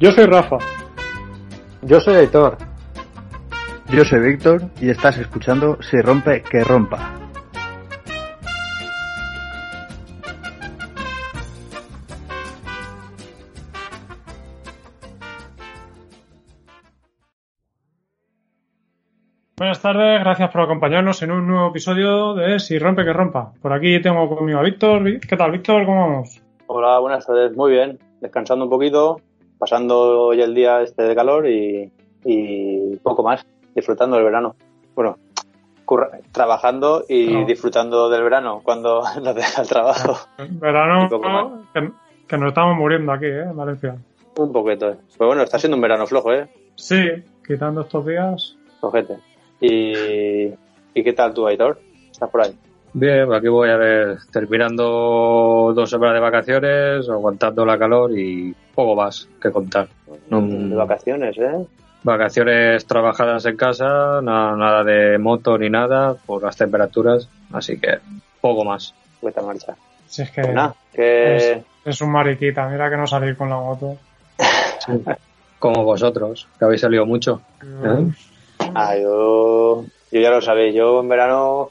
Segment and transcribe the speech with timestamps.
[0.00, 0.58] Yo soy Rafa.
[1.82, 2.56] Yo soy Aitor.
[3.88, 7.14] Yo soy Víctor y estás escuchando Si rompe, que rompa.
[19.56, 23.52] Buenas tardes, gracias por acompañarnos en un nuevo episodio de Si rompe, que rompa.
[23.60, 25.18] Por aquí tengo conmigo a Víctor.
[25.18, 25.84] ¿Qué tal, Víctor?
[25.84, 26.40] ¿Cómo vamos?
[26.68, 27.56] Hola, buenas tardes.
[27.56, 27.98] Muy bien.
[28.20, 29.20] Descansando un poquito,
[29.58, 31.90] pasando hoy el día este de calor y,
[32.24, 33.44] y poco más,
[33.74, 34.54] disfrutando del verano.
[34.94, 35.16] Bueno,
[36.32, 37.46] trabajando y No.
[37.46, 40.16] disfrutando del verano cuando nos deja el trabajo.
[40.38, 41.46] Verano, Y poco más.
[41.72, 41.90] que,
[42.26, 43.42] que nos estamos muriendo aquí, ¿eh?
[43.42, 43.96] En Valencia.
[44.36, 44.90] Un poquito.
[44.90, 44.96] eh.
[45.16, 46.48] Pues bueno, está siendo un verano flojo, ¿eh?
[46.76, 47.08] Sí,
[47.46, 48.56] quitando estos días.
[48.80, 49.16] Flojete.
[49.60, 50.48] Y,
[50.94, 51.78] ¿Y qué tal tú, Aitor?
[52.10, 52.52] ¿Estás por ahí?
[52.92, 58.94] Bien, aquí voy a ver, terminando dos semanas de vacaciones, aguantando la calor y poco
[58.94, 59.88] más que contar.
[60.30, 61.66] No- De vacaciones, ¿eh?
[62.04, 67.98] vacaciones trabajadas en casa, na- nada de moto ni nada por las temperaturas, así que
[68.40, 68.94] poco más.
[69.20, 69.74] Vuelta a marcha.
[70.06, 71.36] Si es que Pues nada, que...
[71.36, 73.96] es, es un mariquita, mira que no salir con la moto.
[75.58, 77.40] Como vosotros, que habéis salido mucho.
[77.84, 78.06] ¿eh?
[78.76, 81.68] Ah, yo, yo ya lo sabéis, yo en verano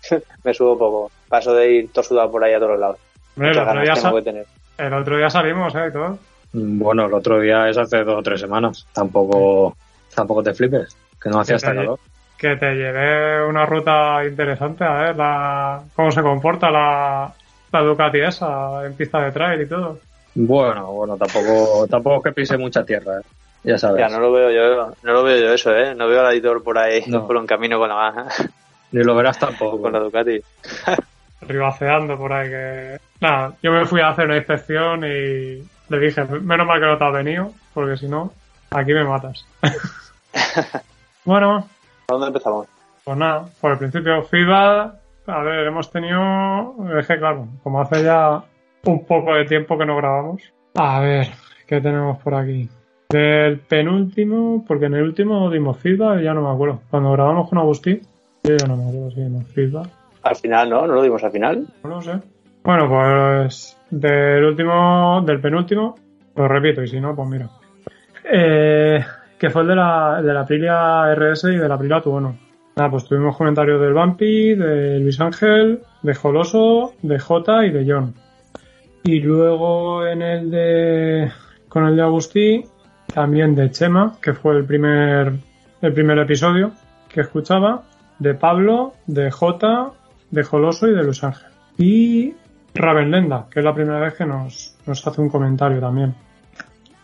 [0.44, 1.10] me subo poco.
[1.28, 2.96] Paso de ir todo sudado por ahí a todos lados.
[3.36, 4.46] Hombre, el otro, día ganas tengo sa- que tener.
[4.78, 5.88] el otro día salimos, ¿eh?
[5.88, 6.18] Y todo.
[6.52, 8.86] Bueno, el otro día es hace dos o tres semanas.
[8.92, 9.76] Tampoco,
[10.14, 11.98] tampoco te flipes, que no hacía hasta calor.
[12.36, 17.32] Que te llevé una ruta interesante, a ver la, cómo se comporta la,
[17.72, 19.98] la Ducati esa en pista de trail y todo.
[20.34, 23.22] Bueno, bueno, tampoco, tampoco que pise mucha tierra, ¿eh?
[23.64, 23.98] ya sabes.
[23.98, 25.94] Ya, no lo veo yo, no lo veo yo eso, ¿eh?
[25.96, 27.26] No veo al editor por ahí, No.
[27.26, 28.26] por un camino con la,
[28.92, 29.82] Ni lo verás tampoco.
[29.82, 30.40] con la Ducati.
[31.40, 32.98] ribaceando por ahí que...
[33.20, 36.98] Nada, yo me fui a hacer una inspección y le dije, menos mal que no
[36.98, 38.32] te has venido, porque si no,
[38.70, 39.46] aquí me matas.
[41.24, 41.66] bueno,
[42.08, 42.66] ¿A dónde empezamos?
[43.04, 44.94] pues nada, por el principio feedback,
[45.26, 48.42] a ver, hemos tenido, es que claro, como hace ya
[48.84, 50.42] un poco de tiempo que no grabamos.
[50.74, 51.28] A ver,
[51.66, 52.68] ¿qué tenemos por aquí?
[53.10, 56.80] Del penúltimo, porque en el último dimos feedback, ya no me acuerdo.
[56.90, 58.02] Cuando grabamos con Agustín,
[58.42, 59.88] yo ya no me acuerdo si dimos feedback.
[60.22, 60.86] Al final, ¿no?
[60.86, 61.66] ¿No lo dimos al final?
[61.82, 62.12] No lo sé.
[62.68, 65.94] Bueno, pues del último, del penúltimo,
[66.36, 67.48] lo repito, y si no, pues mira.
[68.30, 69.02] Eh,
[69.38, 72.36] que fue el de la, de la Aprilia RS y de la Aprilia Tuono.
[72.76, 77.90] Nada, pues tuvimos comentarios del Bumpy, de Luis Ángel, de Joloso, de J y de
[77.90, 78.12] John.
[79.02, 81.32] Y luego en el de,
[81.70, 82.64] con el de Agustí,
[83.14, 85.32] también de Chema, que fue el primer,
[85.80, 86.72] el primer episodio
[87.08, 87.84] que escuchaba,
[88.18, 89.90] de Pablo, de J,
[90.30, 91.48] de Joloso y de Luis Ángel.
[91.78, 92.34] Y
[92.78, 96.14] Ravenlenda, que es la primera vez que nos, hace un comentario también.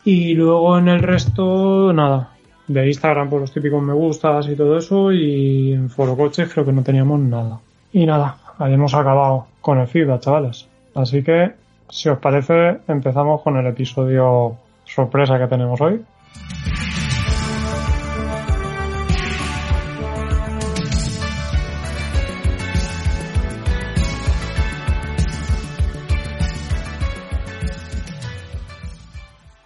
[0.04, 2.30] Y luego en el resto, nada.
[2.66, 5.12] De Instagram, por los típicos me gustas y todo eso.
[5.12, 7.60] Y en Foro Coches creo que no teníamos nada.
[7.92, 10.66] Y nada, hemos acabado con el feedback, chavales.
[10.94, 11.52] Así que,
[11.88, 16.00] si os parece, empezamos con el episodio sorpresa que tenemos hoy.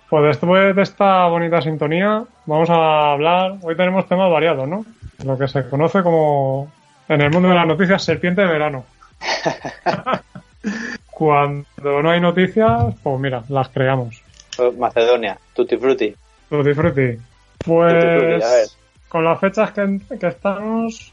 [0.09, 3.57] Pues después de esta bonita sintonía, vamos a hablar.
[3.63, 4.85] Hoy tenemos temas variados, ¿no?
[5.25, 6.73] Lo que se conoce como
[7.09, 8.85] en el mundo de las noticias serpiente de verano.
[11.11, 14.23] Cuando no hay noticias, pues mira, las creamos.
[14.59, 16.15] Oh, Macedonia, Tutti Frutti.
[16.49, 17.19] Tutti frutti.
[17.59, 18.41] Tutti frutti, a ver.
[18.41, 21.13] Pues con las fechas que, que estamos,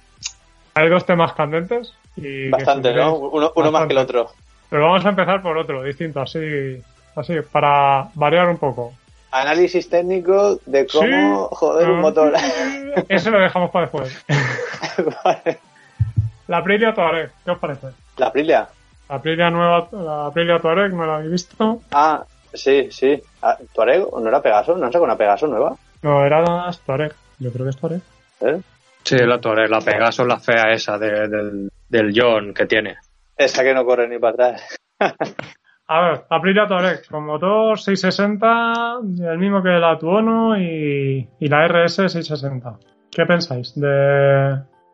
[0.74, 1.94] hay dos temas candentes.
[2.16, 3.16] Y Bastante, ¿no?
[3.16, 4.30] Uno, uno más que el otro.
[4.70, 6.82] Pero vamos a empezar por otro, distinto, así,
[7.22, 8.94] así, para variar un poco.
[9.32, 11.56] Análisis técnico de cómo Sí.
[11.56, 12.34] joder un Ah, motor.
[13.10, 14.26] Ese lo dejamos para después.
[15.24, 15.60] Vale.
[16.48, 17.88] La Aprilia Touareg, ¿qué os parece?
[18.18, 18.68] La Aprilia.
[19.10, 21.82] La Aprilia nueva, la Aprilia Touareg, ¿no la habéis visto?
[21.92, 22.24] Ah,
[22.54, 23.22] sí, sí.
[23.42, 24.06] Ah, ¿Tuareg?
[24.12, 24.76] ¿No era Pegaso?
[24.78, 25.76] ¿No han sacado una Pegaso nueva?
[26.02, 26.44] No, era
[26.86, 27.14] Touareg.
[27.40, 28.02] Yo creo que es Touareg.
[28.42, 28.62] ¿Eh?
[29.04, 32.96] Sí, la Touareg, la Pegaso, la fea esa de- del, del John que tiene.
[33.38, 34.78] Esa que no corre ni para atrás.
[35.88, 39.00] A ver, Aprilia Touareg, con motor 660,
[39.32, 42.78] el mismo que la Tuono y, y la RS 660.
[43.12, 43.88] ¿Qué pensáis de,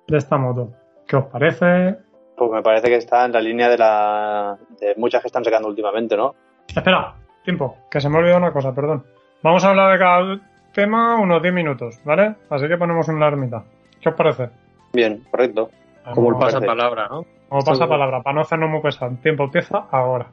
[0.08, 0.72] de esta moto?
[1.08, 1.96] ¿Qué os parece?
[2.36, 5.70] Pues me parece que está en la línea de la de muchas que están sacando
[5.70, 6.36] últimamente, ¿no?
[6.68, 7.14] Espera,
[7.46, 9.06] tiempo, que se me ha olvidado una cosa, perdón.
[9.44, 10.40] Vamos a hablar de cada
[10.74, 12.36] tema unos 10 minutos, ¿vale?
[12.50, 13.64] Así que ponemos una ermita.
[14.02, 14.50] ¿Qué os parece?
[14.94, 15.70] Bien, correcto.
[16.14, 17.26] Como el Vamos- pasapalabra, ¿no?
[17.48, 19.16] Como pasa palabra, para no hacernos muy pesado.
[19.22, 20.28] Tiempo empieza ahora.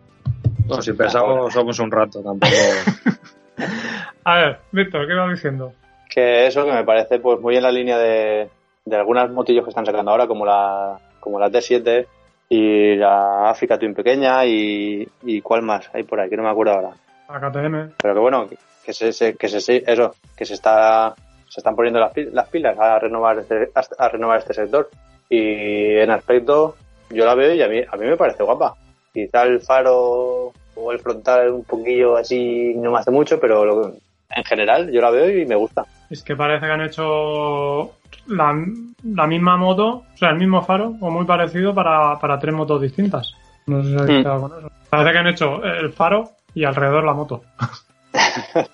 [0.69, 2.53] No, si pensamos somos un rato, tampoco.
[4.25, 5.73] A ver, Víctor, ¿qué vas diciendo?
[6.09, 8.49] Que eso que me parece pues muy en la línea de,
[8.85, 12.07] de algunas motillos que están sacando ahora, como la, como la T7
[12.51, 16.51] y la África Twin pequeña y, y cuál más hay por ahí, que no me
[16.51, 16.91] acuerdo ahora.
[17.29, 17.93] La KTM.
[18.01, 18.47] Pero que bueno,
[18.85, 21.15] que se, se- que se, eso, que se está,
[21.49, 24.89] se están poniendo las, las pilas a renovar este, a renovar este sector.
[25.31, 26.77] Y en aspecto,
[27.11, 28.75] yo la veo y a mí, a mí me parece guapa.
[29.13, 33.95] Quizá el faro o el frontal un poquillo así no me hace mucho, pero lo-
[34.31, 35.85] en general yo la veo y me gusta.
[36.11, 37.93] Es que parece que han hecho
[38.27, 38.55] la,
[39.05, 42.81] la misma moto, o sea, el mismo faro, o muy parecido para, para tres motos
[42.83, 43.33] distintas.
[43.67, 44.23] No sé si habéis Mm.
[44.23, 44.71] quedado con eso.
[44.91, 47.43] Parece que han hecho el faro y alrededor la moto.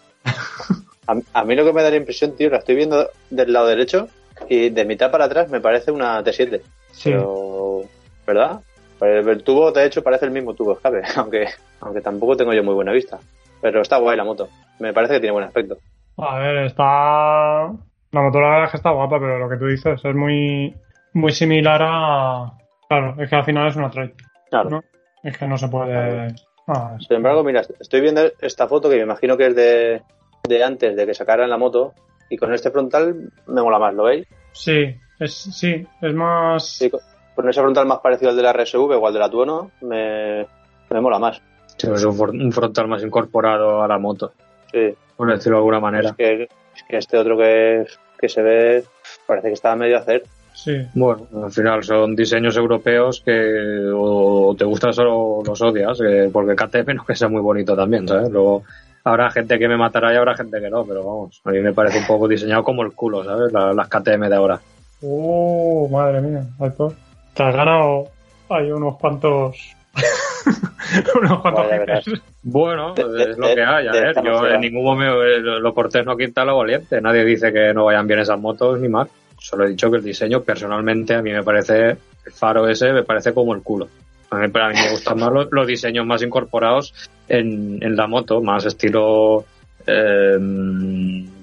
[1.07, 3.67] A, a mí lo que me da la impresión, tío, la estoy viendo del lado
[3.67, 4.09] derecho
[4.49, 6.63] y de mitad para atrás me parece una T7.
[6.93, 7.11] Sí.
[7.11, 7.83] Pero,
[8.27, 8.61] ¿verdad?
[8.99, 11.47] Pues el tubo, de hecho, parece el mismo tubo escape, aunque,
[11.81, 13.19] aunque tampoco tengo yo muy buena vista.
[13.61, 14.49] Pero está guay la moto.
[14.79, 15.79] Me parece que tiene buen aspecto.
[16.19, 17.73] A ver, está.
[18.13, 20.75] La moto la verdad es que está guapa, pero lo que tú dices es muy,
[21.15, 22.53] muy similar a.
[22.89, 24.15] Claro, es que al final es una trail.
[24.51, 24.71] Claro.
[24.71, 24.81] ¿no?
[25.23, 26.35] Es que no se puede.
[26.67, 30.03] Ah, Sin embargo, mira, estoy viendo esta foto que me imagino que es de,
[30.49, 31.95] de antes de que sacaran la moto.
[32.31, 34.27] Y con este frontal me mola más, ¿lo veis?
[34.53, 36.67] Sí, es, sí, es más.
[36.67, 36.91] Sí,
[37.35, 39.71] con, con ese frontal más parecido al de la RSV o al de la Tuono,
[39.83, 40.47] me,
[40.91, 41.41] me mola más.
[41.77, 44.33] Sí, es un, un frontal más incorporado a la moto,
[44.73, 44.95] Sí.
[45.17, 46.11] por decirlo de alguna manera.
[46.11, 47.85] Es que, es que este otro que,
[48.19, 48.85] que se ve
[49.27, 50.23] parece que está medio a hacer.
[50.53, 56.31] Sí, Bueno, al final son diseños europeos que o te gustan o los odias, eh,
[56.33, 58.31] porque KTM no es que sea muy bonito también, ¿sabes?
[58.31, 58.63] Luego
[59.03, 61.73] habrá gente que me matará y habrá gente que no, pero vamos, a mí me
[61.73, 63.53] parece un poco diseñado como el culo, ¿sabes?
[63.53, 64.61] La- las KTM de ahora.
[65.03, 66.95] Uh, madre mía, Héctor.
[67.35, 68.05] Te has ganado
[68.49, 69.57] hay unos cuantos.
[71.21, 72.05] unos cuantos haters.
[72.43, 75.75] Bueno, De- de- es lo que hay, a ver, yo en ningún momento eh, lo
[75.75, 79.09] cortés no quita lo valiente, nadie dice que no vayan bien esas motos ni mal,
[79.39, 83.03] solo he dicho que el diseño personalmente a mí me parece, el faro ese me
[83.03, 83.89] parece como el culo.
[84.31, 86.93] A mí, para mí me gustan más los, los diseños más incorporados
[87.29, 89.45] en, en la moto, más estilo
[89.87, 90.37] eh,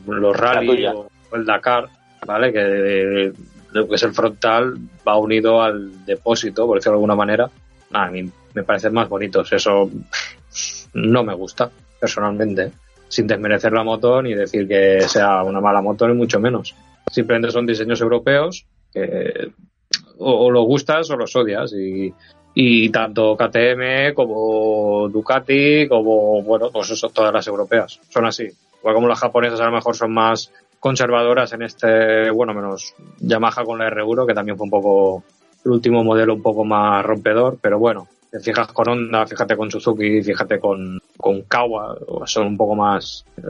[0.08, 0.94] los rally tuya.
[0.94, 1.88] o el Dakar,
[2.26, 2.52] ¿vale?
[2.52, 3.32] Que
[3.72, 4.78] lo que es el frontal
[5.08, 7.50] va unido al depósito, por decirlo de alguna manera.
[7.92, 9.90] A mí me parecen más bonitos, eso
[10.94, 11.70] no me gusta,
[12.00, 12.72] personalmente.
[13.08, 16.76] Sin desmerecer la moto ni decir que sea una mala moto, ni mucho menos.
[17.12, 19.52] Simplemente son diseños europeos que
[20.18, 21.74] o, o los gustas o los odias.
[21.74, 22.14] Y,
[22.54, 28.00] y tanto KTM como Ducati, como, bueno, pues eso, todas las europeas.
[28.10, 28.48] Son así.
[28.80, 30.52] Igual como las japonesas a lo mejor son más
[30.82, 35.24] conservadoras en este, bueno, menos Yamaha con la R1, que también fue un poco
[35.64, 39.70] el último modelo un poco más rompedor, pero bueno, te fijas con Honda, fíjate con
[39.70, 41.96] Suzuki, fíjate con, con Kawa,
[42.26, 43.42] son un poco más, eh,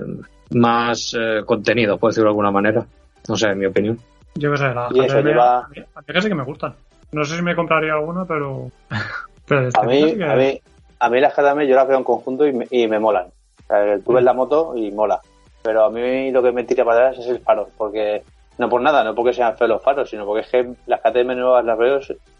[0.51, 2.85] más eh, contenidos, por decirlo de alguna manera.
[3.29, 3.97] No sé, en mi opinión.
[4.35, 6.43] Yo qué sé, la Y eso KTM, lleva- a mí a mí casi que me
[6.43, 6.73] gustan.
[7.13, 8.69] No sé si me compraría alguna, pero.
[9.47, 10.61] pero A mí, que- a mí,
[10.99, 13.27] a mí las KTM yo las veo en conjunto y me, y me molan.
[13.27, 15.21] O sea, tú ves la moto y mola.
[15.63, 18.23] Pero a mí lo que me tira para atrás es el faro, porque
[18.57, 21.35] no por nada, no porque sean feos los faros, sino porque es que las KTM
[21.35, 21.99] nuevas las veo,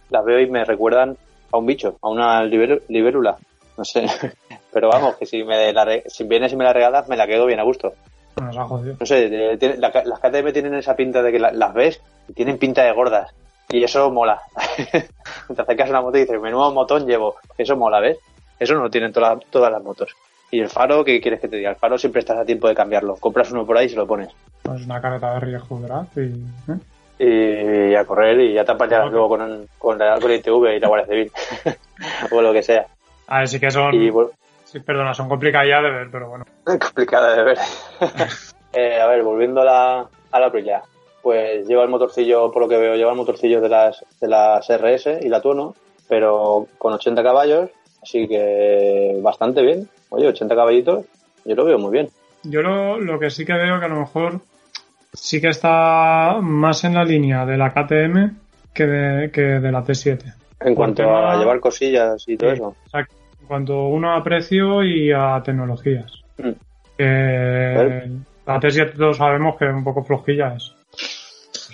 [0.09, 1.15] las veo y me recuerdan
[1.51, 3.37] a un bicho, a una libélula.
[3.77, 4.05] No sé.
[4.73, 7.45] Pero vamos, que si me la si vienes y me la regalas, me la quedo
[7.45, 7.93] bien a gusto.
[8.99, 12.01] No sé, de- tiene- la- las KTM tienen esa pinta de que la- las ves
[12.27, 13.31] y tienen pinta de gordas.
[13.69, 14.41] Y eso mola.
[14.91, 17.35] Te acercas a una moto y dices, menudo motón llevo.
[17.57, 18.17] Eso mola, ¿ves?
[18.59, 20.11] Eso no lo tienen todas, todas las motos.
[20.51, 21.69] Y el faro, ¿qué quieres que te diga?
[21.71, 23.15] El faro siempre estás a tiempo de cambiarlo.
[23.15, 24.29] Compras uno por ahí y se lo pones.
[24.61, 26.05] Pues una careta de riesgo, ¿verdad?
[26.15, 26.19] Y,
[26.71, 27.89] ¿eh?
[27.91, 29.11] Y a correr y ya te apañas Ok.
[29.11, 31.31] luego con, con, la, con la ITV y la Guardia Civil.
[32.31, 32.85] o lo que sea.
[33.27, 33.93] A ver, sí que son.
[33.93, 34.31] Y bueno,
[34.65, 36.45] Sí, perdona, son complicadillas de ver, pero bueno.
[36.65, 37.57] complicada de ver.
[38.73, 40.81] Eh, a ver, volviendo a la, a la Aprilia.
[41.21, 44.65] Pues lleva el motorcillo, por lo que veo, lleva el motorcillo de las, de las
[44.69, 45.75] RS y la Tuono,
[46.07, 47.69] pero con 80 caballos,
[48.01, 49.87] así que bastante bien.
[50.09, 51.05] Oye, 80 caballitos,
[51.45, 52.09] yo lo veo muy bien.
[52.43, 54.39] Yo lo, lo que sí que veo que a lo mejor
[55.13, 58.35] sí que está más en la línea de la KTM
[58.73, 60.33] que de, que de la T7.
[60.61, 62.55] En cuanto tema- a llevar cosillas y todo Sí.
[62.55, 62.75] eso.
[62.85, 63.15] Exacto.
[63.41, 66.11] En cuanto uno a precio y a tecnologías.
[66.37, 66.51] Mm.
[68.45, 70.73] La T7 todos sabemos que un poco flojilla es.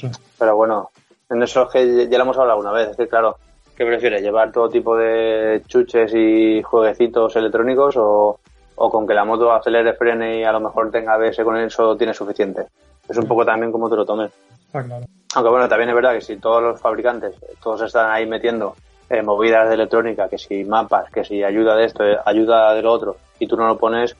[0.03, 0.19] No sé.
[0.37, 0.89] Pero bueno,
[1.29, 2.89] en eso es que ya lo hemos hablado una vez.
[2.89, 3.37] Es que claro,
[3.77, 4.21] ¿qué prefieres?
[4.21, 8.39] ¿Llevar todo tipo de chuches y jueguecitos electrónicos o,
[8.75, 11.95] o con que la moto acelere, frene y a lo mejor tenga ABS con eso
[11.95, 12.65] tiene suficiente?
[13.07, 14.31] Es un poco también como te lo tomes.
[14.65, 15.05] Está claro.
[15.35, 18.75] Aunque bueno, también es verdad que si todos los fabricantes, todos están ahí metiendo
[19.09, 22.81] eh, movidas de electrónica, que si mapas, que si ayuda de esto, eh, ayuda de
[22.81, 24.15] lo otro, y tú no lo pones,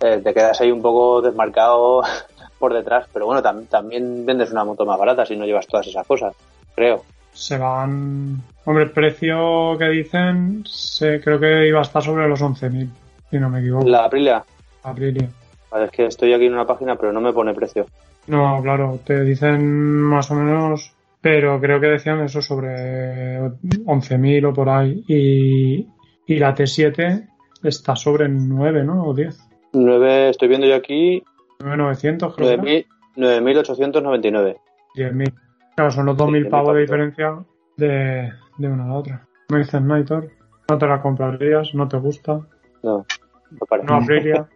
[0.00, 2.02] eh, te quedas ahí un poco desmarcado
[2.58, 3.06] por detrás.
[3.12, 6.34] Pero bueno, tam- también vendes una moto más barata si no llevas todas esas cosas,
[6.74, 7.02] creo.
[7.36, 8.42] Se van.
[8.64, 12.88] Hombre, el precio que dicen, se, creo que iba a estar sobre los 11.000,
[13.30, 13.86] si no me equivoco.
[13.86, 14.42] La Aprilia,
[14.82, 15.28] Aprilia.
[15.70, 17.86] vale, es que estoy aquí en una página, pero no me pone precio.
[18.26, 24.54] No, claro, te dicen más o menos, pero creo que decían eso sobre 11.000 o
[24.54, 25.04] por ahí.
[25.06, 25.86] Y,
[26.26, 27.28] y la T7
[27.62, 29.04] está sobre 9, ¿no?
[29.04, 29.38] O 10.
[29.74, 31.22] 9, estoy viendo yo aquí
[31.60, 32.62] 9.900, creo que era.
[32.62, 34.56] 9.000 9.899.
[34.94, 35.32] 10.000.
[35.76, 37.38] Claro, son los 2.000 10.000 pavos de diferencia
[37.76, 39.26] de, de una a la otra.
[39.50, 40.30] Me dices Nitor,
[40.68, 42.40] no te la comprarías, no te gusta,
[42.82, 43.04] No,
[43.50, 43.86] no parece.
[43.86, 44.48] no Aprilia.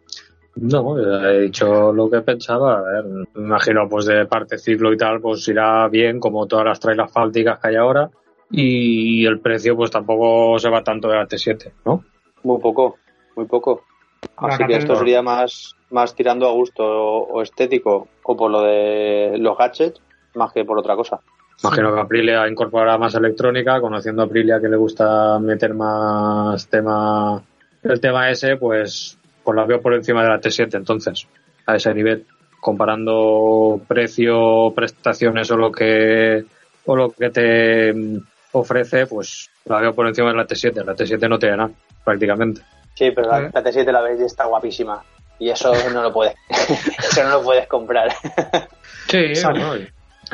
[0.56, 2.78] No, he dicho lo que pensaba.
[2.78, 6.64] A ver, me imagino, pues de parte ciclo y tal, pues irá bien, como todas
[6.64, 8.10] las trail asfálticas que hay ahora.
[8.50, 12.02] Y el precio, pues tampoco se va tanto de la T7, ¿no?
[12.42, 12.96] Muy poco,
[13.36, 13.84] muy poco.
[14.36, 18.62] Así que esto sería más, más tirando a gusto o, o estético o por lo
[18.62, 20.02] de los gadgets
[20.34, 21.20] más que por otra cosa.
[21.62, 27.42] Imagino que Aprilia incorporará más electrónica, conociendo a Aprilia que le gusta meter más tema,
[27.82, 31.26] el tema ese, pues, pues la veo por encima de la T7 entonces,
[31.66, 32.24] a ese nivel,
[32.60, 36.44] comparando precio, prestaciones o lo que,
[36.86, 38.18] o lo que te mm,
[38.52, 41.70] ofrece, pues la veo por encima de la T7, la T7 no tiene nada,
[42.02, 42.62] prácticamente.
[42.94, 43.50] Sí, pero la, Eh.
[43.52, 45.02] la T7 la ves y está guapísima.
[45.38, 46.34] Y eso no lo puedes.
[46.50, 48.12] eso no lo puedes comprar.
[49.08, 49.86] Sí, bueno,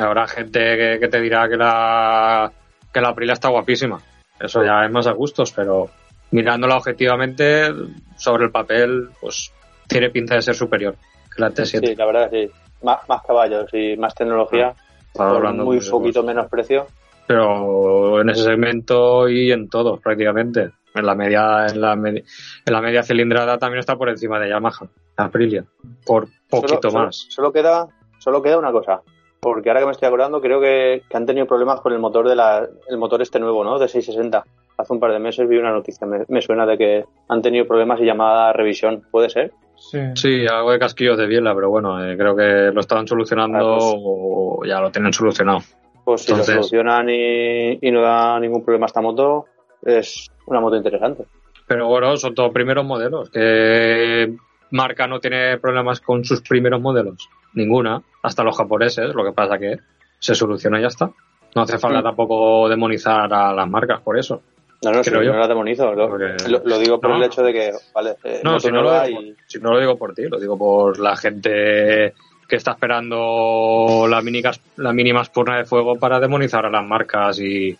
[0.03, 2.51] habrá gente que, que te dirá que la,
[2.93, 3.99] que la Aprilia está guapísima.
[4.39, 5.89] Eso ya es más a gustos, pero
[6.31, 7.71] mirándola objetivamente,
[8.17, 9.51] sobre el papel, pues
[9.87, 10.95] tiene pinta de ser superior
[11.35, 11.87] que la T7.
[11.87, 12.53] Sí, la verdad que sí.
[12.83, 14.73] Más, más caballos y más tecnología.
[15.07, 16.85] Estaba por muy poquito menos precio.
[17.25, 20.69] pero en ese segmento y en todos prácticamente.
[20.93, 22.23] En la media, en la, medi-
[22.65, 24.87] en la media cilindrada también está por encima de Yamaha,
[25.17, 25.63] Aprilia,
[26.05, 27.25] por poquito Solo- solo- más.
[27.29, 27.87] Solo, queda,
[28.19, 29.01] solo queda una cosa.
[29.39, 32.27] Porque ahora que me estoy acordando, creo que, que han tenido problemas con el motor
[32.27, 33.77] de la, el motor este nuevo, ¿no?
[33.79, 34.43] De 660.
[34.77, 37.65] Hace un par de meses vi una noticia, me, me suena de que han tenido
[37.65, 39.03] problemas y llamada a revisión.
[39.11, 39.51] ¿Puede ser?
[39.75, 39.99] Sí.
[40.15, 43.77] Sí, algo de casquillos de biela, pero bueno, eh, creo que lo estaban solucionando Ah,
[43.79, 43.93] pues.
[43.95, 45.59] o ya lo tienen solucionado.
[46.03, 49.45] Pues si Entonces- lo solucionan y, y no da ningún problema a esta moto,
[49.83, 51.25] es una moto interesante.
[51.67, 53.29] Pero bueno, son todos primeros modelos.
[53.29, 54.33] ¿Qué
[54.71, 57.27] marca no tiene problemas con sus primeros modelos?
[57.57, 58.01] Ninguna.
[58.23, 59.77] Hasta los japoneses, lo que pasa que
[60.19, 61.09] se soluciona y ya está.
[61.55, 62.03] No hace falta Mm.
[62.03, 64.41] tampoco demonizar a las marcas por eso.
[64.83, 65.33] No, no, si yo.
[65.33, 65.91] no la demonizo.
[65.93, 67.15] Lo, Porque- lo- lo digo por No.
[67.17, 69.79] el hecho de que, vale, eh, No, si no, lo digo, y- si no lo
[69.79, 72.13] digo por ti, lo digo por la gente
[72.47, 74.41] que está esperando la, mini,
[74.77, 77.75] la mínima espurna de fuego para demonizar a las marcas y,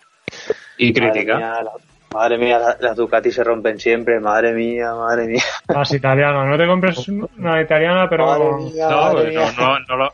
[0.79, 1.71] y mía, la-
[2.17, 4.19] madre mía, la- las Ducati se rompen siempre.
[4.19, 5.43] Madre mía, madre mía.
[5.67, 9.95] Las italianas, no te compres una italiana, pero Madre mía, No, madre no, no, no
[9.97, 10.13] lo,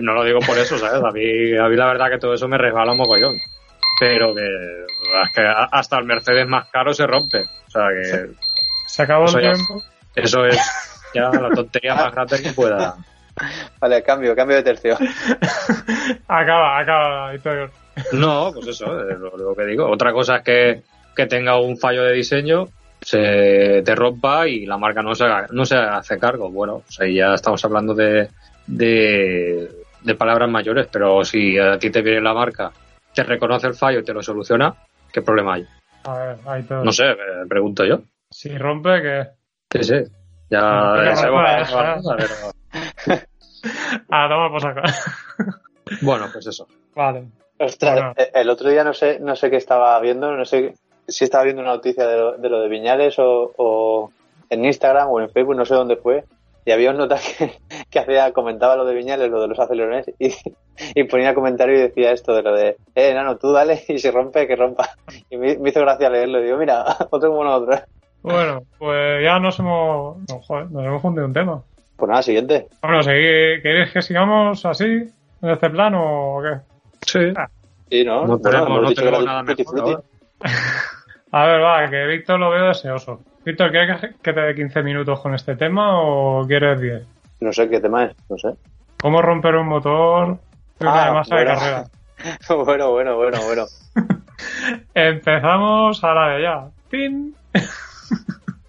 [0.00, 1.02] no lo digo por eso, ¿sabes?
[1.02, 3.38] A mí, a mí la verdad que todo eso me resbala un mogollón.
[4.00, 7.42] Pero que, es que a- hasta el Mercedes más caro se rompe.
[7.68, 8.30] O sea que
[8.86, 9.82] se acabó el ya- tiempo.
[10.16, 10.58] eso es
[11.14, 12.96] ya la tontería más grande que pueda.
[13.80, 14.96] Vale, cambio, cambio de tercio.
[16.28, 17.70] acaba, acaba, Víctor.
[18.12, 19.88] No, pues eso, es lo, lo que digo.
[19.90, 20.82] Otra cosa es que,
[21.14, 22.66] que tenga un fallo de diseño,
[23.00, 26.50] se te rompa y la marca no se, haga- no se hace cargo.
[26.50, 28.28] Bueno, pues ahí ya estamos hablando de,
[28.66, 29.68] de,
[30.02, 32.72] de palabras mayores, pero si a ti te viene la marca,
[33.14, 34.74] te reconoce el fallo y te lo soluciona,
[35.12, 35.66] ¿qué problema hay?
[36.04, 36.84] A ver, ahí todo.
[36.84, 38.00] No sé, me pregunto yo.
[38.30, 39.26] Si rompe, que.
[39.70, 40.10] Sí, sí.
[40.50, 42.52] Ya, No, sabemos pero-
[44.10, 44.80] Ah, toma por saco.
[46.02, 46.66] Bueno, pues eso.
[46.94, 47.24] vale.
[47.58, 48.14] Ostras, Bueno.
[48.34, 50.74] el otro día no sé, no sé qué estaba viendo, no sé
[51.08, 54.10] si estaba viendo una noticia de lo de, lo de Viñales o, o
[54.50, 56.24] en Instagram o en Facebook, no sé dónde fue,
[56.64, 57.52] y había un nota que,
[57.90, 60.32] que hacía, comentaba lo de Viñales, lo de los acelerones, y,
[60.94, 64.10] y ponía comentario y decía esto de lo de, eh, nano, tú dale y si
[64.10, 64.90] rompe, que rompa.
[65.30, 67.80] Y me, me hizo gracia leerlo, y digo, mira, otro como nosotros.
[68.22, 70.16] Bueno, pues ya nos hemos.
[70.30, 71.62] No, joder, nos hemos fundido un tema.
[71.96, 72.68] Pues nada, siguiente.
[72.80, 74.84] Bueno, ¿segui- ¿queréis que sigamos así?
[75.42, 76.58] ¿En este plano o qué?
[77.06, 77.32] Sí.
[77.90, 78.26] Sí, ¿no?
[78.26, 80.02] No tenemos, no que tenemos nada mejor.
[81.36, 83.20] A ver, va, que Víctor lo veo deseoso.
[83.44, 87.02] Víctor, ¿quieres que- te dé 15 minutos con este tema o quieres 10?
[87.40, 88.50] No sé qué tema es, no sé.
[89.00, 90.38] ¿Cómo romper un motor
[90.78, 91.58] de Ah, masa de bueno.
[91.60, 91.84] carrera?
[92.64, 93.64] bueno, bueno, bueno, bueno.
[94.94, 96.64] Empezamos a la de ya.
[96.90, 97.34] ¡Pin!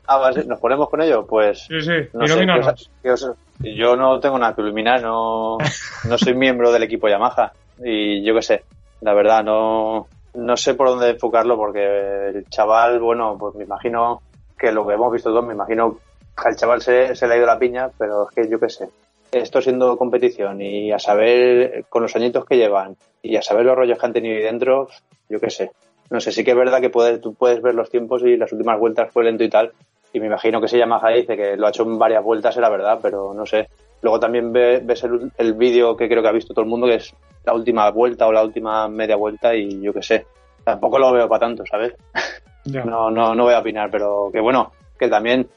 [0.07, 1.25] Ah, vale, ¿nos ponemos con ello?
[1.25, 2.91] Pues Sí, sí, No sé, ilumínanos.
[3.01, 5.57] ¿qué os- qué os- yo no tengo nada que iluminar, no,
[6.07, 7.53] no soy miembro del equipo Yamaha
[7.83, 8.63] y yo qué sé,
[9.01, 10.05] la verdad no,
[10.35, 14.21] no sé por dónde enfocarlo porque el chaval, bueno, pues me imagino
[14.57, 15.97] que lo que hemos visto todos, me imagino
[16.35, 18.89] al chaval se, se le ha ido la piña, pero es que yo qué sé.
[19.31, 23.75] Esto siendo competición y a saber con los añitos que llevan y a saber los
[23.75, 24.87] rollos que han tenido ahí dentro,
[25.29, 25.71] yo qué sé.
[26.09, 28.51] No sé, sí que es verdad que puedes, tú puedes ver los tiempos y las
[28.51, 29.71] últimas vueltas fue lento y tal.
[30.13, 32.69] Y me imagino que se Yamaha dice que lo ha hecho en varias vueltas, era
[32.69, 33.67] verdad, pero no sé.
[34.01, 36.87] Luego también ve- ves el, el vídeo que creo que ha visto todo el mundo,
[36.87, 40.25] que es la última vuelta o la última media vuelta y yo qué sé.
[40.63, 41.93] Tampoco lo veo para tanto, ¿sabes?
[42.83, 45.47] No, no, no voy a opinar, pero que bueno, que también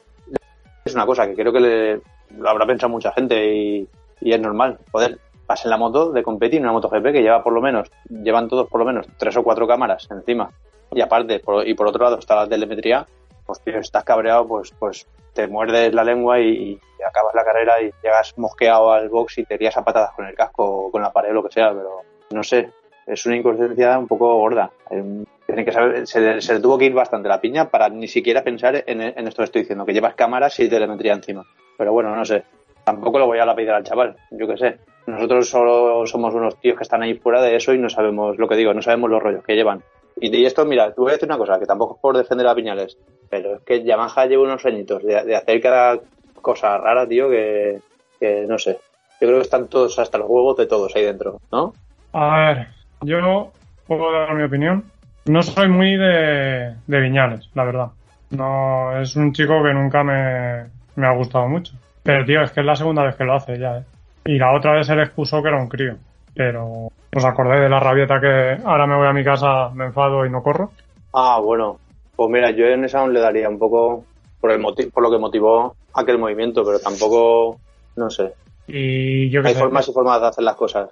[0.85, 2.01] es una cosa que creo que le,
[2.37, 3.87] lo habrá pensado mucha gente y,
[4.21, 4.77] y es normal.
[4.91, 5.17] Joder,
[5.47, 8.47] vas en la moto de competir, una moto GP que lleva por lo menos, llevan
[8.47, 10.51] todos por lo menos tres o cuatro cámaras encima.
[10.91, 13.07] Y aparte, por- y por otro lado está la telemetría,
[13.43, 17.91] pues tío, estás cabreado, pues, pues te muerdes la lengua y acabas la carrera y
[18.03, 21.11] llegas mosqueado al box y te irías a patadas con el casco o con la
[21.11, 22.01] pared o lo que sea, pero
[22.31, 22.71] no sé,
[23.07, 24.71] es una inconsciencia un poco gorda.
[24.91, 28.43] Eh, Tiene que saber, se, le- tuvo que ir bastante la piña para ni siquiera
[28.43, 31.43] pensar en, esto que estoy diciendo, que llevas cámaras y telemetría encima.
[31.77, 32.43] Pero bueno, no sé.
[32.83, 34.77] Tampoco lo voy a lapidar al chaval, yo qué sé.
[35.07, 38.47] Nosotros solo somos unos tíos que están ahí fuera de eso y no sabemos lo
[38.47, 39.83] que digo, no sabemos los rollos que llevan.
[40.21, 42.45] Y, y esto, mira, te voy a decir una cosa, que tampoco es por defender
[42.47, 42.97] a Piñales,
[43.29, 45.99] pero es que Yamaha lleva unos añitos de, de hacer cada
[46.41, 47.79] cosa rara, tío, que,
[48.19, 48.79] que no sé.
[49.21, 51.73] Yo creo que están todos hasta los huevos de todos ahí dentro, ¿no?
[52.13, 52.67] A ver,
[53.01, 53.51] yo
[53.85, 54.85] puedo dar mi opinión.
[55.25, 57.87] No soy muy de, de Viñales, la verdad.
[58.31, 60.65] No, es un chico que nunca me,
[60.95, 61.73] me ha gustado mucho.
[62.03, 63.83] Pero, tío, es que es la segunda vez que lo hace ya, ¿eh?
[64.25, 65.95] Y la otra vez él excusó que era un crío.
[66.33, 70.25] Pero os acordé de la rabieta que ahora me voy a mi casa, me enfado
[70.25, 70.71] y no corro.
[71.13, 71.77] Ah, bueno.
[72.15, 74.03] Pues mira, yo en esa aún le daría un poco
[74.39, 77.59] por, el motivo, por lo que motivó aquel movimiento, pero tampoco,
[77.95, 78.33] no sé.
[78.67, 79.59] Y yo Hay sé.
[79.59, 80.89] formas y formas de hacer las cosas.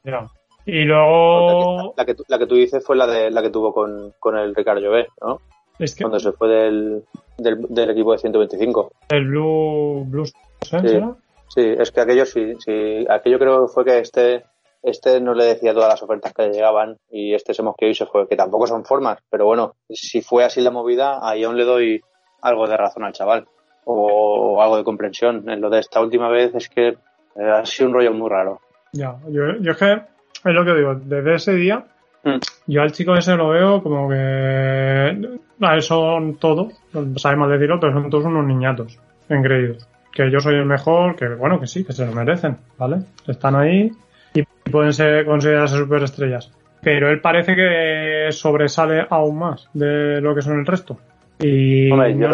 [0.66, 1.94] Y luego.
[1.96, 4.38] La que, tú- la que tú dices fue la de la que tuvo con, con
[4.38, 5.40] el Ricardo Llobé, ¿no?
[5.80, 7.04] Es que Cuando se fue del,
[7.38, 8.92] del, del equipo de 125.
[9.10, 10.04] el Blue.
[10.08, 10.26] Blue
[10.62, 11.06] Sense, Sí.
[11.50, 14.44] Sí, es que aquello sí, sí, aquello creo que fue que este,
[14.84, 17.96] este no le decía todas las ofertas que le llegaban y este se mosqueó y
[17.96, 21.56] se fue, que tampoco son formas, pero bueno, si fue así la movida, ahí aún
[21.56, 22.02] le doy
[22.48, 23.46] algo de razón al chaval
[23.86, 25.50] o, algo de comprensión.
[25.50, 28.62] En lo de esta última vez es que eh, ha sido un rollo muy raro.
[28.94, 31.86] Ya, yo, yo es que es lo que digo, desde ese día
[32.28, 32.40] Mm.
[32.68, 36.74] yo al chico ese lo veo como que a él son todos,
[37.16, 39.88] sabe mal decirlo, pero son todos unos niñatos engreídos.
[40.12, 42.98] Que yo soy el mejor, que bueno, que sí, que se lo merecen, ¿vale?
[43.28, 43.92] Están ahí
[44.34, 46.52] y pueden ser consideradas superestrellas.
[46.82, 50.98] Pero él parece que sobresale aún más de lo que son el resto.
[51.40, 52.30] Y Hombre, no,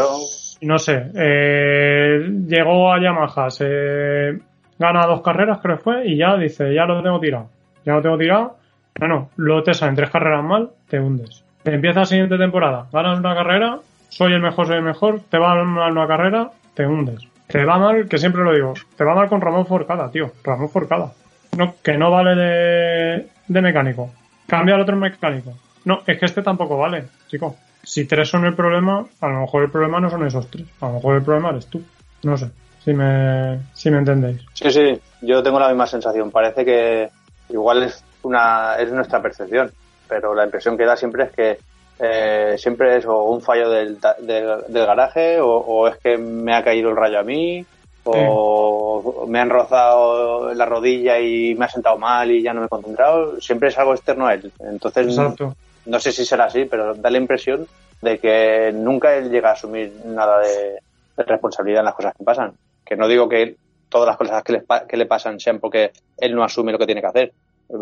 [0.61, 4.39] no- sé, eh, llegó a Yamaha, se
[4.79, 7.49] gana dos carreras, creo que fue, y ya dice, ya lo tengo tirado.
[7.85, 8.57] Ya lo tengo tirado.
[8.97, 11.43] Bueno, luego te salen tres carreras mal, te hundes.
[11.65, 15.55] Empieza la siguiente temporada, ganas una carrera, soy el mejor, soy el mejor, te va
[15.63, 17.27] mal una carrera, te hundes.
[17.47, 20.31] Te va mal, que siempre lo digo, te va mal con Ramón Forcada, tío.
[20.43, 21.11] Ramón Forcada.
[21.57, 24.09] No, que no vale de, de mecánico.
[24.47, 25.53] Cambia al otro mecánico.
[25.85, 27.55] No, es que este tampoco vale, chico.
[27.83, 30.65] Si tres son el problema, a lo mejor el problema no son esos tres.
[30.79, 31.81] A lo mejor el problema eres tú.
[32.23, 32.49] No sé,
[32.83, 34.41] si me, si me entendéis.
[34.53, 36.31] Sí, sí, yo tengo la misma sensación.
[36.31, 37.09] Parece que
[37.49, 39.71] igual es una es nuestra percepción,
[40.07, 41.57] pero la impresión que da siempre es que
[41.99, 46.55] eh, siempre es o un fallo del, del, del garaje o, o es que me
[46.55, 47.65] ha caído el rayo a mí
[48.05, 52.65] o me han rozado la rodilla y me ha sentado mal y ya no me
[52.65, 53.39] he concentrado.
[53.39, 54.51] Siempre es algo externo a él.
[54.59, 55.55] Entonces, Exacto.
[55.85, 57.67] No sé si será así, pero da la impresión
[58.01, 60.79] de que nunca él llega a asumir nada de,
[61.17, 62.53] de responsabilidad en las cosas que pasan.
[62.85, 63.55] Que no digo que
[63.89, 66.85] todas las cosas que le, que le pasan sean porque él no asume lo que
[66.85, 67.33] tiene que hacer.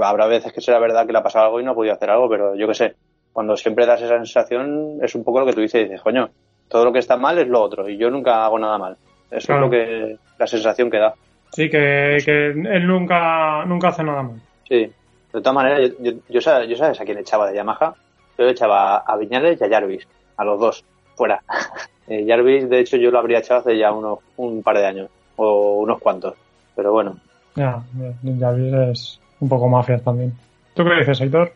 [0.01, 2.09] Habrá veces que será verdad que le ha pasado algo y no ha podido hacer
[2.09, 2.95] algo, pero yo qué sé.
[3.33, 6.29] Cuando siempre das esa sensación, es un poco lo que tú dices, dices, coño,
[6.67, 8.97] todo lo que está mal es lo otro y yo nunca hago nada mal.
[9.31, 9.65] Eso Claro.
[9.65, 11.13] es lo que, la sensación que da.
[11.53, 14.41] Sí, que, que él nunca, nunca hace nada mal.
[14.67, 14.91] Sí.
[15.33, 17.93] De todas maneras, yo, yo, yo, sabes, yo sabes a quién echaba de Yamaha.
[18.37, 20.83] Yo le echaba a Viñales y a Jarvis, a los dos,
[21.15, 21.41] fuera.
[22.07, 25.09] Eh, Jarvis, de hecho, yo lo habría echado hace ya unos, un par de años,
[25.37, 26.33] o unos cuantos.
[26.75, 27.15] Pero bueno,
[27.55, 27.81] Ya,
[28.23, 28.51] ya
[28.91, 30.33] es un poco mafias también.
[30.73, 31.53] ¿Tú qué dices, Héctor?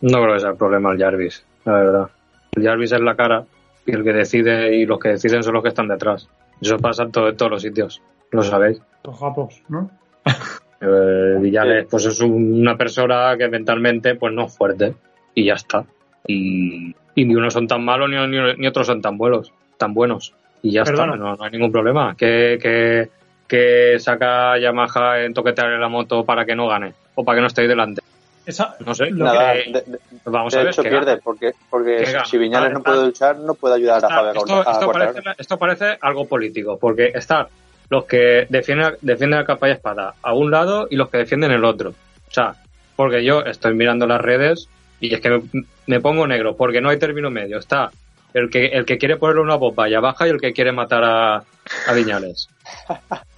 [0.00, 2.10] No creo que sea el problema el Jarvis, la verdad.
[2.56, 3.44] El Jarvis es la cara
[3.86, 6.26] y el que decide y los que deciden son los que están detrás.
[6.60, 8.80] Eso pasa en, todo- en todos los sitios, lo sabéis.
[9.04, 9.88] Los japos, ¿no?
[10.80, 14.94] Eh, Villales pues es una persona que mentalmente pues no es fuerte
[15.34, 15.84] y ya está.
[16.26, 19.92] Y, y ni unos son tan malos ni, ni- ni otros son tan buenos, tan
[19.92, 20.32] buenos.
[20.62, 21.14] Y ya Perdona.
[21.14, 22.14] está, no, no hay ningún problema.
[22.16, 23.08] Que, que,
[23.46, 27.46] que saca Yamaha en toquetearle la moto para que no gane o para que no
[27.48, 28.00] esté ahí delante.
[28.46, 29.10] esa, No sé.
[29.10, 30.72] Lo Nada, que- de, de- vamos de a ver.
[30.72, 31.20] hecho pierde, gana.
[31.22, 34.72] porque, porque si Viñales no puede luchar, no puede ayudar a Está- a esto, a
[34.72, 37.46] esto parece, esto parece algo político, porque están
[37.90, 41.64] los que defienden, defienden capa y espada a un lado y los que defienden el
[41.64, 41.90] otro.
[41.90, 42.54] O sea,
[42.96, 44.68] porque yo estoy mirando las redes
[45.00, 45.40] y es que
[45.86, 47.58] me, pongo negro, porque no hay término medio.
[47.58, 47.90] Está
[48.32, 51.02] el que, el que quiere ponerle una bomba a Yamaha y el que quiere matar
[51.04, 52.48] a, a Viñales.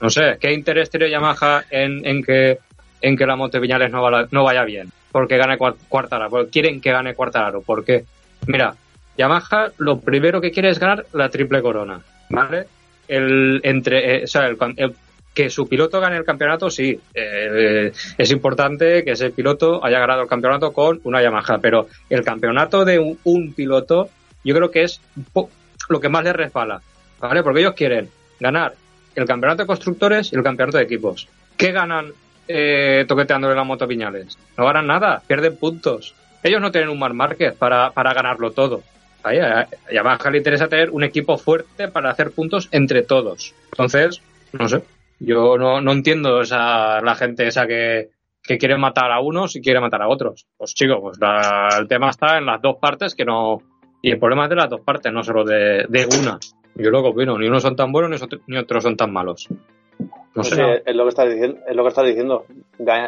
[0.01, 2.59] No sé, ¿qué interés tiene Yamaha en, en que
[3.01, 4.89] en que la moto de Viñales no, no vaya bien?
[5.11, 6.31] Porque gane Cuar- Quartararo.
[6.31, 7.63] Porque quieren que gane Quartararo.
[7.63, 8.05] ¿Por qué?
[8.47, 8.75] Mira,
[9.17, 12.67] Yamaha lo primero que quiere es ganar la triple corona, ¿vale?
[13.17, 14.95] El, entre, eh, o sea, el- el-
[15.35, 16.99] que su piloto gane el campeonato, sí.
[17.15, 22.23] eh, es importante que ese piloto haya ganado el campeonato con una Yamaha, pero el
[22.23, 24.11] campeonato de un, piloto,
[24.45, 25.01] yo creo que es
[25.89, 26.83] lo que más les resbala,
[27.19, 27.43] ¿vale?
[27.43, 28.09] Porque ellos quieren
[28.41, 28.75] ganar
[29.15, 31.29] el campeonato de constructores y el campeonato de equipos.
[31.57, 32.13] ¿Qué ganan
[32.49, 34.37] eh, toqueteándole la moto a Viñales?
[34.59, 36.15] No ganan nada, pierden puntos.
[36.43, 38.83] Ellos no tienen un mal market para, para ganarlo todo.
[39.25, 43.55] Ahí, a Yamaha le interesa tener un equipo fuerte para hacer puntos entre todos.
[43.73, 44.21] Entonces,
[44.53, 44.83] no sé.
[45.21, 48.11] Yo no, no entiendo esa, la gente esa que,
[48.43, 50.47] que quiere matar a unos y quiere matar a otros.
[50.57, 53.63] Pues chicos, pues la- el tema está en las dos partes que no.
[54.03, 56.39] Y el problema es de las dos partes, no solo de, de una.
[56.75, 59.13] Yo lo que opino, ni unos son tan buenos ni, otro- ni otros son tan
[59.13, 59.47] malos.
[60.35, 60.83] No Sí, sé.
[60.85, 61.61] es lo que estás diciendo.
[61.69, 62.45] Es lo que estás diciendo.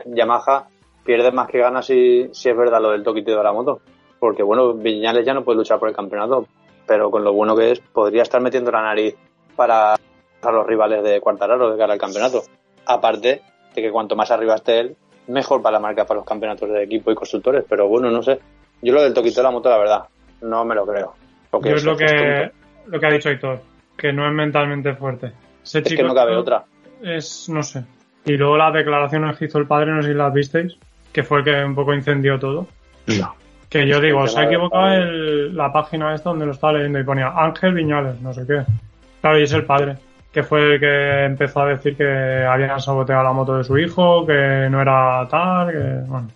[0.07, 0.69] Yamaha
[1.05, 3.81] pierde más que gana si, si es verdad lo del toquiteo de la moto.
[4.25, 6.49] Porque bueno, Viñales ya no puede luchar por el campeonato,
[6.87, 9.15] pero con lo bueno que es, podría estar metiendo la nariz
[9.55, 12.43] para a los rivales de Quartararo de cara al campeonato.
[12.87, 13.43] Aparte
[13.75, 16.85] de que cuanto más arriba esté él, mejor para la marca para los campeonatos de
[16.85, 17.67] equipo y constructores.
[17.69, 18.41] Pero bueno, no sé.
[18.81, 20.05] Yo lo del toquiteo de la moto, la verdad,
[20.41, 21.13] no me lo creo.
[21.51, 22.51] Porque yo es lo que,
[22.87, 23.61] lo que ha dicho Héctor,
[23.95, 25.33] que no es mentalmente fuerte.
[25.63, 26.65] Ese Es chico que no cabe otra.
[27.03, 27.85] Es, no sé.
[28.25, 30.79] Y luego las declaraciones que hizo el padre, no sé si las visteis,
[31.13, 32.67] que fue el que un poco incendió todo.
[33.07, 33.44] No.
[33.81, 37.05] Que yo digo, se ha equivocado el- la página esta donde lo estaba leyendo y
[37.05, 38.63] ponía Ángel Viñales, no sé qué.
[39.21, 39.97] Claro, y es el padre,
[40.33, 44.25] que fue el que empezó a decir que habían saboteado la moto de su hijo,
[44.27, 46.29] que no era tal, que, bueno,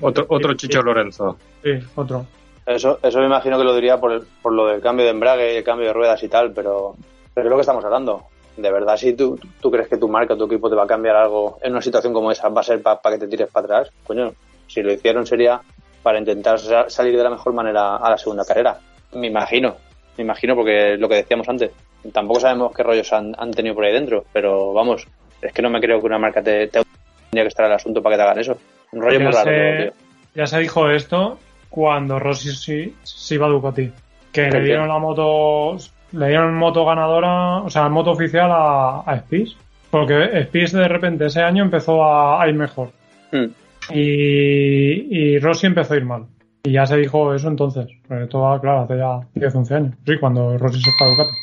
[0.00, 1.36] otro, otro Chicho Lorenzo.
[1.62, 2.26] sí, otro.
[2.66, 5.54] Eso, eso me imagino que lo diría por, el- por lo del cambio de embrague
[5.54, 6.94] y el cambio de ruedas y tal, pero,
[7.34, 8.22] pero es lo que estamos hablando.
[8.56, 11.14] De verdad, si tú, tú crees que tu marca, tu equipo te va a cambiar
[11.16, 13.92] algo en una situación como esa, va a ser para que te tires para atrás,
[14.06, 14.32] coño,
[14.66, 15.60] si lo hicieron sería
[16.04, 18.78] para intentar sa- salir de la mejor manera a la segunda carrera.
[19.14, 19.74] Me imagino,
[20.16, 21.72] me imagino porque lo que decíamos antes,
[22.12, 25.06] tampoco sabemos qué rollos han, han tenido por ahí dentro, pero vamos,
[25.42, 26.82] es que no me creo que una marca te, te
[27.30, 28.56] tendría que estar el asunto para que te hagan eso.
[28.92, 29.92] Un rollo Ya muy raro, se- tío.
[30.36, 31.38] Ya se dijo esto
[31.70, 33.90] cuando Rossi sí, iba a Ducati.
[34.32, 34.64] Que ¿Por le qué?
[34.66, 35.76] dieron la moto,
[36.12, 39.56] le dieron moto ganadora, o sea, moto oficial a, a Spies.
[39.90, 42.90] Porque Spies de repente ese año empezó a, a ir mejor.
[43.30, 43.46] Hmm.
[43.90, 46.26] Y, y Rossi empezó a ir mal.
[46.62, 47.86] Y ya se dijo eso entonces.
[48.08, 49.94] Pero esto va, claro, hace ya 10, 11 años.
[50.06, 51.36] Sí, cuando Rossi se fue a Ducati.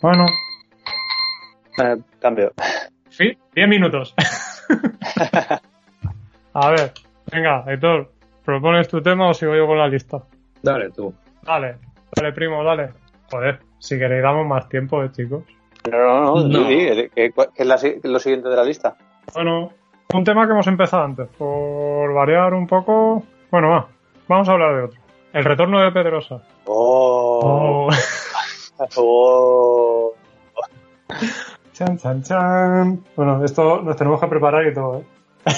[0.00, 0.26] Bueno,
[1.82, 2.52] Eh, cambio.
[3.08, 4.14] sí, 10 minutos.
[6.54, 6.92] a ver,
[7.30, 8.10] venga, Héctor,
[8.44, 10.22] ¿propones tu tema o sigo yo con la lista?
[10.62, 11.12] Dale tú.
[11.42, 11.76] Dale,
[12.14, 12.90] dale, primo, dale.
[13.30, 15.44] Joder, si queréis damos más tiempo, eh, chicos.
[15.90, 16.68] No, no, no, No.
[16.68, 18.96] di, di, ¿qué, qué es la lo siguiente de la lista?
[19.34, 19.72] Bueno,
[20.14, 23.22] un tema que hemos empezado antes, por variar un poco.
[23.50, 23.86] Bueno, va,
[24.28, 25.00] vamos a hablar de otro.
[25.32, 26.42] El retorno de Pedrosa.
[26.66, 27.88] Oh,
[28.78, 28.86] Oh.
[28.96, 30.12] oh.
[31.72, 33.00] Chan, chan, chan.
[33.16, 35.04] Bueno, esto nos tenemos que preparar y todo, ¿eh?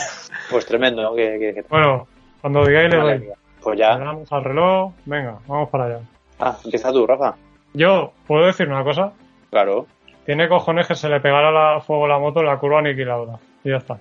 [0.51, 1.15] Pues tremendo, ¿no?
[1.15, 2.07] Que, que- que- Bueno,
[2.41, 3.29] cuando digáis le doy.
[3.63, 3.99] Pues Le ya.
[3.99, 4.93] damos al reloj.
[5.07, 6.01] Venga, vamos para allá.
[6.39, 7.35] Ah, empieza tú, Rafa.
[7.73, 9.13] Yo, ¿puedo decir una cosa?
[9.51, 9.87] Claro.
[10.27, 13.39] Tiene cojones que se le pegara la, fuego la moto en la curva aniquiladora.
[13.65, 13.99] Y ya está.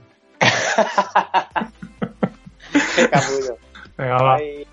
[2.96, 3.58] Qué capullo.
[3.98, 4.36] Venga, va.
[4.36, 4.66] Ay,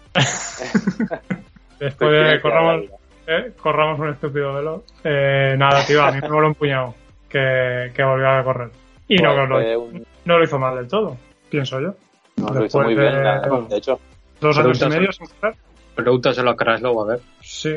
[1.79, 2.85] Después de corramos,
[3.27, 4.85] eh, corramos un estúpido velo.
[5.05, 6.95] Eh, nada, tío, a mí me voló un puñado
[7.29, 8.71] que, que volvió a correr.
[9.09, 11.17] Y no, Pues lo, fue un- no lo hizo mal del todo,
[11.49, 11.95] pienso yo.
[12.37, 13.99] no, lo hizo Después muy de- bien, la- de hecho.
[14.41, 15.55] Dos años y medio sin correr.
[15.95, 17.21] Pregúntaselo a Kraslow, a ver.
[17.43, 17.77] Sí.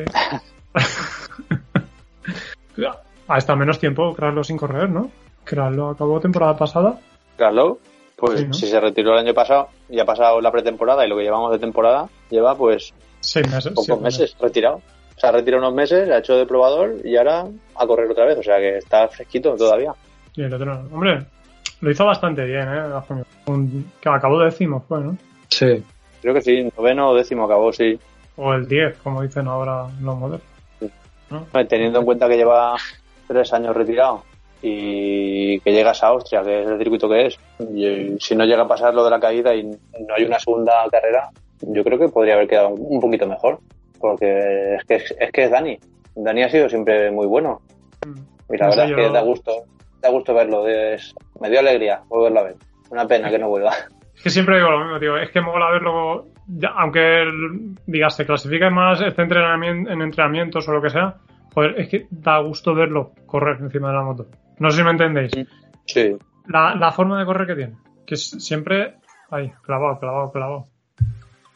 [3.28, 5.10] ha estado menos tiempo Kraslo sin correr, ¿no?
[5.44, 6.98] Kraslo acabó temporada pasada.
[7.36, 7.78] Carlos,
[8.16, 8.54] pues Sí, ¿no?
[8.54, 11.50] si se retiró el año pasado y ha pasado la pretemporada y lo que llevamos
[11.52, 13.72] de temporada, lleva pues Seis meses.
[13.74, 14.76] pocos meses retirado.
[15.16, 17.44] O sea, ha retirado unos meses, ha hecho de probador y ahora
[17.76, 18.38] a correr otra vez.
[18.38, 19.92] O sea que está fresquito todavía.
[20.34, 21.24] Y el otro, hombre,
[21.80, 22.82] lo hizo bastante bien, ¿eh?
[23.46, 25.16] Un- que acabó décimo, fue, ¿no?
[25.48, 25.82] Sí.
[26.20, 27.98] Creo que sí, noveno o décimo acabó, sí.
[28.36, 30.40] O el 10, como dicen ahora los modelos.
[31.30, 31.46] ¿no?
[31.68, 32.74] Teniendo en cuenta que lleva
[33.28, 34.22] tres años retirado
[34.66, 37.38] y que llegas a Austria, que es el circuito que es,
[37.74, 40.72] y si no llega a pasar lo de la caída y no hay una segunda
[40.90, 41.28] carrera,
[41.60, 43.58] yo creo que podría haber quedado un poquito mejor,
[44.00, 45.78] porque es que es, que es Dani.
[46.16, 47.60] Dani ha sido siempre muy bueno.
[48.50, 49.52] Y la No verdad es que da gusto,
[50.00, 52.56] da gusto verlo, es, me dio alegría volverlo a ver.
[52.90, 53.72] Una pena que no vuelva.
[54.14, 55.18] Es que siempre digo lo mismo, tío.
[55.18, 56.24] Es que mola verlo,
[56.74, 57.24] aunque
[57.86, 61.16] digas, te clasifique más este entrenamiento, en entrenamientos o lo que sea,
[61.52, 64.26] joder, es que da gusto verlo correr encima de la moto.
[64.58, 65.32] No sé si me entendéis.
[65.86, 67.74] Sí, La, la forma de correr que tiene,
[68.06, 68.94] que es siempre
[69.30, 70.66] ahí, clavado, clavado, clavado.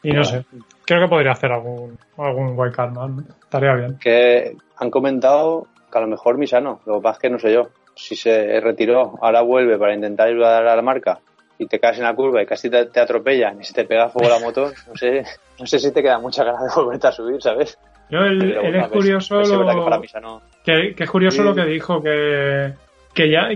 [0.01, 0.45] Y no sé,
[0.85, 3.21] creo que podría hacer algún, algún wildcard más, ¿no?
[3.43, 3.97] Estaría bien.
[3.99, 7.53] que han comentado que a lo mejor Misano, lo que pasa es que no sé
[7.53, 11.19] yo, si se retiró, ahora vuelve para intentar ayudar a la marca
[11.57, 14.05] y te caes en la curva y casi te, te atropellan y se te pega
[14.05, 15.23] a fuego la moto, no sé,
[15.59, 17.77] no sé si te queda mucha ganas de volverte a subir, ¿sabes?
[18.09, 21.43] Yo, él, es curioso que lo- para Misano Que, que es curioso Sí.
[21.43, 22.73] lo que dijo, que,
[23.13, 23.49] que ya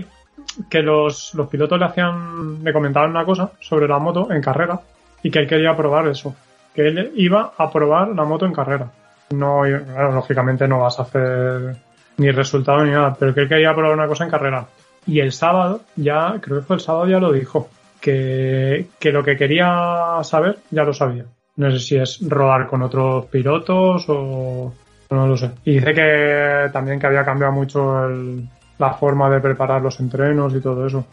[0.68, 4.80] que los, los pilotos le hacían, le comentaban una cosa sobre la moto en carrera
[5.22, 6.34] y que él quería probar eso.
[6.74, 8.90] Que él iba a probar la moto en carrera.
[9.30, 11.76] No, claro, lógicamente no vas a hacer
[12.18, 14.66] ni resultado ni nada, pero que él quería probar una cosa en carrera.
[15.06, 17.68] Y el sábado, ya, creo que fue el sábado, ya lo dijo,
[18.00, 21.24] que, que lo que quería saber ya lo sabía.
[21.56, 24.72] No sé si es rodar con otros pilotos o
[25.10, 25.50] no lo sé.
[25.64, 30.54] Y dice que también que había cambiado mucho el- la forma de preparar los entrenos
[30.54, 31.04] y todo eso.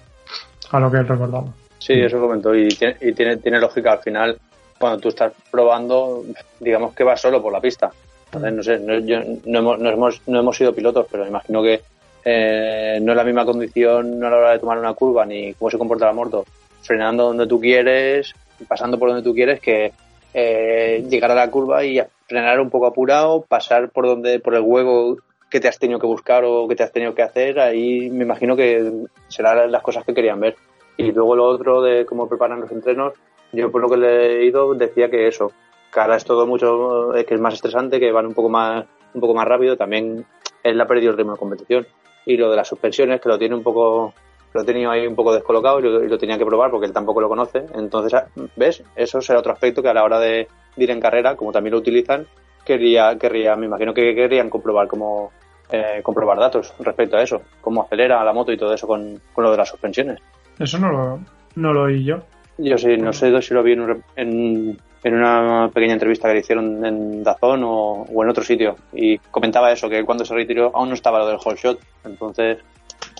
[0.71, 1.47] A lo que él recordaba.
[1.79, 4.37] Sí, eso comentó y, tiene, y tiene, tiene lógica al final.
[4.79, 6.23] Cuando tú estás probando,
[6.59, 7.91] digamos que vas solo por la pista.
[8.25, 11.61] Entonces, no sé, no, yo- no hemos, no, hemos, no hemos sido pilotos, pero imagino
[11.61, 11.81] que
[12.23, 15.69] eh, no es la misma condición a la hora de tomar una curva ni cómo
[15.69, 16.45] se comporta la moto.
[16.81, 18.33] Frenando donde tú quieres,
[18.67, 19.91] pasando por donde tú quieres, que
[20.33, 24.61] eh, llegar a la curva y frenar un poco apurado, pasar por donde por el
[24.61, 25.17] hueco
[25.51, 27.59] que te has tenido que buscar o que te has tenido que hacer.
[27.59, 30.55] Ahí me imagino que serán las cosas que querían ver.
[30.95, 33.13] Y luego lo otro de cómo preparan los entrenos,
[33.51, 35.51] yo por lo que le he leído decía que eso,
[35.93, 39.19] que ahora es todo mucho, que es más estresante, que van un poco más, un
[39.19, 40.25] poco más rápido, también
[40.63, 41.85] él ha perdido el ritmo de competición.
[42.25, 44.13] Y lo de las suspensiones, que lo tiene un poco,
[44.53, 46.93] lo tenido ahí un poco descolocado y lo, y lo tenía que probar porque él
[46.93, 47.65] tampoco lo conoce.
[47.73, 48.83] Entonces, ah, ¿ves?
[48.95, 51.73] Eso será otro aspecto que a la hora de, de ir en carrera, como también
[51.73, 52.25] lo utilizan,
[52.63, 55.31] quería, querría, me imagino que querrían comprobar cómo,
[55.71, 59.43] eh, comprobar datos respecto a eso, cómo acelera la moto y todo eso con, con
[59.43, 60.19] lo de las suspensiones.
[60.59, 61.19] Eso no lo,
[61.55, 62.17] no lo oí yo.
[62.57, 66.35] Yo sí, no sé si lo vi en, un en, en una pequeña entrevista que
[66.35, 70.35] le hicieron en Dazón o, o en otro sitio y comentaba eso, que cuando se
[70.35, 72.59] retiró aún no estaba lo del whole shot, entonces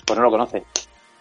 [0.06, 0.64] pues no lo conoce.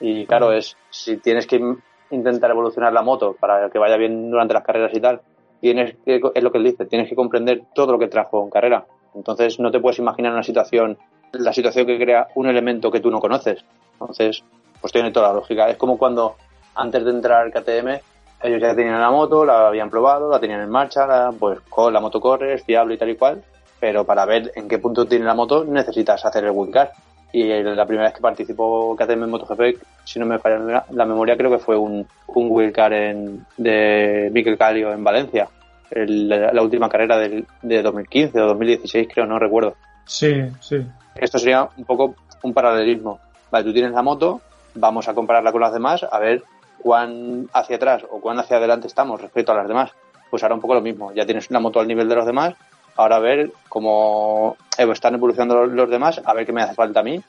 [0.01, 1.79] Y claro, es si tienes que in-
[2.11, 5.21] intentar evolucionar la moto para que vaya bien durante las carreras y tal,
[5.61, 8.51] tienes que, es lo que él dice, tienes que comprender todo lo que trajo en
[8.51, 8.85] carrera.
[9.15, 10.99] Entonces no te puedes imaginar una situación,
[11.33, 13.65] la situación que crea un elemento que tú no conoces.
[13.93, 14.43] Entonces,
[14.81, 15.69] pues tiene toda la lógica.
[15.69, 16.37] Es como cuando
[16.75, 18.01] antes de entrar al KTM,
[18.43, 21.59] ellos ya tenían la moto, la habían probado, la tenían en marcha, la- pues
[21.93, 23.43] la moto corre, es fiable y tal y cual,
[23.79, 26.89] pero para ver en qué punto tiene la moto necesitas hacer el wildcard.
[27.33, 31.37] Y la primera vez que participó KTM en MotoGP, si no me falla la- memoria,
[31.37, 35.49] creo que fue un, un wildcard en, de Mikel Calio en Valencia,
[35.93, 40.85] el- la, la última carrera del, de 2015 o 2016, creo, no recuerdo Sí, sí.
[41.15, 43.21] Esto sería un poco un paralelismo.
[43.51, 44.41] Vale, tú tienes la moto,
[44.75, 46.43] vamos a compararla con las demás, a ver
[46.79, 49.91] cuán hacia atrás o cuán hacia adelante estamos respecto a las demás.
[50.31, 51.13] Pues ahora un poco lo mismo.
[51.13, 52.55] Ya tienes una moto al nivel de los demás,
[52.97, 57.03] ahora a ver cómo están evolucionando los, demás, a ver qué me hace falta a
[57.03, 57.21] mí.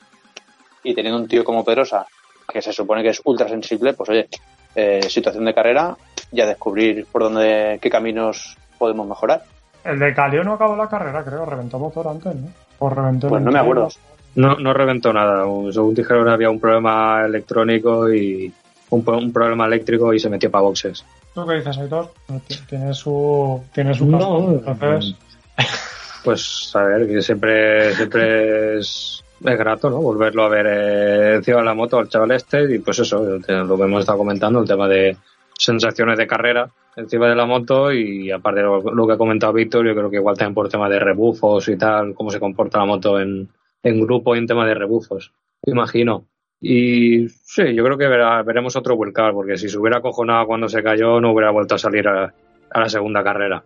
[0.84, 2.06] Y teniendo un tío como Pedrosa,
[2.48, 4.28] que se supone que es ultra sensible, pues oye,
[4.74, 5.96] eh, situación de carrera,
[6.30, 9.42] ya descubrir por dónde, qué caminos podemos mejorar.
[9.84, 11.44] El de Calio no acabó la carrera, creo.
[11.44, 12.48] Reventó motor antes, ¿no?
[12.84, 13.88] O reventó Pues no me acuerdo.
[14.34, 15.44] No, no reventó nada.
[15.70, 18.52] Según dijeron, había un problema electrónico y
[18.90, 21.04] un, un problema eléctrico y se metió para boxes.
[21.34, 22.10] ¿Tú qué dices, Aitor?
[22.48, 25.14] Ti- Tiene su, tiene su No, entonces...
[26.24, 29.96] Pues a ver, que siempre, siempre es, es grato, ¿no?
[30.00, 33.76] Volverlo a ver eh, encima de la moto al chaval este y pues eso, lo
[33.76, 35.16] que hemos estado comentando, el tema de
[35.64, 39.52] sensaciones de carrera encima de la moto y aparte de lo, lo que ha comentado
[39.52, 42.78] Víctor, yo creo que igual también por tema de rebufos y tal, cómo se comporta
[42.78, 43.48] la moto en,
[43.82, 45.32] en grupo y en tema de rebufos,
[45.64, 46.26] imagino.
[46.60, 50.68] Y sí, yo creo que verá- veremos otro Wildcard, porque si se hubiera acojonado cuando
[50.68, 52.32] se cayó, no hubiera vuelto a salir a-
[52.70, 53.64] a la segunda carrera.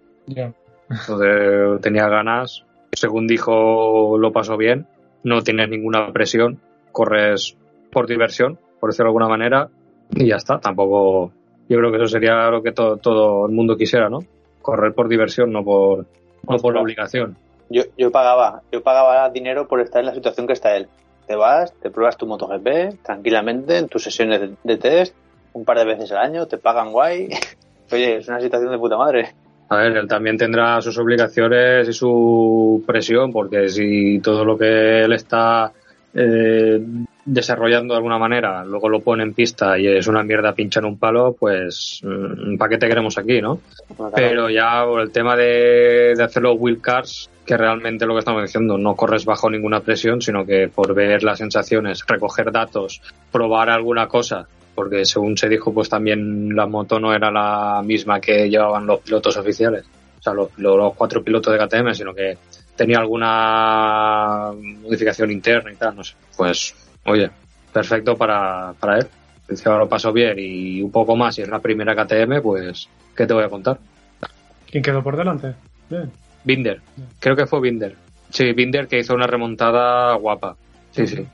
[0.88, 2.64] Entonces tenía ganas.
[2.92, 4.86] Según dijo, lo pasó bien.
[5.24, 6.58] No tienes ninguna presión.
[6.92, 7.56] Corres
[7.92, 9.68] por diversión, por decirlo de alguna manera.
[10.14, 10.58] Y ya está.
[10.60, 11.32] Tampoco.
[11.68, 14.20] Yo creo que eso sería lo que to- todo el mundo quisiera, ¿no?
[14.62, 16.06] Correr por diversión, no por,
[16.48, 17.36] no por obligación.
[17.68, 20.86] Yo, yo pagaba, yo pagaba dinero por estar en la situación que está él.
[21.26, 25.14] te vas, te pruebas tu MotoGP tranquilamente en tus sesiones de, de test,
[25.54, 27.28] un par de veces al año, te pagan guay.
[27.92, 29.34] Oye, es una situación de puta madre.
[29.68, 35.02] A ver, él también tendrá sus obligaciones y su presión, porque si todo lo que
[35.02, 35.72] él está
[36.14, 36.80] eh,
[37.26, 40.86] desarrollando de alguna manera, luego lo pone en pista y es una mierda pincha en
[40.86, 43.60] un palo, pues mm, ¿para qué te queremos aquí, no?
[43.96, 48.14] Claro, Pero ya por el tema de, de hacer los wheel cars, que realmente lo
[48.14, 52.52] que estamos diciendo, no corres bajo ninguna presión, sino que por ver las sensaciones, recoger
[52.52, 57.82] datos, probar alguna cosa, porque según se dijo, pues también la moto no era la
[57.84, 59.84] misma que llevaban los pilotos oficiales,
[60.18, 62.38] o sea, los, los cuatro pilotos de KTM, sino que
[62.76, 66.14] tenía alguna modificación interna y tal, no sé.
[66.36, 67.30] Pues, oye,
[67.72, 69.06] perfecto para, para él.
[69.48, 73.26] Encima lo pasó bien y un poco más, y es la primera KTM, pues, ¿qué
[73.26, 73.78] te voy a contar?
[74.70, 75.54] ¿Quién quedó por delante?
[75.88, 76.10] Bien.
[76.42, 76.80] Binder,
[77.20, 77.94] creo que fue Binder.
[78.30, 80.56] Sí, Binder que hizo una remontada guapa.
[80.90, 81.26] Sí, sí.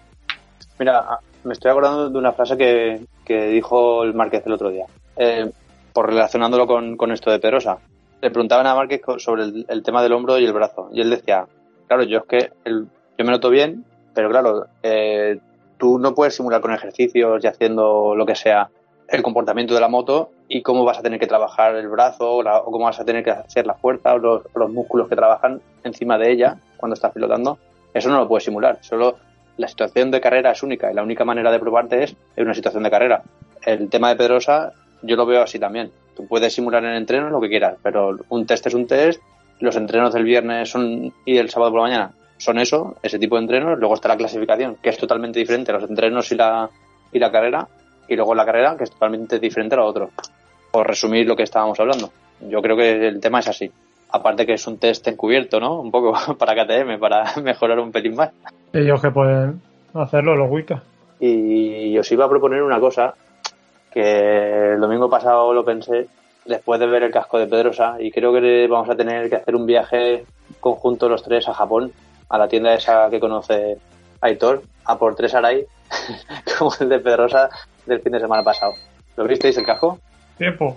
[0.79, 4.71] Mira, ah, me estoy acordando de una frase que, que dijo el Márquez el otro
[4.71, 4.85] día,
[5.17, 5.51] eh,
[5.93, 7.79] por relacionándolo con, con esto de Pedrosa.
[8.21, 11.11] Le preguntaban a Márquez sobre el, el tema del hombro y el brazo, y él
[11.11, 11.47] decía,
[11.89, 12.87] claro, yo es que el-
[13.19, 15.39] yo me noto bien, pero claro, eh,
[15.83, 18.71] tú no puedes simular con ejercicios y haciendo lo que sea
[19.09, 22.65] el comportamiento de la moto y cómo vas a tener que trabajar el brazo o,
[22.67, 26.31] cómo vas a tener que hacer la fuerza o los, músculos que trabajan encima de
[26.31, 27.59] ella cuando estás pilotando.
[27.93, 28.79] Eso no lo puedes simular.
[28.81, 29.17] Solo
[29.57, 32.55] la situación de carrera es única y la única manera de probarte es en una
[32.55, 33.25] situación de carrera.
[33.67, 35.91] El tema de Pedrosa yo lo veo así también.
[36.15, 39.21] Tú puedes simular en entrenos lo que quieras, pero un test es un test.
[39.59, 40.73] Los entrenos del viernes
[41.25, 43.79] y el sábado por la mañana son eso, ese tipo de entrenos.
[43.79, 46.69] Luego está la clasificación, que es totalmente diferente a los entrenos y la,
[47.13, 47.69] y la carrera.
[48.09, 50.11] Y luego la carrera, que es totalmente diferente a lo otro.
[50.71, 52.11] Por resumir lo que estábamos hablando.
[52.41, 53.71] Yo creo que el tema es así.
[54.11, 55.81] Aparte que es un test encubierto, ¿no?
[55.81, 58.31] Un poco para KTM, para mejorar un pelín más.
[58.73, 59.61] Ellos que pueden
[59.95, 60.83] hacerlo, los Wicca.
[61.21, 63.15] Y os iba a proponer una cosa
[63.93, 66.09] que el domingo pasado lo pensé
[66.45, 69.55] después de ver el casco de Pedrosa y creo que vamos a tener que hacer
[69.55, 70.25] un viaje
[70.61, 71.93] conjunto los tres a Japón,
[72.33, 73.77] a la tienda esa que conoce
[74.21, 75.65] Aitor, a por tres Arai,
[76.59, 77.49] como el de Pedrosa
[77.87, 78.73] del fin de semana pasado.
[79.17, 80.01] ¿Lo visteis el casco?
[80.39, 80.77] Tiempo.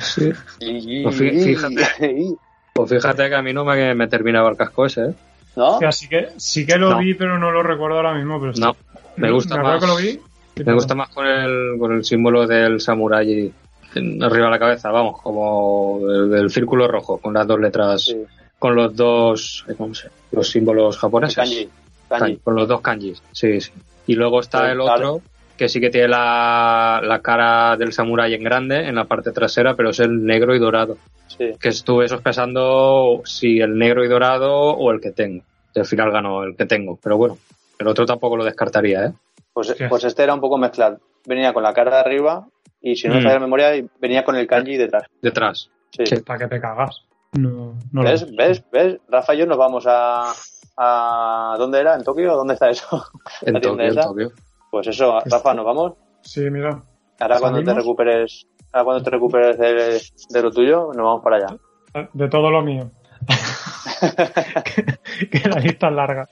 [0.00, 0.30] Sí.
[0.60, 2.26] Y- Pues fí- fíjate.
[2.74, 5.14] Pues fíjate que a mí no me, me terminaba el casco ese, ¿eh?
[5.56, 5.76] ¿No?
[5.76, 6.98] O sea, sí que, sí que lo No.
[6.98, 8.38] vi, pero no lo recuerdo ahora mismo.
[8.40, 8.52] Pero.
[8.58, 8.76] No,
[9.16, 9.80] me gusta acuerdo más.
[9.80, 10.20] que lo vi.
[10.64, 13.52] Me gusta más con el, con el símbolo del samurái
[13.94, 18.16] arriba de la cabeza, vamos, como el, del círculo rojo, con las dos letras, Sí.
[18.60, 20.14] Con los dos, eh, ¿cómo se llama?
[20.30, 21.34] Los símbolos japoneses.
[21.36, 21.68] Kanji.
[22.08, 22.34] Kanji.
[22.36, 23.72] Kan- Con los dos kanjis, sí, sí.
[24.06, 25.14] Y luego está Pues, el claro.
[25.14, 25.22] otro,
[25.56, 29.74] que sí que tiene la, la cara del samurái en grande, en la parte trasera,
[29.74, 30.96] pero es el negro y dorado.
[31.26, 31.50] Sí.
[31.60, 35.42] Que estuve sospechando si el negro y dorado o el que tengo.
[35.74, 37.38] Y al final ganó el que tengo, pero bueno,
[37.78, 39.12] el otro tampoco lo descartaría, ¿eh?
[39.52, 40.98] Pues, pues este era un poco mezclado.
[41.26, 42.46] Venía con la cara de arriba
[42.80, 43.22] y si no me Mm.
[43.24, 43.70] falla la memoria,
[44.00, 45.04] venía con el kanji detrás.
[45.22, 45.70] Detrás.
[45.90, 46.06] Sí.
[46.06, 46.16] Sí.
[46.22, 47.02] Para que te cagas.
[47.32, 48.28] No, no lo ¿Ves?
[48.28, 48.36] vi.
[48.36, 48.64] ¿Ves?
[48.72, 48.98] ¿Ves?
[49.08, 50.32] Rafa y yo nos vamos a,
[50.76, 51.54] a...
[51.58, 51.94] ¿Dónde era?
[51.94, 52.34] ¿En Tokio?
[52.34, 52.86] ¿Dónde está eso?
[53.42, 53.94] En Tokio, en.
[53.94, 54.30] Tokio.
[54.70, 55.92] Pues eso, Rafa, nos vamos.
[56.22, 56.82] Sí, mira.
[57.20, 61.36] Ahora cuando te recuperes, ahora cuando te recuperes de, de lo tuyo, nos vamos para
[61.36, 61.56] allá.
[62.14, 62.90] De todo lo mío.
[64.64, 66.28] que, que la lista es larga.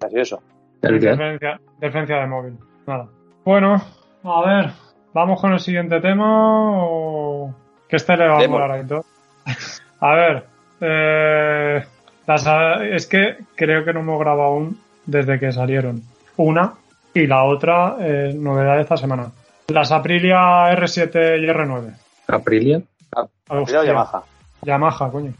[0.00, 0.42] Así eso.
[0.82, 1.06] ¿El qué?
[1.10, 2.58] Deferencia, deferencia de móvil.
[2.86, 3.08] Nada.
[3.44, 3.82] Bueno,
[4.22, 4.70] a ver.
[5.12, 7.54] ¿Vamos con el siguiente tema o...?
[7.88, 9.04] Que este le va a molar a Aitor.
[10.00, 10.46] A ver.
[10.80, 11.84] Eh,
[12.26, 12.46] las,
[12.82, 16.02] es que creo que no hemos grabado aún desde que salieron.
[16.36, 16.74] Una
[17.12, 19.30] y la otra, eh, novedad de esta semana.
[19.68, 21.94] Las Aprilia R7 y R9.
[22.28, 22.82] Aprilia.
[23.14, 23.26] Ah.
[23.84, 24.22] Yamaha.
[24.62, 25.32] Yamaha, coño.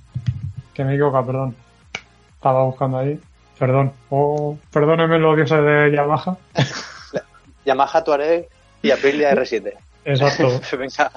[0.72, 1.56] Que me he equivocado, perdón.
[2.34, 3.18] Estaba buscando ahí.
[3.58, 3.92] Perdón.
[4.10, 6.36] Oh, perdónenme los dioses de Yamaha.
[7.64, 8.48] Yamaha Touareg
[8.82, 9.72] y Aprilia R7.
[10.04, 10.60] Exacto.
[10.78, 11.10] Venga.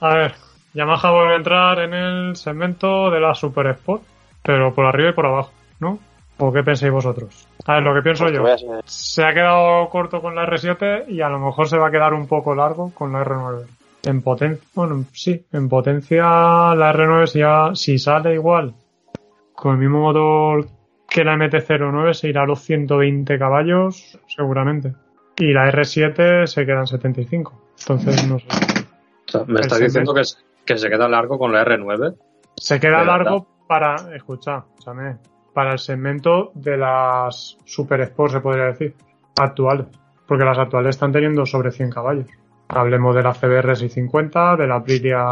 [0.00, 0.34] A ver,
[0.74, 4.02] Yamaha vuelve a entrar en el segmento de la Super Sport,
[4.42, 5.98] pero por arriba y por abajo, ¿no?
[6.38, 7.46] ¿O qué pensáis vosotros?
[7.66, 8.80] A ver, lo que pienso Pues yo.
[8.86, 12.14] Se ha quedado corto con la R7 y a lo mejor se va a quedar
[12.14, 13.66] un poco largo con la R9.
[14.04, 18.72] En potencia, bueno, sí, en potencia la R9 si, ya- si sale igual
[19.52, 20.66] con el mismo motor
[21.06, 24.94] que la MT-09 se irá a los 120 caballos seguramente.
[25.40, 27.60] Y la R7 se queda en 75.
[27.80, 28.46] Entonces, no sé.
[29.28, 30.22] O sea, me El estás diciendo que,
[30.64, 32.14] que se queda largo con la R9.
[32.56, 35.16] Se queda largo para, escucha, escúchame,
[35.54, 38.94] para el segmento de las Super Sport, se podría decir,
[39.38, 39.86] actuales.
[40.26, 42.26] Porque las actuales están teniendo sobre 100 caballos.
[42.68, 45.24] Hablemos de la CBR 650, de la Aprilia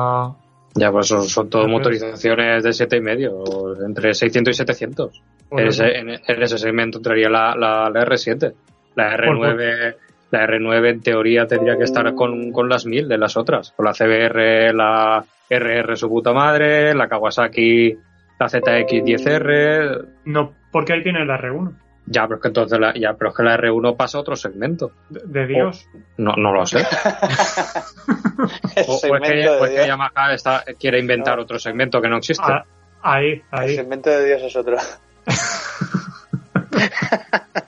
[0.74, 3.42] Ya, pues son, son Entonces- motorizaciones de siete y medio,
[3.84, 5.22] entre 600 y 700.
[5.48, 8.54] Por En ese, en, en ese segmento entraría la, la, la R7.
[8.98, 9.96] La R9,
[10.32, 13.72] la R9 en teoría tendría que estar con, con las 1000 de las otras.
[13.76, 17.96] Con la CBR, la RR su puta madre, la Kawasaki,
[18.38, 20.06] la ZX10R.
[20.24, 21.72] No, porque ahí tiene la R1.
[22.10, 24.34] Ya, pero es que entonces la, ya, pero es que la R1 pasa a otro
[24.34, 24.92] segmento.
[25.10, 25.86] De, de Dios.
[26.16, 26.78] No, no lo sé.
[26.78, 26.84] El
[28.88, 31.42] O, o es que, o es Yamaha está, quiere inventar No.
[31.42, 32.44] otro segmento que no existe.
[32.46, 32.64] Ah,
[33.02, 33.74] ahí, El ahí.
[33.76, 34.76] segmento de Dios es otro.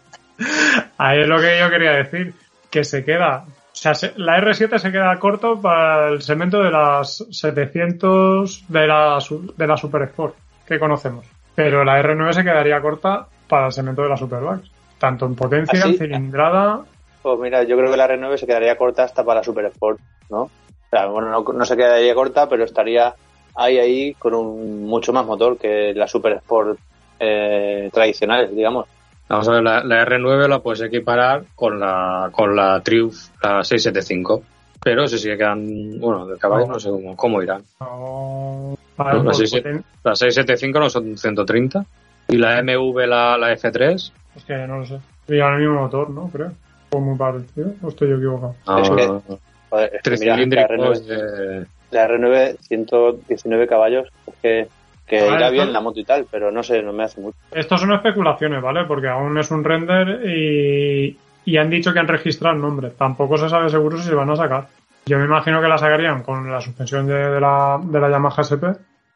[1.02, 2.34] Ahí es lo que yo quería decir.
[2.70, 3.44] Que se queda.
[3.46, 8.86] O sea, se- la R7 se queda corto para el segmento de las 700 de
[8.86, 9.18] la,
[9.56, 10.34] de la Super Sport
[10.66, 11.24] que conocemos.
[11.54, 14.68] Pero la R9 se quedaría corta para el segmento de la Superbikes.
[14.98, 15.92] Tanto en potencia, ¿Ah, sí?
[15.92, 16.80] en cilindrada.
[17.22, 19.98] Pues mira, yo creo que la R9 se quedaría corta hasta para Super Sport,
[20.30, 20.42] ¿no?
[20.42, 20.50] O
[20.90, 23.14] sea, bueno, no, no se quedaría corta, pero estaría
[23.54, 26.78] ahí, ahí con un mucho más motor que la Super Sport
[27.18, 28.86] eh, tradicionales, digamos.
[29.30, 33.62] Vamos a ver, la, la R9 la puedes equiparar con la, con la Triumph, la
[33.64, 34.42] 675.
[34.82, 37.62] Pero si sigue quedan, bueno, de caballos no sé cómo, cómo irán.
[37.80, 39.56] No, No, sí, sí.
[39.60, 41.84] poten- La 675 no son 130.
[42.28, 44.98] Y la MV, la, la F3, Es que no lo sé.
[45.28, 46.28] Y el mismo motor, ¿no?
[46.32, 46.52] Creo.
[46.90, 47.72] O muy parecido.
[47.82, 48.54] O estoy yo equivocado.
[48.66, 49.36] ah, Es que-
[49.70, 51.66] Joder, es que mira, la tricilíndricos R9, de...
[51.92, 54.68] la R9 119 caballos, es que,
[55.10, 57.02] que A ver, irá esto- bien la moto y tal, pero no sé, no me
[57.04, 57.36] hace mucho.
[57.52, 58.84] Esto son especulaciones, ¿vale?
[58.86, 62.90] Porque aún es un render y, y han dicho que han registrado el nombre.
[62.90, 64.68] Tampoco se sabe seguro si se van a sacar.
[65.06, 68.42] Yo me imagino que la sacarían con la suspensión de, de la, de la Yamaha
[68.46, 68.64] SP,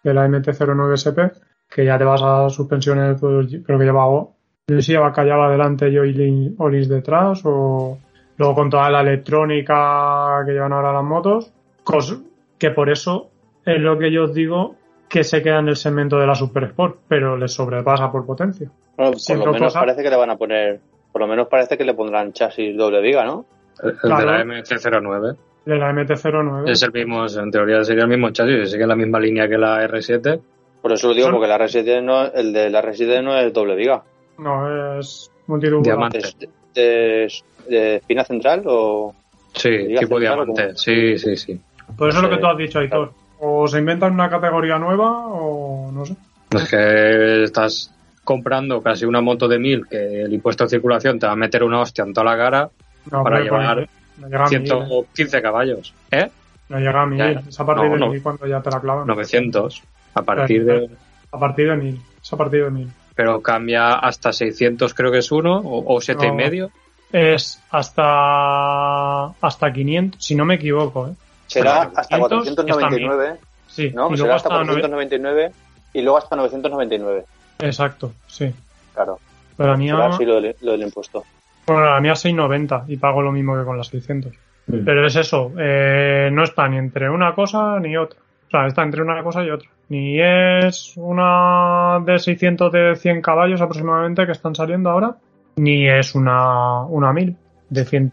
[0.03, 1.19] de la MT-09 SP,
[1.71, 4.35] que ya te vas a suspensiones, pues, creo que lleva, no
[4.69, 5.97] sé si lleva callado adelante y
[6.59, 7.99] Olis detrás, o
[8.37, 11.53] luego con toda la electrónica que llevan ahora las motos,
[12.59, 13.31] que por eso
[13.65, 14.77] es lo que yo os digo
[15.15, 18.69] que se queda en el segmento de la Super Sport, pero les sobrepasa por potencia.
[18.97, 20.81] Bueno, por lo menos cosa- parece que le van a poner,
[21.13, 23.45] por lo menos parece que le pondrán chasis doble viga, ¿no?
[23.81, 24.27] El de Claro.
[24.27, 25.37] la MC09
[25.67, 26.69] De la MT-09.
[26.69, 29.85] es el mismo, en teoría sería el mismo chasis, sigue la misma línea que la
[29.87, 30.41] R7.
[30.83, 33.77] Por eso lo digo, porque la R7 no, el de la R7 no es doble
[33.77, 34.03] viga.
[34.39, 35.85] No, es multitubular.
[35.97, 36.19] Diamante.
[36.19, 36.37] ¿Es
[36.75, 37.29] de,
[37.69, 39.15] de espina central o...?
[39.55, 40.71] Sí, tipo central o diamante.
[40.77, 41.61] Sí, sí, sí.
[41.97, 43.13] Por eso es lo que tú has dicho, Aitor.
[43.47, 46.17] O se inventan una categoría nueva o no sé.
[46.51, 47.93] Es que estás
[48.25, 51.63] comprando casi una moto de 1000 que el impuesto de circulación te va a meter
[51.63, 52.71] una hostia en toda la cara
[53.11, 53.89] No, Para llevar pues,
[54.19, 54.63] no llega a mil.
[54.63, 54.67] ¿eh?
[54.67, 55.95] 115 caballos.
[56.11, 56.31] ¿Eh?
[56.71, 57.19] No llega a mil.
[57.19, 57.43] Ya.
[57.47, 58.09] Es a partir No, de no.
[58.13, 59.07] mil cuando ya te la clavan.
[59.07, 59.83] 900.
[60.15, 60.89] A partir de...
[61.33, 62.01] A partir de mil.
[62.23, 62.91] Es a partir de mil.
[63.15, 66.71] Pero cambia hasta 600 creo que es uno, o, o siete y medio.
[67.13, 71.13] Es hasta hasta 500, si no me equivoco, ¿eh?
[71.61, 73.37] Será hasta 500 499,
[73.67, 74.07] Sí, ¿no?
[74.09, 75.53] y luego Será hasta hasta nove- 499
[75.95, 77.25] y luego hasta 999.
[77.61, 78.53] Exacto, sí.
[78.95, 79.19] Claro,
[79.57, 81.25] Pero la mía, será así lo del, lo del impuesto.
[81.67, 84.33] bueno, la mía es 690 y pago lo mismo que con las 600.
[84.67, 84.85] Mm.
[84.85, 88.19] Pero es eso, eh, no está ni entre una cosa ni otra.
[88.47, 89.69] O sea, está entre una cosa y otra.
[89.89, 95.17] Ni es una de 600 de 100 caballos aproximadamente que están saliendo ahora,
[95.57, 97.37] ni es una, una 1000
[97.69, 98.13] de 100,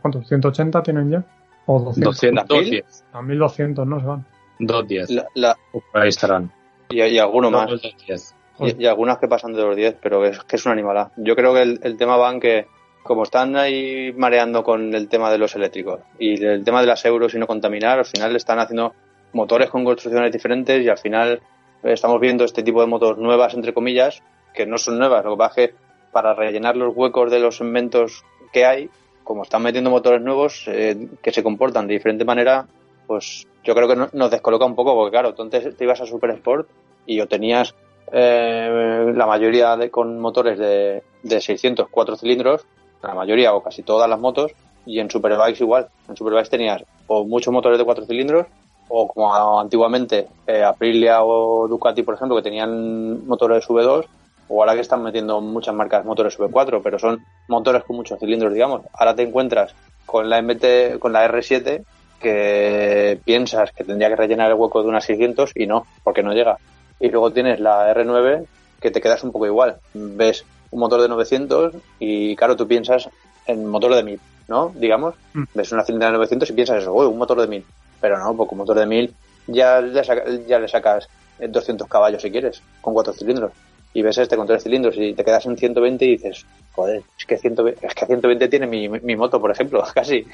[0.00, 0.26] ¿cuántos?
[0.26, 1.22] 180 tienen ya.
[1.70, 2.02] O 200.
[2.04, 2.80] 200, ¿Las mil?
[2.80, 3.04] 210.
[3.12, 4.24] A 1200 no se van.
[4.58, 5.10] 210.
[5.10, 6.50] La- la- Por ahí estarán.
[6.88, 7.68] y, y alguno más.
[7.70, 8.34] 210.
[8.60, 11.12] Y, y algunas que pasan de los 10, pero es que es una animalada.
[11.16, 12.66] Yo creo que el, el tema va en que,
[13.04, 17.04] como están ahí mareando con el tema de los eléctricos y el tema de las
[17.04, 18.94] euros y no contaminar, al final están haciendo
[19.32, 21.40] motores con construcciones diferentes y al final
[21.84, 24.22] estamos viendo este tipo de motos nuevas, entre comillas,
[24.54, 25.24] que no son nuevas.
[25.24, 25.74] Lo que pasa es que
[26.10, 28.90] para rellenar los huecos de los segmentos que hay,
[29.28, 32.66] como están metiendo motores nuevos eh, que se comportan de diferente manera,
[33.06, 36.06] pues yo creo que no- nos descoloca un poco, porque claro, antes te ibas a
[36.06, 36.66] Super Sport
[37.04, 37.74] y o tenías
[38.10, 42.64] eh, la mayoría de, con motores de, de 600, 4 cilindros,
[43.02, 44.52] la mayoría o casi todas las motos,
[44.86, 45.88] y en Superbikes igual.
[46.08, 48.46] En Superbikes tenías o muchos motores de 4 cilindros,
[48.88, 54.06] o como antiguamente eh, Aprilia o Ducati, por ejemplo, que tenían motores V2,
[54.48, 58.52] o ahora que están metiendo muchas marcas motores V4, pero son motores con muchos cilindros,
[58.52, 58.82] digamos.
[58.94, 59.74] Ahora te encuentras
[60.06, 61.82] con la MT, con la R7,
[62.18, 66.32] que piensas que tendría que rellenar el hueco de unas 600 y no, porque no
[66.32, 66.56] llega.
[67.00, 68.44] Y luego tienes la R9
[68.80, 69.76] que te quedas un poco igual.
[69.94, 73.08] Ves un motor de 900 y claro, tú piensas
[73.46, 74.72] en motor de 1000, ¿no?
[74.76, 75.44] Digamos, Mm.
[75.54, 77.64] ves una cilindrada de 900 y piensas eso, uy, un motor de 1000.
[78.00, 79.14] Pero no, porque un motor de 1000
[79.46, 81.08] ya, le saca- ya le sacas
[81.40, 83.52] eh, 200 caballos si quieres, con cuatro cilindros.
[83.94, 87.24] Y ves este con tres cilindros y te quedas en 120 y dices, joder, es
[87.26, 90.26] que 120, es que 120 tiene mi, mi moto, por ejemplo, casi.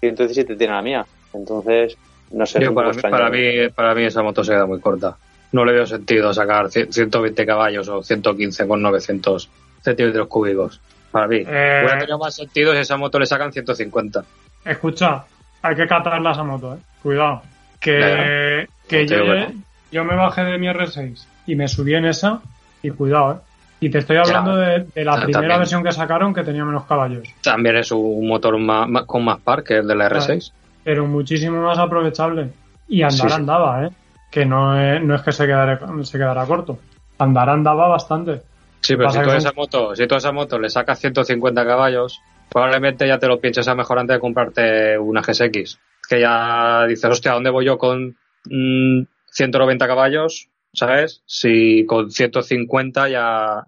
[0.00, 1.06] 117 tiene la mía.
[1.32, 1.96] Entonces,
[2.32, 2.60] No sé.
[2.60, 5.16] Yo, para, mí, para, mí, para mí esa moto se queda muy corta.
[5.52, 9.48] No le veo sentido sacar cien- 120 caballos o 115 con 900
[9.82, 10.80] centímetros cúbicos.
[11.10, 11.38] Para mí.
[11.38, 11.80] Eh.
[11.82, 14.24] Hubiera tenido más sentido si esa moto le sacan 150.
[14.64, 15.24] Escucha,
[15.62, 16.78] hay que catarla esa moto, eh.
[17.02, 17.42] Cuidado.
[17.80, 18.68] Que, Claro.
[18.88, 19.62] que yo, digo que no.
[19.90, 22.40] yo me bajé de mi R6 y me subí en esa
[22.82, 23.36] y cuidado, eh.
[23.82, 25.58] Y te estoy hablando de, de la primera también.
[25.58, 27.26] versión que sacaron que tenía menos caballos.
[27.42, 30.52] También es un motor más, más- con más par que el de la R6.
[30.84, 32.50] pero muchísimo más aprovechable.
[32.88, 33.90] Y andar Sí, andaba, ¿eh?
[34.30, 36.78] Que no es, no es que se quedara, se quedara corto.
[37.18, 38.42] Andar andaba bastante.
[38.82, 41.64] Sí, pero si tú, a esa moto, si tú a esa moto le sacas 150
[41.66, 42.20] caballos,
[42.50, 45.78] probablemente ya te lo pienses a mejor antes de comprarte una GSX.
[46.08, 48.14] Que ya dices, hostia, ¿dónde voy yo con
[48.44, 50.48] mm, 190 caballos?
[50.72, 51.22] ¿Sabes?
[51.26, 53.66] Si con 150 ya...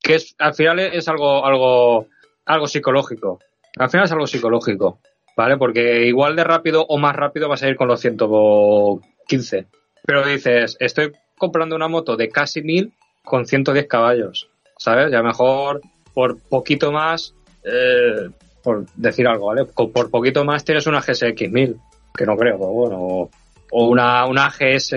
[0.00, 2.06] Que es, al final es algo, algo,
[2.44, 3.40] algo psicológico.
[3.76, 5.00] Al final es algo psicológico.
[5.36, 5.58] ¿Vale?
[5.58, 9.66] Porque igual de rápido o más rápido vas a ir con los 115.
[10.06, 12.92] Pero dices, estoy comprando una moto de casi 1000
[13.24, 15.10] con 110 caballos, ¿sabes?
[15.10, 15.82] Ya mejor
[16.14, 17.34] por poquito más,
[17.64, 18.30] eh,
[18.62, 19.64] por decir algo, ¿vale?
[19.66, 21.76] Por poquito más tienes una GSX 1000,
[22.16, 23.30] que no creo, pero bueno,
[23.70, 24.96] o una, una GS,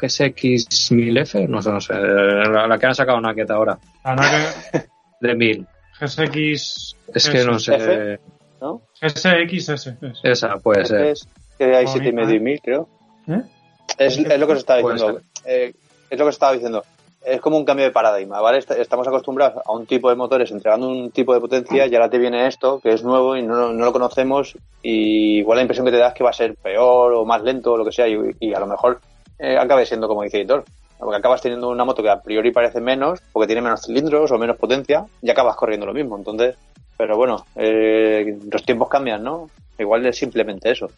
[0.00, 4.14] G- GSX 1000F, no sé, no sé, la, la que han sacado Naked ahora, La
[4.14, 4.54] verdad
[5.20, 5.66] de 1000.
[5.98, 6.96] que GSX.
[7.14, 8.20] Es que no sé, F.
[8.60, 8.82] ¿no?
[9.00, 9.68] GSXS.
[9.70, 10.20] es.
[10.22, 11.06] esa puede ser.
[11.06, 12.88] Es que hay Bonita, siete y medio y mil, creo.
[13.28, 13.42] ¿Eh?
[13.98, 15.20] Es, es lo que os estaba diciendo.
[15.44, 15.72] Eh,
[16.10, 16.84] es lo que os estaba diciendo.
[17.24, 18.58] Es como un cambio de paradigma, ¿vale?
[18.58, 22.08] Est- Estamos acostumbrados a un tipo de motores entregando un tipo de potencia y ahora
[22.08, 25.84] te viene esto, que es nuevo y no, no lo conocemos y igual la impresión
[25.84, 27.90] que te da es que va a ser peor o más lento o lo que
[27.92, 29.00] sea y, y a lo mejor
[29.38, 30.64] eh, acabe siendo como dice Editor.
[30.98, 34.38] Porque acabas teniendo una moto que a priori parece menos, porque tiene menos cilindros o
[34.38, 36.16] menos potencia y acabas corriendo lo mismo.
[36.18, 36.56] Entonces,
[36.96, 39.48] pero bueno, eh, los tiempos cambian, ¿no?
[39.78, 40.88] Igual es simplemente eso.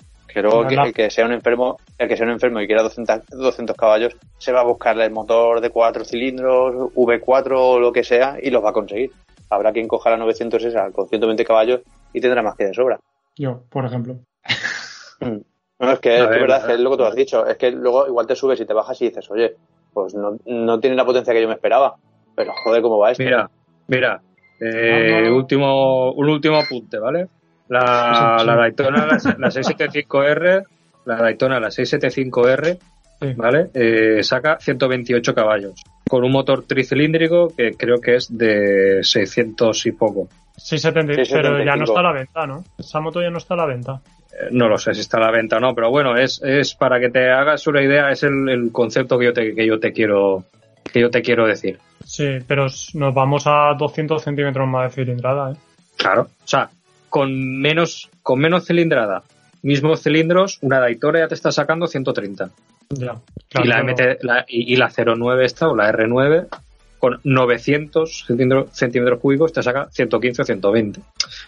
[0.48, 3.26] Luego que- el que sea un enfermo, el que sea un enfermo y quiera 200,
[3.28, 8.02] 200 caballos, se va a buscar el motor de cuatro cilindros, V4 o lo que
[8.04, 9.12] sea, y los va a conseguir.
[9.50, 11.80] Habrá quien coja la 900 esa con 120 caballos
[12.14, 12.98] y tendrá más que de sobra.
[13.36, 14.16] Yo, por ejemplo.
[15.80, 17.46] No, es que, es que verdad, es que a es lo que tú has dicho.
[17.46, 19.56] Es que luego igual te subes y te bajas y dices, oye,
[19.94, 21.96] pues no, no tiene la potencia que yo me esperaba.
[22.36, 23.24] Pero joder, ¿cómo va esto?
[23.24, 23.50] Mira,
[23.86, 24.20] mira,
[24.60, 25.36] eh, no.
[25.36, 27.28] último, un último apunte, ¿vale?
[27.68, 30.64] La, la Daytona, la, la 675R,
[31.06, 32.78] la Daytona, la 675R,
[33.20, 33.32] Sí.
[33.36, 33.68] ¿vale?
[33.74, 39.92] Eh, saca 128 caballos, con un motor tricilíndrico que creo que es de 600 y
[39.92, 40.28] poco.
[40.56, 41.84] 670, Sí, pero ya no 75.
[41.84, 42.64] está a la venta, ¿no?
[42.78, 44.00] Esa moto ya no está a la venta.
[44.32, 46.74] Eh, No lo sé si está a la venta o no, pero bueno, es, es
[46.74, 49.78] para que te hagas una idea, es el, el concepto que yo te, que yo
[49.78, 50.44] te quiero
[50.92, 51.78] que yo te quiero decir.
[52.04, 55.56] Sí, pero nos vamos a 200 centímetros más de cilindrada, ¿eh?
[55.96, 56.22] Claro.
[56.22, 56.68] O sea,
[57.08, 59.22] con menos, con menos cilindrada,
[59.62, 62.50] mismos cilindros, una Daytona ya te está sacando 130.
[62.90, 63.14] Ya.
[63.62, 66.46] y, la MT, la- y, y la 09 esta, o la R9,
[66.98, 71.00] con 900 centímetros, centímetros cúbicos te saca 115 o 120.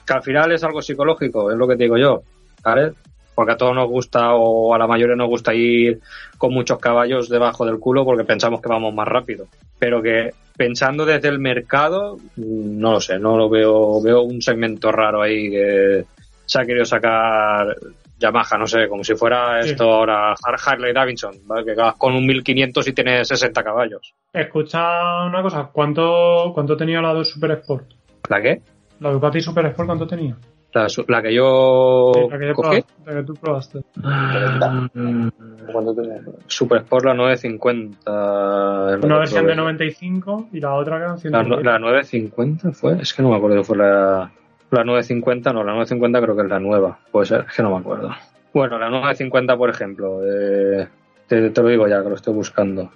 [0.06, 2.22] Que al final es algo psicológico, es lo que te digo yo,
[2.62, 2.92] ¿vale?
[3.34, 6.00] Porque a todos nos gusta, o a la mayoría nos gusta ir
[6.38, 9.46] con muchos caballos debajo del culo porque pensamos que vamos más rápido.
[9.78, 14.92] Pero que pensando desde el mercado, no lo sé, no lo veo, veo un segmento
[14.92, 16.04] raro ahí que
[16.46, 17.74] se ha querido sacar
[18.22, 19.70] Yamaha, no sé, como si fuera Sí.
[19.70, 21.64] esto ahora Har- Harley Davidson, ¿vale?
[21.64, 24.14] que vas con un 1500 y tienes 60 caballos.
[24.32, 27.90] Escucha una cosa, ¿cuánto, cuánto tenía la de Super Sport?
[28.28, 28.62] ¿La qué?
[29.00, 30.36] La Ducati Super Sport, ¿cuánto tenía?
[30.74, 32.80] La, la que yo Sí, la que, yo cogí.
[32.80, 33.78] probaste, la que tú probaste.
[34.94, 35.28] Mm,
[35.70, 36.20] ¿Cuánto tenía?
[36.46, 38.94] Super Sport la 950.
[38.94, 39.62] es lo Una versión de probé.
[39.62, 41.48] 95 y la otra que eran La, 110.
[41.48, 44.30] no- la 950 fue, es que no me acuerdo fue la,
[44.72, 47.70] la 950, no, la 950 creo que es la nueva, puede ser, es que no
[47.70, 48.10] me acuerdo.
[48.54, 50.88] Bueno, la 950, por ejemplo, eh,
[51.26, 52.90] te, te lo digo ya que lo estoy buscando.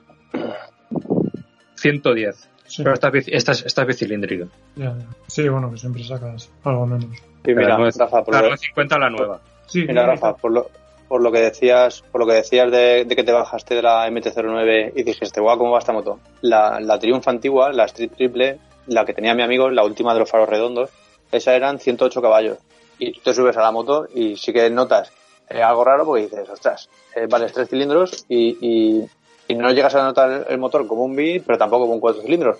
[1.77, 4.47] 110, Sí, pero esta esta es, esta es bicilíndrica.
[4.75, 5.07] ya, ya.
[5.29, 7.07] Sí, bueno, que siempre sacas algo menos.
[7.45, 9.41] Sí, mira, la, nueve- Rafa, por la lo, 950 la nueva.
[9.67, 10.67] Sí, mira, Rafa, por lo,
[11.07, 14.09] por lo que decías, por lo que decías de, de que te bajaste de la
[14.11, 16.19] MT-09 y dijiste, guau, ¿cómo va esta moto?
[16.41, 18.59] La, la Triumph antigua, la Street Triple,
[18.89, 20.91] la que tenía mi amigo, la última de los faros redondos,
[21.33, 22.59] esa eran 108 caballos.
[22.99, 25.13] Y tú te subes a la moto y sí que notas
[25.49, 29.09] eh, algo raro porque dices, ostras, eh, vale, es tres cilindros y, y,
[29.49, 32.23] y no llegas a notar el motor como un B, pero tampoco como un cuatro
[32.23, 32.59] cilindros.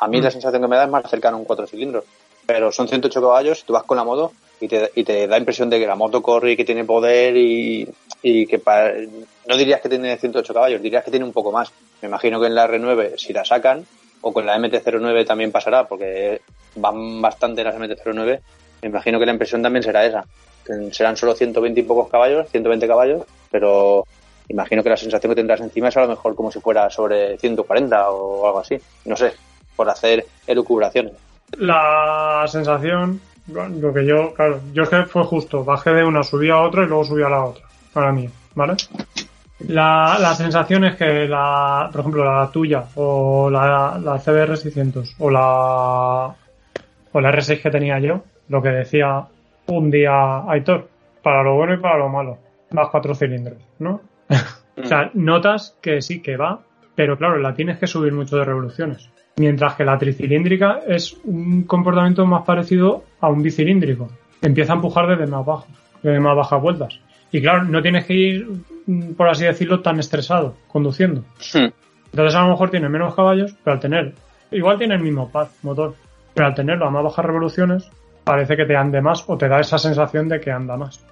[0.00, 2.04] A mí la sensación que me da es más cercano a un cuatro cilindros.
[2.46, 5.68] Pero son 108 caballos, tú vas con la moto y te, y te da impresión
[5.70, 7.88] de que la moto corre y que tiene poder y,
[8.22, 8.94] y que para,
[9.46, 11.70] no dirías que tiene 108 caballos, dirías que tiene un poco más.
[12.00, 13.86] Me imagino que en la R9, si la sacan,
[14.20, 16.40] o con la MT-09 también pasará, porque
[16.76, 18.40] van bastante las MT-09,
[18.82, 20.24] me imagino que la impresión también será esa.
[20.92, 24.04] serán solo 120 y pocos caballos, 120 caballos, pero
[24.48, 27.38] imagino que la sensación que tendrás encima es a lo mejor como si fuera sobre
[27.38, 29.32] 140 o algo así, no sé,
[29.76, 31.12] por hacer elucubraciones.
[31.58, 36.50] La sensación, lo que yo, claro, yo es que fue justo, bajé de una, subí
[36.50, 38.74] a otra y luego subí a la otra, para mí, ¿vale?
[39.66, 45.16] La, la sensación es que la, por ejemplo, la tuya o la, la CBR 600
[45.18, 46.34] o la,
[47.12, 49.24] o la R6 que tenía yo, lo que decía
[49.66, 50.88] un día Aitor,
[51.22, 52.38] para lo bueno y para lo malo,
[52.70, 54.00] vas cuatro cilindros, ¿no?
[54.76, 56.60] o sea, notas que sí que va,
[56.94, 59.10] pero claro, la tienes que subir mucho de revoluciones.
[59.36, 64.08] Mientras que la tricilíndrica es un comportamiento más parecido a un bicilíndrico.
[64.42, 65.66] Empieza a empujar desde más bajo,
[66.02, 67.00] desde más bajas vueltas.
[67.30, 68.48] Y claro, no tienes que ir,
[68.86, 71.22] mm, por así decirlo, tan estresado conduciendo.
[71.54, 71.66] Hmm.
[72.10, 74.14] Entonces a lo mejor tiene menos caballos, pero al tener,
[74.50, 75.94] igual tiene el mismo par, motor,
[76.34, 77.90] pero al tenerlo a más bajas revoluciones,
[78.24, 81.04] parece que te ande más o te da esa sensación de que anda más.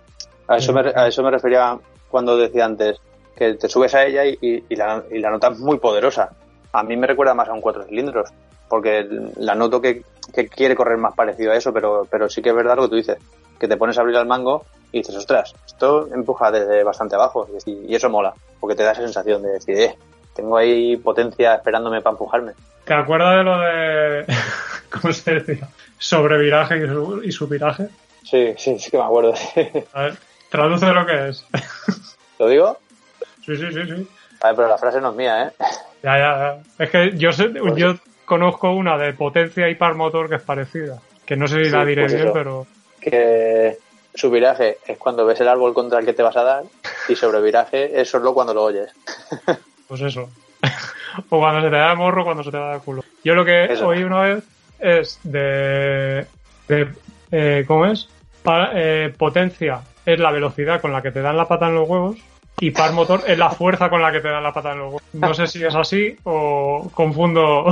[0.49, 1.77] A eso, me, a eso me refería
[2.09, 2.99] cuando decía antes
[3.37, 6.31] que te subes a ella y, y- y la, y la nota es muy poderosa.
[6.73, 8.31] A mí me recuerda más a un cuatro cilindros,
[8.69, 9.07] porque
[9.39, 10.03] la noto que,
[10.35, 12.89] que quiere correr más parecido a eso, pero, pero sí que es verdad lo que
[12.89, 13.19] tú dices,
[13.59, 14.65] que te pones a abrir el mango
[14.97, 18.93] y dices, ostras, esto empuja desde bastante abajo y, y eso mola, porque te da
[18.93, 19.95] esa sensación de decir, eh,
[20.35, 22.53] tengo ahí potencia esperándome para empujarme.
[22.85, 24.27] ¿Te acuerdas de lo de,
[25.01, 25.69] cómo se decía?
[25.99, 27.89] Sobreviraje y, su, y subviraje.
[28.23, 29.35] Sí, sí, sí que me acuerdo.
[29.93, 30.15] A ver,
[30.51, 31.45] traduce lo que es.
[32.39, 32.79] ¿Lo digo?
[33.45, 34.09] sí, sí, sí, sí.
[34.41, 35.53] A ver, pero la frase no es mía, ¿eh?
[36.03, 36.39] Ya, ya,
[36.79, 36.85] ya.
[36.85, 37.95] Es que yo sé, yo
[38.27, 41.01] conozco una de potencia y par motor que es parecida.
[41.25, 42.33] Que no sé si Sí, la diré pues bien, eso.
[42.35, 42.67] pero
[43.01, 43.79] que
[44.17, 46.65] su viraje es cuando ves el árbol contra el que te vas a dar
[47.09, 48.91] y sobreviraje es solo cuando lo oyes.
[49.89, 50.29] pues eso.
[51.31, 53.05] o cuando se te da el morro, cuando se te da el culo.
[53.23, 53.87] Yo lo que Eso.
[53.89, 54.45] oí una vez
[54.81, 56.27] es de,
[56.69, 56.89] de
[57.31, 58.09] eh, ¿cómo es?
[58.43, 61.89] Pa- eh, potencia es la velocidad con la que te dan la pata en los
[61.89, 62.17] huevos
[62.61, 64.87] y par motor es la fuerza con la que te dan la pata en los
[64.87, 65.03] huevos.
[65.13, 67.67] No sé si es así o confundo.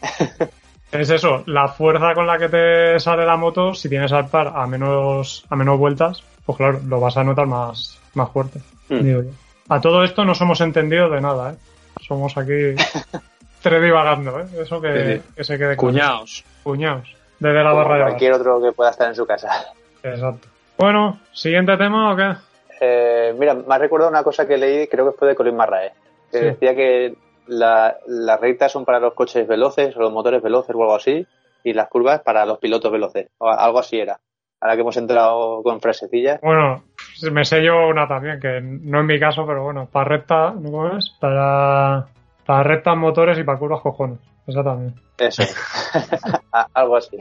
[0.92, 4.52] es eso, la fuerza con la que te sale la moto, si tienes al par
[4.54, 8.60] a menos, a menos vueltas, pues claro, lo vas a notar más, más fuerte.
[8.88, 9.02] Hmm.
[9.02, 9.30] digo yo.
[9.68, 11.56] A todo esto no somos entendidos de nada, ¿eh?
[12.06, 12.52] Somos aquí
[13.62, 14.44] tres divagando, ¿eh?
[14.60, 15.32] Eso que, Sí, sí.
[15.36, 15.92] que se quede claro.
[15.92, 16.44] Cuñados.
[16.62, 17.16] Cuñados.
[17.38, 19.48] Desde la Como barra de cualquier otro que pueda estar en su casa.
[20.02, 20.48] Exacto.
[20.78, 22.32] Bueno, ¿siguiente tema o qué?
[22.80, 25.92] Eh, mira, me ha recordado una cosa que leí, creo que fue de Colin Marrae,
[26.30, 26.44] que Sí.
[26.46, 27.14] decía que
[27.46, 31.26] la- las rectas son para los coches veloces o los motores veloces o algo así,
[31.64, 34.18] y las curvas para los pilotos veloces, o algo así era.
[34.60, 36.84] Ahora que hemos entrado con frasecillas, Bueno,
[37.32, 40.70] me sé yo una también, que no es mi caso, pero bueno, para recta, ¿no
[40.70, 41.10] cómo es?
[41.20, 42.06] Para,
[42.46, 44.18] para rectas motores y para curvas cojones.
[44.46, 44.94] Esa también.
[45.18, 45.42] eso,
[46.74, 47.16] algo así.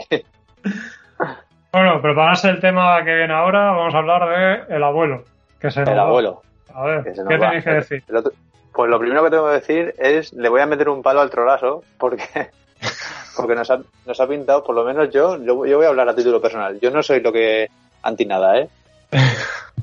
[1.71, 4.29] Bueno, prepararse el tema que viene ahora, vamos a hablar
[4.67, 5.23] de el abuelo.
[5.59, 6.01] Que se El va.
[6.01, 6.41] abuelo.
[6.73, 7.27] A ver, ¿qué va.
[7.49, 8.03] tenéis que decir?
[8.09, 8.31] El otro-
[8.73, 11.29] pues lo primero que tengo que decir es, le voy a meter un palo al
[11.29, 12.23] trolazo, porque,
[13.35, 16.09] porque nos ha, nos ha pintado, por lo menos yo, yo, yo voy a hablar
[16.09, 16.79] a título personal.
[16.79, 17.67] Yo no soy lo que
[18.03, 18.69] anti nada, ¿eh?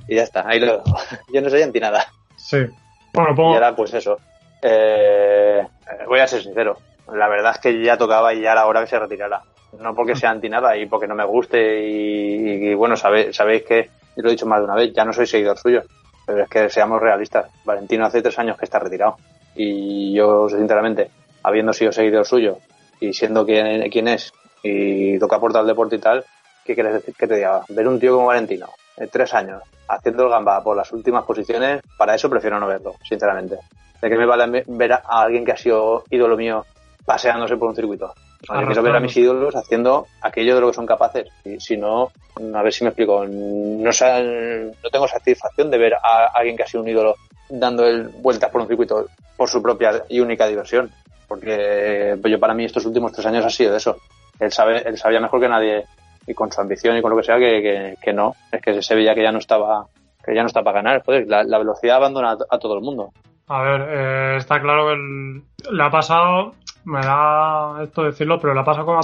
[0.08, 0.82] Y ya está, ahí lo.
[1.32, 2.06] Yo no soy anti nada.
[2.36, 2.64] Sí.
[3.12, 4.16] Bueno, pongo, Y ahora, pues eso.
[4.62, 5.66] Eh,
[6.06, 6.78] voy a ser sincero.
[7.12, 9.42] La verdad es que ya tocaba y ya era hora que se retirara.
[9.78, 13.64] No porque sea anti nada y porque no me guste y, y, bueno, sabe- sabéis
[13.64, 15.82] que, y lo he dicho más de una vez, ya no soy seguidor suyo.
[16.28, 17.50] Pero es que seamos realistas.
[17.64, 19.16] Valentino hace tres años que está retirado.
[19.56, 21.10] Y yo, sinceramente,
[21.42, 22.58] habiendo sido seguidor suyo
[23.00, 26.22] y siendo quien, es y toca aportar al deporte y tal,
[26.66, 27.62] ¿qué quieres decir que te diga?
[27.70, 28.68] Ver un tío como Valentino,
[28.98, 32.96] de tres años, haciendo el gamba por las últimas posiciones, para eso prefiero no verlo,
[33.08, 33.56] sinceramente.
[34.02, 36.66] ¿De qué me vale ver a alguien que ha sido ídolo mío
[37.06, 38.12] paseándose por un circuito?
[38.42, 41.28] Yo quiero ver a mis ídolos haciendo aquello de lo que son capaces.
[41.44, 42.10] Y si no,
[42.54, 46.66] a ver si me explico, no, no tengo satisfacción de ver a alguien que ha
[46.66, 47.16] sido un ídolo
[47.48, 50.90] dando el vueltas por un circuito por su propia y única diversión.
[51.26, 53.96] Porque pues yo para mí estos últimos tres años ha sido de eso.
[54.38, 55.84] Él sabe, él sabía mejor que nadie
[56.26, 58.34] y con su ambición y con lo que sea que, que, que no.
[58.52, 59.86] Es que se veía que ya no estaba,
[60.24, 61.02] que ya no está para ganar.
[61.04, 63.10] Joder, la, la velocidad abandona a, a todo el mundo.
[63.48, 66.52] A ver, eh, está claro que le ha pasado,
[66.88, 69.02] me da esto decirlo, pero le ha pasado como a,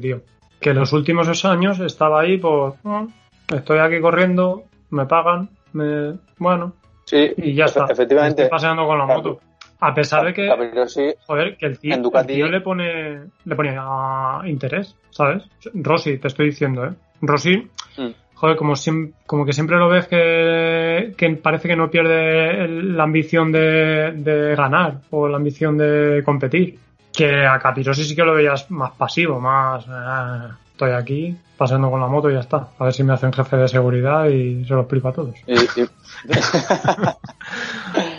[0.00, 0.20] tío.
[0.60, 3.06] Que los últimos años estaba ahí por, "Ah,
[3.54, 6.72] estoy aquí corriendo, me pagan, me, bueno,
[7.04, 7.86] Sí, y ya está.
[7.88, 8.42] efectivamente.
[8.42, 9.40] Estoy paseando con la moto.
[9.80, 13.20] A pesar de que, Capirossi, joder, que el tío, en Ducati- el tío le pone,
[13.44, 15.44] le pone ah, interés, ¿sabes?
[15.74, 16.90] Rossi, te estoy diciendo, ¿eh?
[17.22, 18.10] Rossi, Mm.
[18.38, 22.96] Joder, como, siem- como que siempre lo ves que, que parece que no pierde el-
[22.96, 26.78] la ambición de, de ganar o la ambición de competir.
[27.12, 29.84] Que a Capirosi sí que lo veías más pasivo, más...
[29.88, 32.68] ah, estoy aquí pasando con la moto y ya está.
[32.78, 35.34] A ver si me hacen jefe de seguridad y se lo explico a todos.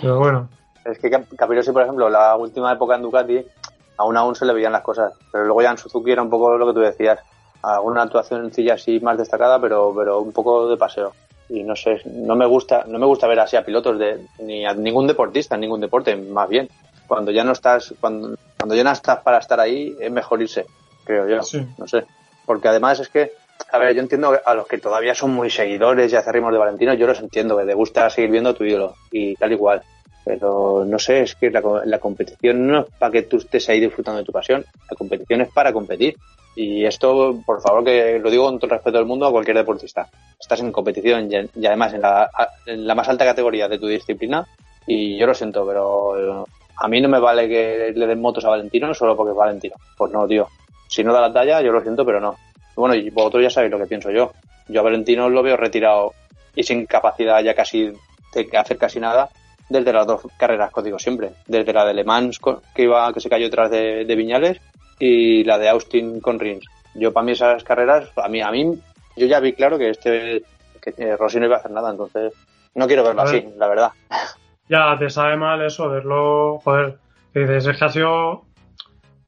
[0.01, 0.49] Pero bueno,
[0.85, 3.45] Es que Cap- Capirossi, por ejemplo, la última época en Ducati,
[3.97, 5.13] aún aún se le veían las cosas.
[5.31, 7.19] Pero luego ya en Suzuki era un poco lo que tú decías.
[7.61, 11.13] Alguna actuación sencilla así más destacada, pero, pero un poco de paseo.
[11.49, 14.65] Y no sé, no me gusta, no me gusta ver así a pilotos de, ni
[14.65, 16.69] a ningún deportista, en ningún deporte, más bien.
[17.07, 20.67] Cuando ya no estás, cuando, cuando ya no estás para estar ahí, es mejor irse,
[21.03, 21.41] creo yo.
[21.41, 21.65] Sí.
[21.77, 22.05] No sé.
[22.45, 23.31] Porque además es que,
[23.71, 26.93] a ver, yo entiendo a los que todavía son muy seguidores y acérrimos de Valentino,
[26.93, 29.81] yo los entiendo, que te gusta seguir viendo a tu ídolo y tal y cual.
[30.25, 33.79] Pero no sé, es que la, la competición no es para que tú estés ahí
[33.79, 36.15] disfrutando de tu pasión, la competición es para competir.
[36.55, 39.57] Y esto, por favor, que lo digo con todo el respeto del mundo a cualquier
[39.57, 40.09] deportista.
[40.39, 42.29] Estás en competición y, además en la,
[42.65, 44.45] en la más alta categoría de tu disciplina
[44.85, 46.45] y yo lo siento, pero
[46.75, 49.75] a mí no me vale que le den motos a Valentino solo porque es Valentino.
[49.97, 50.47] Pues no, tío.
[50.87, 52.35] Si no da la talla, yo lo siento, pero no.
[52.75, 54.31] Bueno, y vosotros ya sabéis lo que pienso yo.
[54.67, 56.13] Yo a Valentino lo veo retirado
[56.55, 57.91] y sin capacidad ya casi
[58.33, 59.29] de hacer casi nada
[59.69, 61.31] desde las dos carreras que digo siempre.
[61.47, 62.39] Desde la de Le Mans
[62.75, 64.59] que iba, que se cayó detrás de, de Viñales
[64.99, 66.65] y la de Austin con Rins.
[66.95, 68.77] Yo para mí esas carreras, a mí, a mí,
[69.15, 70.43] yo ya vi claro que este,
[70.81, 72.33] que eh, Rossi no iba a hacer nada, entonces
[72.75, 73.35] no quiero verlo ver.
[73.35, 73.91] así, la verdad.
[74.69, 76.97] ya te sabe mal eso, verlo, joder,
[77.33, 78.43] dices, es que ha sido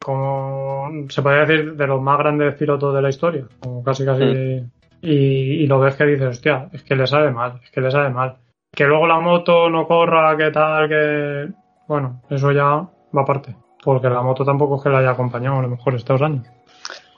[0.04, 4.24] como, se podría decir, de los más grandes pilotos de la historia, como casi casi,
[4.24, 4.72] Mm.
[5.04, 7.92] y, y lo ves que dices, hostia, es que le sabe mal, es que le
[7.92, 8.38] sabe mal.
[8.74, 11.50] Que luego la moto no corra, que tal, que,
[11.88, 13.54] bueno, eso ya va aparte,
[13.84, 16.48] porque la moto tampoco es que la haya acompañado a lo mejor estos años.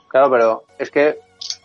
[0.08, 1.18] Claro, pero es que,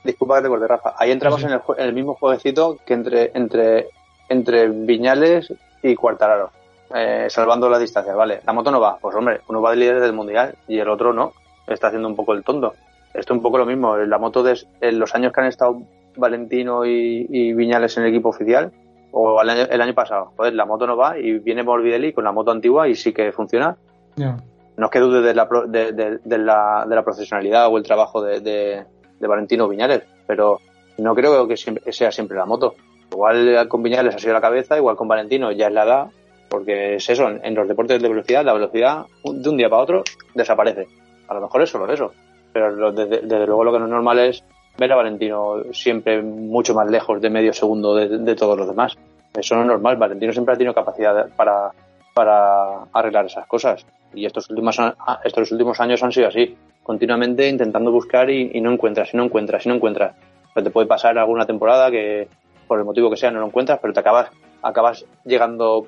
[0.04, 1.48] disculpa que te corte, Rafa, ahí entramos Sí.
[1.48, 3.88] En, el, en el mismo jueguecito que entre, entre,
[4.30, 6.52] entre Viñales y Cuartararo,
[6.94, 8.42] eh, salvando las distancias, ¿vale?
[8.46, 11.14] La moto no va, pues hombre, uno va de líder del mundial y el otro
[11.14, 11.34] no,
[11.66, 12.76] está haciendo un poco el tonto.
[13.12, 15.82] Esto es un poco lo mismo, la moto de en los años que han estado
[16.16, 18.72] Valentino y, y Viñales en el equipo oficial,
[19.12, 22.24] o el año, el año pasado, joder, la moto no va y viene Morbidelli con
[22.24, 23.76] la moto antigua y sí que funciona,
[24.16, 24.38] Ya.
[24.78, 27.84] no es que dude de la, de, de- de la, de la profesionalidad o el
[27.84, 28.86] trabajo de, de,
[29.20, 30.60] de Valentino Viñales, pero
[30.98, 32.76] no creo que siempre, sea siempre la moto.
[33.12, 36.08] Igual con Viñales ha sido la cabeza, igual con Valentino ya es la edad,
[36.50, 40.04] porque es eso, en, los deportes de velocidad, la velocidad de un día para otro
[40.36, 40.88] desaparece.
[41.28, 42.12] A lo mejor es solo eso,
[42.54, 44.44] pero desde, desde luego lo que no es normal es
[44.80, 48.98] ver a Valentino siempre mucho más lejos de medio segundo de, de todos los demás.
[49.34, 51.72] Eso no es normal, Valentino siempre ha tenido capacidad para,
[52.14, 53.86] para arreglar esas cosas.
[54.14, 54.78] Y estos últimos,
[55.24, 59.24] estos últimos años han sido así, continuamente intentando buscar y, y no encuentras, y no
[59.26, 60.16] encuentras, y no encuentras.
[60.54, 62.28] Pero te puede pasar alguna temporada que,
[62.68, 64.32] por el motivo que sea, no lo encuentras, pero te acabas,
[64.64, 65.86] acabas llegando,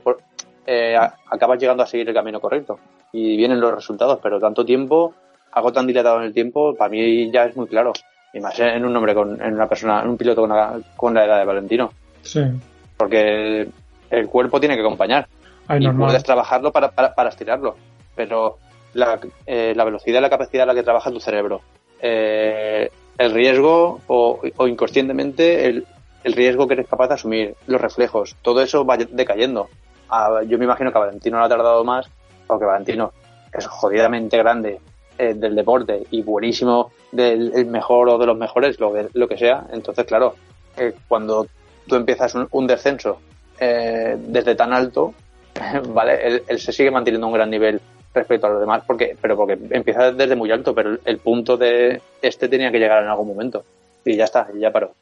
[0.68, 2.78] eh, a- acabas llegando a seguir el camino correcto.
[3.12, 5.16] Y vienen los resultados, pero tanto tiempo,
[5.54, 7.92] algo tan dilatado en el tiempo, para mí ya es muy claro.
[8.34, 11.14] Y más en un hombre con, en una persona, en un piloto con la, con
[11.14, 11.92] la edad de Valentino.
[12.22, 12.42] Sí,
[12.98, 13.68] Porque
[14.10, 15.28] el cuerpo tiene que acompañar
[15.68, 16.08] hay y normal.
[16.08, 17.76] puedes trabajarlo para, para, para estirarlo.
[18.16, 18.58] Pero
[18.94, 21.62] la, eh, la velocidad la capacidad a la que trabaja tu cerebro,
[22.02, 25.86] eh, el riesgo o, o inconscientemente el,
[26.24, 29.70] el riesgo que eres capaz de asumir, los reflejos, todo eso va decayendo.
[30.10, 32.08] A- yo me imagino que a Valentino le ha tardado más,
[32.48, 33.12] porque Valentino
[33.54, 34.80] es jodidamente grande
[35.22, 39.28] eh, del deporte y buenísimo del el mejor o de los mejores, lo, que- lo
[39.28, 39.66] que sea.
[39.72, 40.36] Entonces, claro,
[40.78, 41.46] eh, cuando
[41.88, 43.20] tú empiezas un, un descenso
[43.60, 45.14] eh, desde tan alto,
[45.94, 47.80] vale, él, él se sigue manteniendo un gran nivel
[48.14, 51.56] respecto a los demás, porque, pero porque empieza desde muy alto, pero el, el punto
[51.58, 53.64] de este tenía que llegar en algún momento.
[54.04, 54.94] Y ya está, ya paró.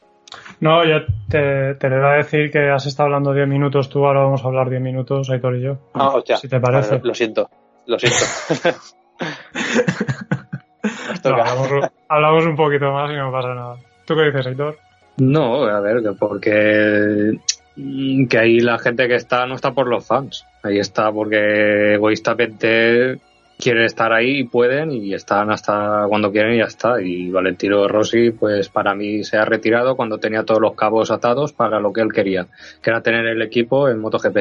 [0.59, 0.97] No, yo
[1.30, 4.43] te, te le voy a decir que has estado hablando 10 minutos tú, ahora vamos
[4.43, 5.78] a hablar 10 minutos, Aitor y yo.
[5.93, 6.38] Ah, hostia.
[6.38, 6.89] Si te parece.
[6.97, 7.49] Vale, lo siento,
[7.88, 8.26] lo siento.
[11.24, 11.49] Nos No, toca.
[11.51, 13.76] hablamos, hablamos un poquito más y no pasa nada.
[14.05, 14.78] ¿Tú qué dices, Aitor?
[15.17, 17.34] No, a ver, que porque
[17.76, 20.45] mm, que ahí la gente que está no está por los fans.
[20.63, 23.20] Ahí está porque egoístamente
[23.57, 27.01] quieren estar ahí y pueden y están hasta cuando quieren y ya está.
[27.01, 31.51] Y Valentino Rossi, pues para mí se ha retirado cuando tenía todos los cabos atados
[31.53, 32.47] para lo que él quería,
[32.82, 34.38] que era tener el equipo en MotoGP.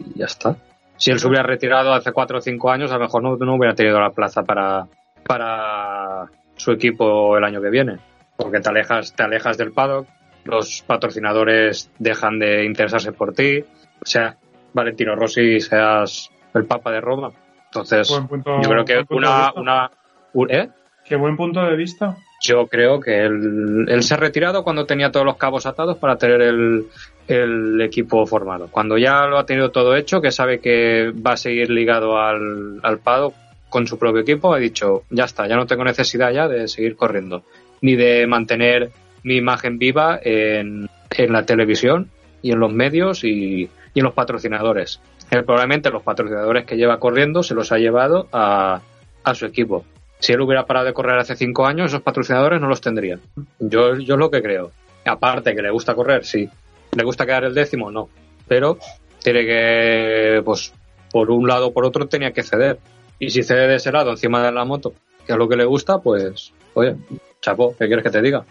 [0.00, 0.56] Y ya está.
[0.96, 3.54] Si él se hubiera retirado hace cuatro o cinco años, a lo mejor no, no
[3.54, 4.86] hubiera tenido la plaza para,
[5.26, 7.98] para su equipo el año que viene.
[8.36, 10.06] Porque te alejas, te alejas del paddock,
[10.44, 13.60] los patrocinadores dejan de interesarse por ti.
[13.60, 14.36] O sea,
[14.72, 17.30] Valentino Rossi seas el Papa de Roma.
[17.66, 19.90] Entonces, punto- yo creo que una, una,
[20.34, 20.70] un- ¿eh?
[21.04, 22.16] Qué buen punto de vista.
[22.42, 26.16] Yo creo que él, él se ha retirado cuando tenía todos los cabos atados para
[26.18, 26.86] tener el,
[27.28, 28.68] el equipo formado.
[28.70, 32.80] Cuando ya lo ha tenido todo hecho, que sabe que va a seguir ligado al,
[32.82, 33.34] al paddock
[33.68, 36.96] con su propio equipo, ha dicho, ya está, ya no tengo necesidad ya de seguir
[36.96, 37.42] corriendo.
[37.80, 38.90] ni de mantener
[39.22, 42.10] mi imagen viva en, en la televisión
[42.42, 45.00] y en los medios y, y en los patrocinadores.
[45.30, 48.80] Él probablemente los patrocinadores que lleva corriendo se los ha llevado a,
[49.24, 49.84] a su equipo.
[50.18, 53.20] Si él hubiera parado de correr hace cinco años, esos patrocinadores no los tendrían.
[53.58, 54.70] Yo, yo es lo que creo.
[55.04, 56.48] Aparte que le gusta correr, sí.
[56.96, 57.90] ¿Le gusta quedar el décimo?
[57.90, 58.08] No.
[58.48, 58.78] Pero
[59.22, 60.72] tiene que, pues,
[61.10, 62.78] por un lado o por otro tenía que ceder.
[63.18, 64.92] Y si cede de ese lado encima de la moto,
[65.26, 66.96] que es lo que le gusta, pues, oye,
[67.40, 68.44] chapo, ¿qué quieres que te diga?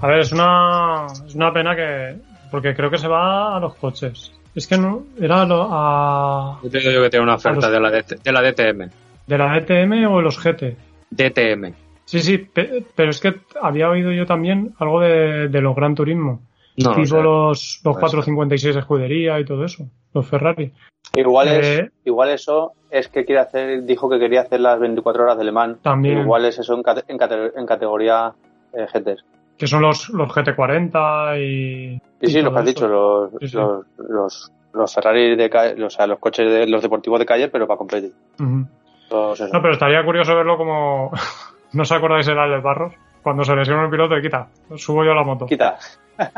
[0.00, 2.16] A ver, es una, es una pena que.
[2.50, 4.32] Porque creo que se va a los coches.
[4.54, 5.04] Es que no.
[5.20, 6.58] Era lo- a.
[6.62, 8.90] Yo te digo yo que tiene una oferta los- de la, DT de la DTM.
[9.26, 10.76] ¿De la DTM o los GT?
[11.10, 11.72] DTM.
[12.04, 15.94] Sí, sí, pe- pero es que había oído yo también algo de, de los Gran
[15.94, 16.42] Turismo.
[16.76, 17.22] No, tipo sé.
[17.22, 19.86] los, los Puede 456 de escudería y todo eso.
[20.12, 20.72] Los Ferrari.
[21.14, 25.24] Igual, Eh, es, igual eso es que quiere hacer, dijo que quería hacer las 24
[25.24, 25.80] horas de Le Mans.
[25.82, 26.18] También.
[26.20, 28.32] Igual es eso en, cate- en, cate- en categoría
[28.72, 29.24] eh, GTs.
[29.58, 32.00] Que son los, los GT40 y.
[32.20, 33.56] Sí, sí, lo que has dicho, los, Sí, sí.
[33.56, 37.48] los, los, los Ferrari de calle, o sea, los coches de los deportivos de calle,
[37.48, 38.12] pero para competir.
[38.38, 41.10] No, pero estaría curioso verlo como.
[41.72, 42.94] ¿No os acordáis el Alex Barros?
[43.22, 45.46] Cuando se lesiona el piloto y quita, subo yo la moto.
[45.46, 45.76] Quita.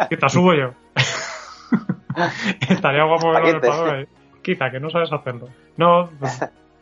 [0.08, 0.70] Quita, subo yo.
[2.68, 3.68] estaría guapo verlo en el Paquete.
[3.68, 4.08] paddock
[4.44, 5.48] Quita, que no sabes hacerlo.
[5.76, 6.40] No, pues,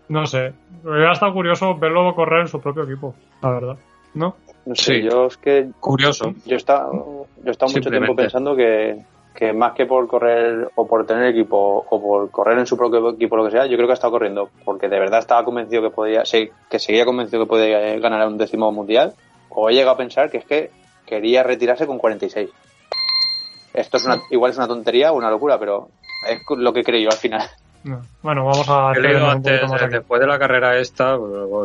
[0.08, 0.52] no sé.
[0.84, 3.76] Hubiera estado curioso verlo correr en su propio equipo, la verdad.
[4.14, 4.36] ¿No?
[4.66, 5.02] No sé, Sí.
[5.02, 6.34] yo es que Curioso.
[6.44, 6.92] yo he estado,
[7.38, 8.98] yo he estado mucho tiempo pensando que,
[9.34, 13.10] que más que por correr o por tener equipo o por correr en su propio
[13.10, 15.82] equipo lo que sea, yo creo que ha estado corriendo porque de verdad estaba convencido
[15.82, 19.14] que podía, sí, que seguía convencido que podía ganar un décimo mundial
[19.48, 20.70] o he llegado a pensar que es que
[21.06, 22.50] quería retirarse con 46.
[23.74, 25.88] Esto es una, igual es una tontería o una locura, pero
[26.28, 27.48] es lo que creo yo al final.
[27.84, 28.00] No.
[28.22, 29.94] Bueno, vamos a He leído antes, más eh, aquí.
[29.94, 31.16] después de la carrera esta,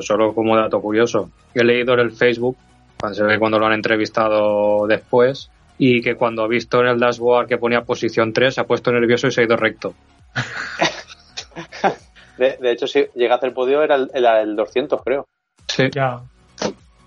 [0.01, 2.57] solo como dato curioso, he leído en el Facebook,
[2.99, 6.99] cuando se ve cuando lo han entrevistado después, y que cuando ha visto en el
[6.99, 9.93] dashboard que ponía posición 3, se ha puesto nervioso y se ha ido recto.
[12.37, 15.25] De, de hecho, si llega a hacer podio era el, era el 200, creo.
[15.67, 15.89] Sí.
[15.91, 16.21] Ya.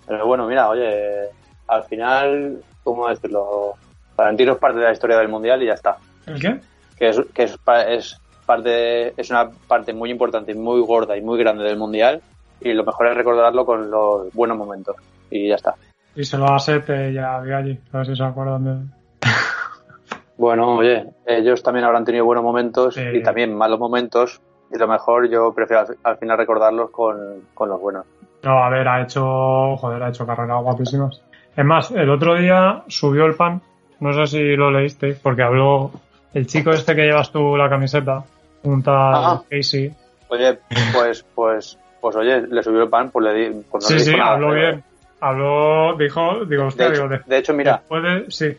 [0.06, 1.28] Pero bueno, mira, oye,
[1.68, 3.74] al final, ¿cómo decirlo?
[4.16, 5.98] Valentino es parte de la historia del mundial y ya está.
[6.26, 6.60] ¿El qué?
[7.00, 11.22] Que es, que es, es parte, es una parte muy importante y muy gorda y
[11.22, 12.20] muy grande del mundial.
[12.60, 14.94] Y lo mejor es recordarlo con los buenos momentos.
[15.30, 15.74] Y ya está.
[16.14, 17.78] Y se lo a Sete y a Viaggi.
[17.92, 19.00] A ver si se acuerdan de.
[20.36, 24.40] Bueno, oye, ellos también habrán tenido buenos momentos y también malos momentos.
[24.72, 27.16] Y lo mejor yo prefiero al, al final recordarlos con,
[27.52, 28.06] con los buenos.
[28.42, 29.76] No, a ver, ha hecho.
[29.76, 31.22] Joder, ha hecho carreras guapísimas.
[31.56, 33.60] Es más, el otro día subió el pan.
[34.00, 35.90] No sé si lo leíste, porque habló
[36.34, 38.24] el chico este que llevas tú la camiseta,
[38.62, 39.42] un tal Ajá.
[39.50, 39.92] Casey.
[40.28, 40.58] Oye,
[40.92, 44.00] pues, pues, pues oye, le subió el pan, pues le di, pues no sí, le
[44.00, 44.84] sí, nada, habló pero- bien.
[45.22, 48.56] Habló, dijo, digo, De hostia, hecho, digo, de- de hecho, mira, después de, sí,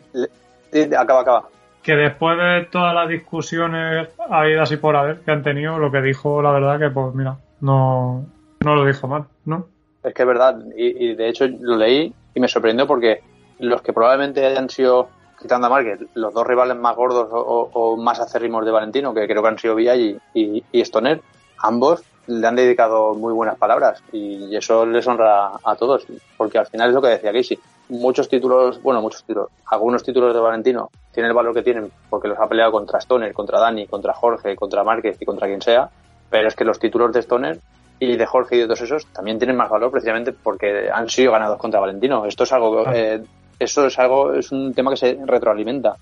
[0.70, 1.48] sí, acaba, acaba.
[1.82, 6.00] que después de todas las discusiones habidas y por haber que han tenido, lo que
[6.00, 8.24] dijo, la verdad que, pues mira, no,
[8.60, 9.66] no lo dijo mal, ¿no?
[10.04, 13.22] Es que es verdad, y, y de hecho lo leí y me sorprendió porque
[13.58, 15.08] los que probablemente hayan sido,
[15.42, 19.26] quitando a Márquez, los dos rivales más gordos o, o- más acérrimos de Valentino, que
[19.26, 21.20] creo que han sido Villa y, y, y Stoner,
[21.58, 26.66] ambos le han dedicado muy buenas palabras y eso les honra a todos, porque al
[26.66, 27.58] final es lo que decía Casey.
[27.88, 32.28] Muchos títulos, bueno, muchos títulos, algunos títulos de Valentino tienen el valor que tienen porque
[32.28, 35.90] los ha peleado contra Stoner, contra Dani, contra Jorge, contra Márquez y contra quien sea,
[36.30, 37.58] pero es que los títulos de Stoner
[37.98, 41.32] y de Jorge y de todos esos también tienen más valor precisamente porque han sido
[41.32, 42.24] ganados contra Valentino.
[42.24, 43.20] Esto es algo, eh,
[43.62, 45.96] eso es algo, es un tema que se retroalimenta.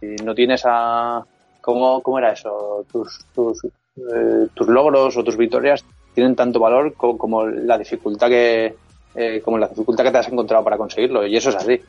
[0.00, 1.22] Y no tienes a,
[1.60, 2.84] ¿cómo, cómo era eso?
[2.90, 5.84] Tus, tus, eh, tus logros o tus victorias
[6.14, 8.74] tienen tanto valor co- como, la dificultad que,
[9.14, 11.26] eh, como la dificultad que te has encontrado para conseguirlo.
[11.26, 11.80] Y eso es así.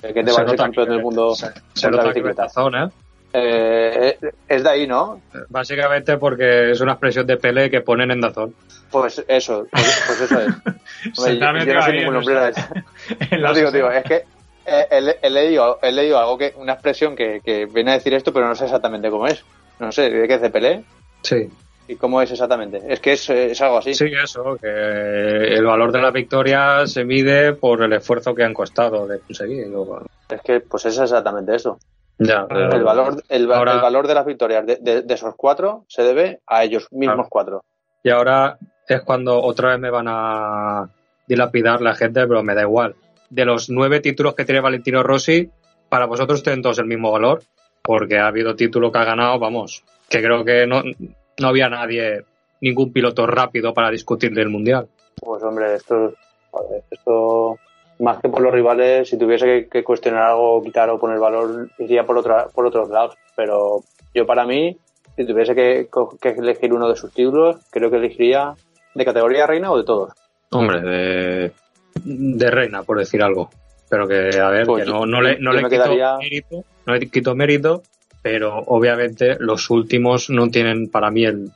[0.00, 2.20] ¿Qué te va a ser campeón que- del mundo Se, se nota que
[3.32, 4.18] ¿eh?
[4.48, 5.20] Es de ahí, ¿no?
[5.48, 8.54] Básicamente porque es una expresión de Pele que ponen en Dazón.
[8.90, 10.48] Pues eso, pues, pues eso es.
[11.18, 12.52] Hombre, yo no soy ningún hombre de-
[13.30, 14.24] en No digo, digo, es que
[14.68, 18.32] he, he leído, he leído algo que, una expresión que, que viene a decir esto,
[18.32, 19.44] pero no sé exactamente cómo es.
[19.78, 20.84] No sé, ¿de qué Pelé?
[21.22, 21.48] Sí.
[21.86, 22.82] ¿Y cómo es exactamente?
[22.86, 23.94] Es que es, es algo así.
[23.94, 28.52] Sí, eso, que el valor de la victoria se mide por el esfuerzo que han
[28.52, 29.66] costado de conseguir.
[30.28, 31.78] Es que, pues es exactamente eso.
[32.18, 35.34] Ya, pero- El valor, el, Ahora- el valor de las victorias de, de- de esos
[35.36, 37.62] cuatro se debe a ellos mismos cuatro.
[38.02, 40.88] Y ahora es cuando otra vez me van a
[41.26, 42.94] dilapidar la gente, pero me da igual.
[43.30, 45.50] De los nueve títulos que tiene Valentino Rossi,
[45.88, 47.42] para vosotros tienen todos el mismo valor,
[47.82, 50.82] porque ha habido título que ha ganado, vamos, que creo que no,
[51.38, 52.24] no había nadie,
[52.60, 54.88] ningún piloto rápido para discutir del Mundial.
[55.20, 56.14] Pues hombre, esto,
[56.50, 57.58] joder, esto
[58.00, 61.70] más que por los rivales, si tuviese que, que cuestionar algo, quitar o poner valor,
[61.78, 63.16] iría por, otra, por otros lados.
[63.36, 63.82] Pero
[64.14, 64.76] yo para mí,
[65.16, 65.88] si tuviese que,
[66.20, 68.54] que elegir uno de sus títulos, creo que elegiría
[68.94, 70.12] de categoría reina o de todos.
[70.50, 71.52] Hombre, de,
[72.04, 73.50] de reina, por decir algo.
[73.90, 76.64] Pero que, a ver, Pues que yo- no, no le, no le quito quedaría- mérito,
[76.86, 77.82] no le quito mérito,
[78.22, 81.50] pero obviamente los últimos no tienen para mí el,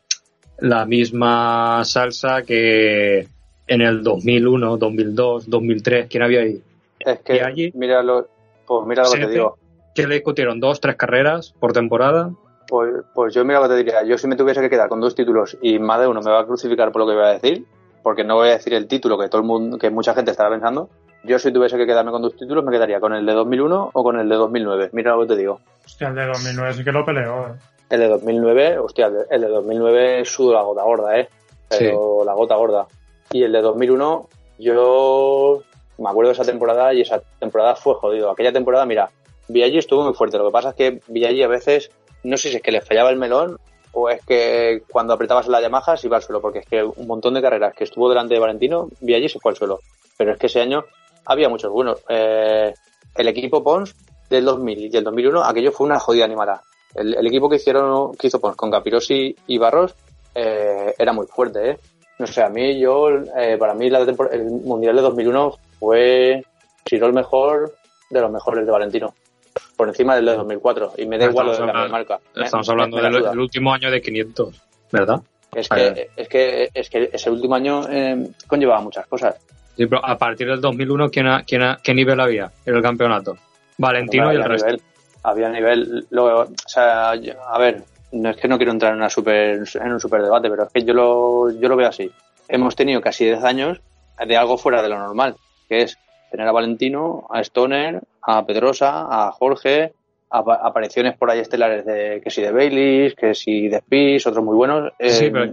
[0.58, 3.26] la misma salsa que
[3.66, 6.06] en el 2001, 2002, 2003.
[6.08, 6.62] ¿Quién había ahí?
[7.00, 7.72] Es que, ¿Y allí?
[7.74, 8.26] mira lo,
[8.66, 9.58] pues mira lo que te digo.
[9.94, 10.58] ¿Quién le discutieron?
[10.60, 12.30] ¿Dos, tres carreras por temporada?
[12.68, 14.02] Pues, pues yo mira lo que te diría.
[14.04, 16.40] Yo si me tuviese que quedar con dos títulos y más de uno me va
[16.40, 17.66] a crucificar por lo que voy a decir,
[18.02, 20.50] porque no voy a decir el título que todo el mundo, que mucha gente estará
[20.50, 20.88] pensando.
[21.24, 24.02] Yo si tuviese que quedarme con dos títulos me quedaría con el de 2001 o
[24.02, 24.90] con el de 2009.
[24.92, 25.60] Mira lo que te digo.
[25.84, 27.46] Hostia, el de 2009 sí que lo peleó.
[27.46, 27.52] eh.
[27.90, 31.28] El de 2009, hostia, el de, el de 2009 sudo la gota gorda, eh.
[31.68, 32.86] Pero la gota gorda.
[33.32, 34.28] Y el de 2001,
[34.58, 35.62] yo
[35.98, 38.30] me acuerdo de esa temporada y esa temporada fue jodido.
[38.30, 39.10] Aquella temporada, mira,
[39.48, 40.38] Villaggi estuvo muy fuerte.
[40.38, 41.90] Lo que pasa es que Villaggi a veces,
[42.24, 43.58] no sé si es que le fallaba el melón
[43.92, 47.06] o es que cuando apretabas la Yamaha se iba al suelo, porque es que un
[47.06, 49.80] montón de carreras que estuvo delante de Valentino, Villaggi se fue al suelo.
[50.16, 50.84] Pero es que ese año
[51.26, 52.00] había muchos buenos.
[52.08, 52.72] Eh,
[53.14, 53.94] el equipo Pons
[54.30, 56.62] del 2000 y del 2001, aquello fue una jodida animada.
[56.94, 59.94] El, equipo que hicieron, que hizo Pons con Capirosi y Barros,
[60.34, 61.78] eh, era muy fuerte, ¿eh?
[62.18, 66.44] No sé, a mí, yo, eh, para mí la el Mundial de 2001 fue,
[66.86, 67.74] si no el mejor,
[68.10, 69.14] de los mejores de Valentino.
[69.76, 70.92] Por encima del de 2004.
[70.98, 72.18] Y me da igual lo de hablando- marca.
[72.36, 74.60] Estamos me- hablando la del último año de 500,
[74.90, 75.20] ¿verdad?
[75.54, 79.36] Es que, es que, es que ese último año eh, conllevaba muchas cosas.
[79.76, 82.82] Sí, pero a partir del 2001, ¿quién ha- quién ha- ¿qué nivel había en el
[82.82, 83.36] campeonato?
[83.78, 84.66] Valentino y el resto.
[84.66, 84.82] nivel,
[85.22, 86.06] había nivel.
[86.10, 89.62] Luego, o sea, yo- a ver, no es que no quiero entrar en, una super,
[89.74, 92.10] en un super debate, pero es que yo lo, yo lo veo así.
[92.48, 93.80] Hemos tenido casi 10 años
[94.26, 95.36] de algo fuera de lo normal,
[95.68, 95.98] que es
[96.30, 99.92] tener a Valentino, a Stoner, a Pedrosa, a Jorge,
[100.30, 104.44] apa- apariciones por ahí estelares de que si de Baileys, que si de Spies, otros
[104.44, 104.92] muy buenos.
[105.00, 105.52] Sí, eh, pero,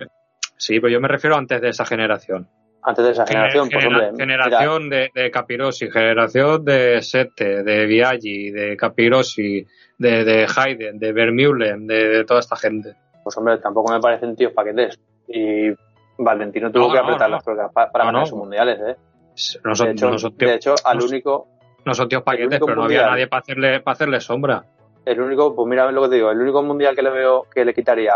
[0.58, 2.48] sí, pero yo me refiero antes de esa generación.
[2.82, 7.02] antes de esa generación, Gener- pues genera- hombre, mira, generación de, de Capirosi, generación de
[7.02, 9.66] Sette, de Viaggi, de Capirosi,
[9.98, 12.94] de, de Hayden, de Vermeulen, de, de toda esta gente.
[13.22, 14.98] pues hombre, tampoco me parecen tíos paquetes.
[15.28, 15.70] Y
[16.18, 17.36] Valentino tuvo No, que apretar no.
[17.36, 18.96] las tuercas pa- para No, ganar sus mundiales, ¿eh?
[19.36, 21.48] Son, de hecho, no son tíos, de hecho, al único,
[21.86, 24.64] no son tíos paquetes, pero no había nadie para hacerle, para hacerle sombra.
[25.06, 27.66] el único, pues mira lo que te digo, el único mundial que le veo que
[27.66, 28.16] le quitaría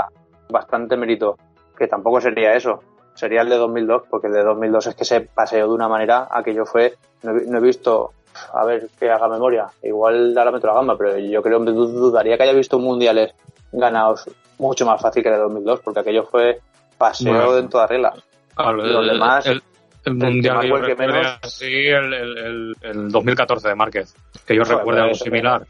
[0.49, 1.37] bastante mérito,
[1.77, 2.81] que tampoco sería eso,
[3.15, 6.27] sería el de 2002, porque el de 2002 es que se paseó de una manera,
[6.29, 6.93] aquello fue,
[7.23, 8.11] no he, no he visto,
[8.53, 12.37] a ver que haga memoria, igual ahora meto la gamba, pero yo creo, du- dudaría
[12.37, 13.33] que haya visto mundiales
[13.71, 16.59] ganados mucho más fácil que el de 2002, porque aquello fue
[16.97, 17.57] paseo Bueno.
[17.57, 18.13] en toda regla.
[18.55, 19.63] Claro, Y los el, demás, el-
[20.05, 21.27] el mundial que yo que menos.
[21.41, 25.63] así, el, el, el, el 2014 de Márquez, que yo recuerde algo similar.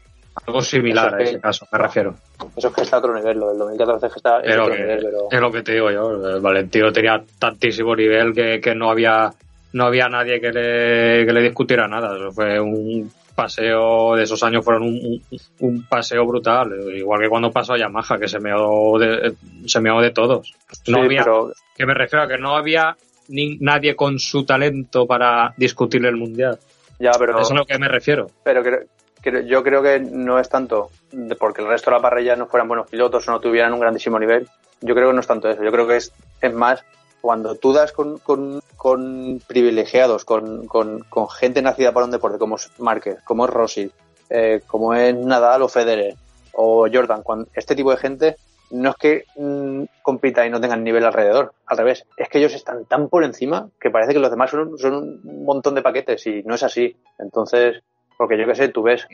[0.46, 2.14] Algo similar eso a ese caso, me refiero.
[2.56, 4.74] Eso es que está a otro nivel, lo del 2014 es que está es otro
[4.74, 5.18] que- nivel, pero...
[5.30, 9.30] Es lo que te digo yo, el Valentino tenía tantísimo nivel que, que no había
[9.72, 12.16] no había nadie que le, que le discutiera nada.
[12.16, 15.22] Eso fue un paseo de esos años fueron un, un-
[15.60, 19.34] un paseo brutal, igual que cuando pasó a Yamaha, que se meó de,
[19.66, 20.52] se meó de todos.
[20.88, 22.96] No Sí, había, pero que me refiero a que no había
[23.28, 26.58] ni, nadie con su talento para discutirle el mundial.
[26.98, 27.32] ya, pero...
[27.32, 28.26] Eso es a lo que me refiero.
[28.42, 28.62] pero
[29.46, 30.90] yo creo que no es tanto
[31.38, 34.18] porque el resto de la parrilla no fueran buenos pilotos o no tuvieran un grandísimo
[34.18, 34.48] nivel.
[34.80, 35.62] Yo creo que no es tanto eso.
[35.64, 36.12] Yo creo que es,
[36.42, 36.84] es más
[37.24, 42.38] cuando tú das con, con, con privilegiados, con, con, con gente nacida para un deporte
[42.38, 43.90] como es Márquez, como es Rossi,
[44.28, 46.16] eh, como es Nadal o Federer
[46.52, 48.36] o Jordan, cuando este tipo de gente
[48.70, 52.54] no es que mm, compita y no tengan nivel alrededor, al revés, es que ellos
[52.54, 54.74] están tan por encima que parece que los demás son,
[55.24, 56.96] un montón de paquetes y no es así.
[57.18, 57.82] Entonces,
[58.16, 59.06] porque yo qué sé, tú ves,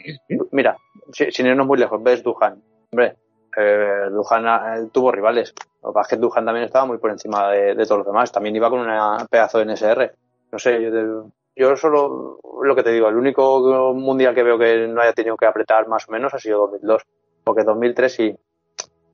[0.52, 0.76] mira,
[1.12, 3.16] si- sin irnos muy lejos, ves Duhan, hombre,
[3.56, 7.98] eh, Duhan eh, tuvo rivales, lo que Duhan también estaba muy por encima de, todos
[7.98, 10.12] los demás, también iba con una pedazo de NSR,
[10.52, 14.86] no sé, yo, yo solo lo que te digo, el único mundial que veo que
[14.88, 17.02] no haya tenido que apretar más o menos ha sido 2002,
[17.44, 18.36] porque 2003 sí,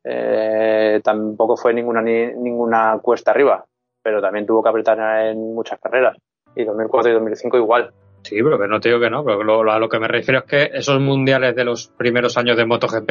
[0.08, 3.64] eh, tampoco fue ninguna ni- ninguna cuesta arriba,
[4.02, 6.16] pero también tuvo que apretar en muchas carreras.
[6.54, 7.90] Y 2004 y 2005 igual.
[8.22, 10.40] Sí, pero que no te digo que no, pero lo- a lo que me refiero
[10.40, 13.10] es que esos mundiales de los primeros años de MotoGP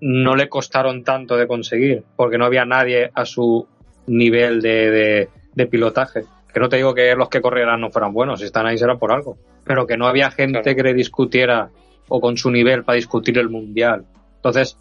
[0.00, 3.66] no le costaron tanto de conseguir, porque no había nadie a su
[4.06, 6.22] nivel de, de- de pilotaje.
[6.54, 8.96] Que no te digo que los que corrieran no fueran buenos, si están ahí será
[8.96, 10.76] por algo, pero que no había gente Claro.
[10.76, 11.68] que le discutiera
[12.08, 14.06] o con su nivel para discutir el mundial.
[14.36, 14.78] Entonces,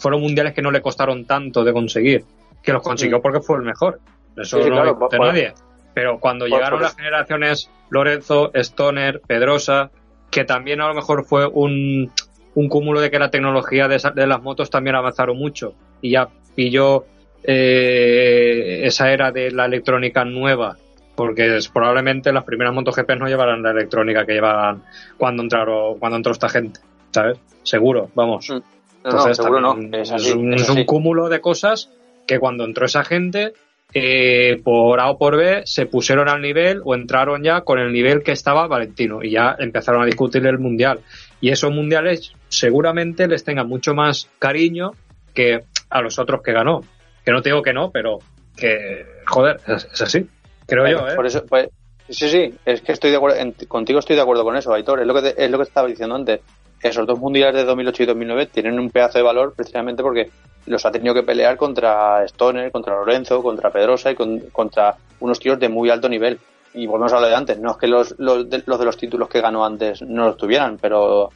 [0.00, 2.24] fueron mundiales que no le costaron tanto de conseguir,
[2.62, 4.00] que los consiguió porque fue el mejor.
[4.36, 5.52] Eso Sí, sí, no claro, lo discute por- nadie.
[5.94, 9.90] Pero cuando Por- llegaron por las generaciones Lorenzo, Stoner, Pedrosa,
[10.30, 12.10] que también a lo mejor fue un,
[12.54, 16.10] un cúmulo de que la tecnología de, esa- de las motos también avanzaron mucho y
[16.12, 17.04] ya pilló
[17.42, 20.76] eh, esa era de la electrónica nueva,
[21.16, 24.82] porque es- probablemente las primeras motos GP no llevarán la electrónica que llevaban
[25.16, 26.80] cuando entraron, cuando entró esta gente,
[27.10, 27.38] ¿sabes?
[27.64, 28.48] Seguro, vamos.
[28.50, 28.58] Mm.
[29.04, 29.72] No, no, Entonces, seguro no.
[29.72, 30.32] también Es es, así.
[30.32, 30.86] un, es es un así.
[30.86, 31.90] cúmulo de cosas
[32.26, 33.52] que cuando entró esa gente,
[33.94, 37.92] eh, por A o por B, se pusieron al nivel o entraron ya con el
[37.92, 41.00] nivel que estaba Valentino y ya empezaron a discutir el mundial.
[41.40, 44.92] Y esos mundiales seguramente les tengan mucho más cariño
[45.32, 46.82] que a los otros que ganó.
[47.24, 48.18] Que no te digo que no, pero
[48.56, 50.26] que, joder, es, es así.
[50.66, 51.14] Creo yo, ¿eh?
[51.14, 51.68] Por eso, pues,
[52.08, 55.00] sí, sí, es que estoy de acuerdo, en- contigo estoy de acuerdo con eso, Aitor.
[55.00, 56.40] Es lo que te- es lo que estaba diciendo antes.
[56.82, 60.30] Esos dos mundiales de 2008 y 2009 tienen un pedazo de valor precisamente porque
[60.66, 65.40] los ha tenido que pelear contra Stoner, contra Lorenzo, contra Pedrosa y con- contra unos
[65.40, 66.38] tíos de muy alto nivel.
[66.74, 67.58] Y volvemos a lo de antes.
[67.58, 70.36] No es que los, los, de, los de los títulos que ganó antes no los
[70.36, 71.30] tuvieran, pero,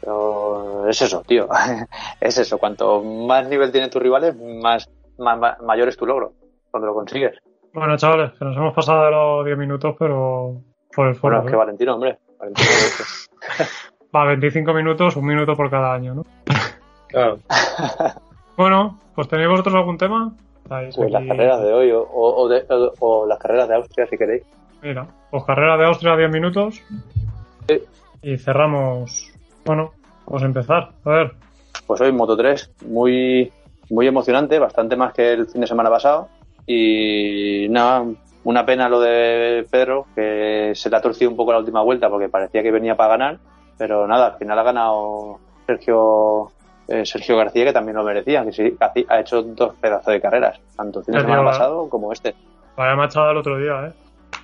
[0.00, 1.48] pero es eso, tío.
[2.20, 2.58] es eso.
[2.58, 6.32] Cuanto más nivel tienen tus rivales, más, más, más- mayor es tu logro
[6.70, 7.36] cuando lo consigues.
[7.74, 10.60] Bueno, chavales, que nos hemos pasado de los 10 minutos, pero
[10.94, 11.36] por el foro.
[11.36, 11.56] Bueno, es que.
[11.56, 12.18] Valentino, hombre.
[12.38, 12.68] Valentino,
[14.14, 16.24] Va, 25 minutos, un minuto por cada año, ¿no?
[17.08, 17.38] Claro.
[18.54, 20.30] Bueno, pues ¿tenéis vosotros algún tema?
[20.68, 24.18] Pues las carreras de hoy o, o, de- o- o las carreras de Austria, si
[24.18, 24.42] queréis.
[24.82, 26.82] Mira, pues carrera de Austria 10 minutos.
[27.66, 27.80] Sí.
[28.20, 29.32] Y cerramos.
[29.64, 29.92] Bueno,
[30.26, 30.90] vamos a empezar.
[31.04, 31.32] A ver.
[31.86, 33.50] Pues hoy Moto 3, muy,
[33.88, 36.28] muy emocionante, bastante más que el fin de semana pasado.
[36.66, 38.04] Y nada,
[38.44, 42.10] una pena lo de Pedro, que se le ha torcido un poco la última vuelta
[42.10, 43.38] porque parecía que venía para ganar.
[43.78, 46.50] Pero nada, al final ha ganado Sergio
[46.88, 50.20] eh, Sergio García, que también lo merecía, que sí, ha- ha hecho dos pedazos de
[50.20, 52.34] carreras, tanto el fin de semana pasado como este.
[52.76, 53.92] Vaya machada el otro día, ¿eh?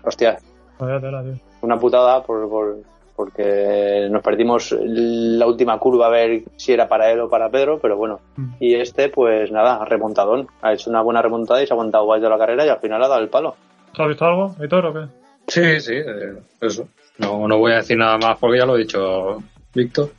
[0.05, 0.39] Hostia,
[0.79, 1.35] Vaya tela, tío.
[1.63, 2.77] una putada por, por-
[3.17, 7.79] porque nos perdimos la última curva a ver si era para él o para Pedro,
[7.81, 8.21] pero bueno.
[8.37, 8.47] Mm.
[8.61, 10.47] Y este, pues nada, remontadón.
[10.63, 12.79] Ha hecho una buena remontada y se ha aguantado guay de la carrera y al
[12.79, 13.57] final ha dado el palo.
[13.93, 15.01] ¿Tú has visto algo, Hitor, o qué?
[15.49, 16.87] Sí, sí, eh, eso.
[17.19, 19.43] No, no voy a decir nada más porque ya lo he dicho
[19.75, 20.11] Víctor.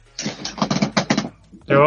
[1.68, 1.80] Yo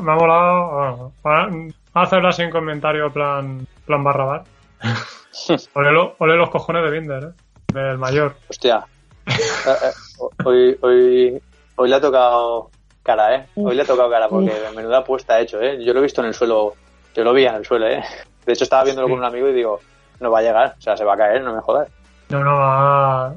[0.00, 1.12] me ha molado.
[1.22, 4.44] Bueno, va a hacerla sin comentario, plan, plan barra bar.
[5.74, 7.72] ole, lo- ole los cojones de Binder, ¿eh?
[7.72, 8.34] Del mayor.
[8.48, 8.84] Hostia.
[9.26, 11.42] Eh, eh, hoy, hoy,
[11.76, 12.70] hoy le ha tocado
[13.02, 13.46] cara, ¿eh?
[13.56, 15.82] Hoy le ha tocado cara porque menuda apuesta ha hecho, ¿eh?
[15.84, 16.74] Yo lo he visto en el suelo,
[17.14, 18.02] yo lo vi en el suelo, ¿eh?
[18.46, 19.10] De hecho estaba viéndolo Sí.
[19.12, 19.80] con un amigo y digo,
[20.20, 21.88] no va a llegar, o sea, se va a caer, no me jodas.
[22.30, 23.34] No, no, va-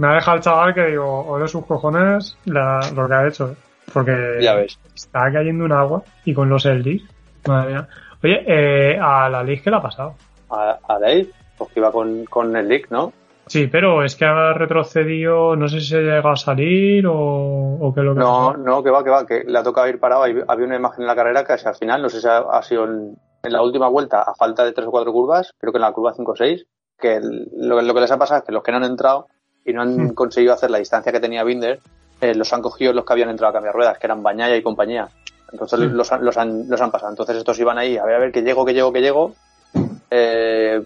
[0.00, 3.54] me ha dejado el chaval que digo, ole sus cojones la- lo que ha hecho.
[3.92, 4.78] Porque Ya ves.
[4.94, 7.02] está cayendo un agua y con los Eldis.
[7.46, 7.88] Madre mía.
[8.22, 10.14] Oye, eh, a la Liz, ¿qué le ha pasado?
[10.50, 11.28] A, a Dave,
[11.58, 13.12] pues que iba con, con el leak, ¿no?
[13.46, 17.14] Sí, pero es que ha retrocedido, no sé si se llega a salir o,
[17.80, 19.88] o qué es lo que No, no, que va, que va, que le ha tocado
[19.88, 20.22] ir parado.
[20.22, 22.84] Había una imagen en la carrera que al final, no sé si ha, ha sido
[22.84, 25.82] en, en la última vuelta, a falta de tres o cuatro curvas, creo que en
[25.82, 26.64] la curva 5 o 6,
[26.98, 29.26] que el- lo, lo que les ha pasado es que los que no han entrado
[29.64, 30.14] y no han Hmm.
[30.14, 31.80] conseguido hacer la distancia que tenía Binder,
[32.20, 34.62] eh, los han cogido los que habían entrado a cambiar ruedas, que eran Bañaya y
[34.62, 35.08] compañía.
[35.52, 35.86] Entonces Sí.
[35.88, 37.10] los, han, los, han, los han pasado.
[37.10, 39.34] Entonces estos iban ahí, a ver, a ver, que llego, que llego, que llego.
[40.10, 40.82] Eh,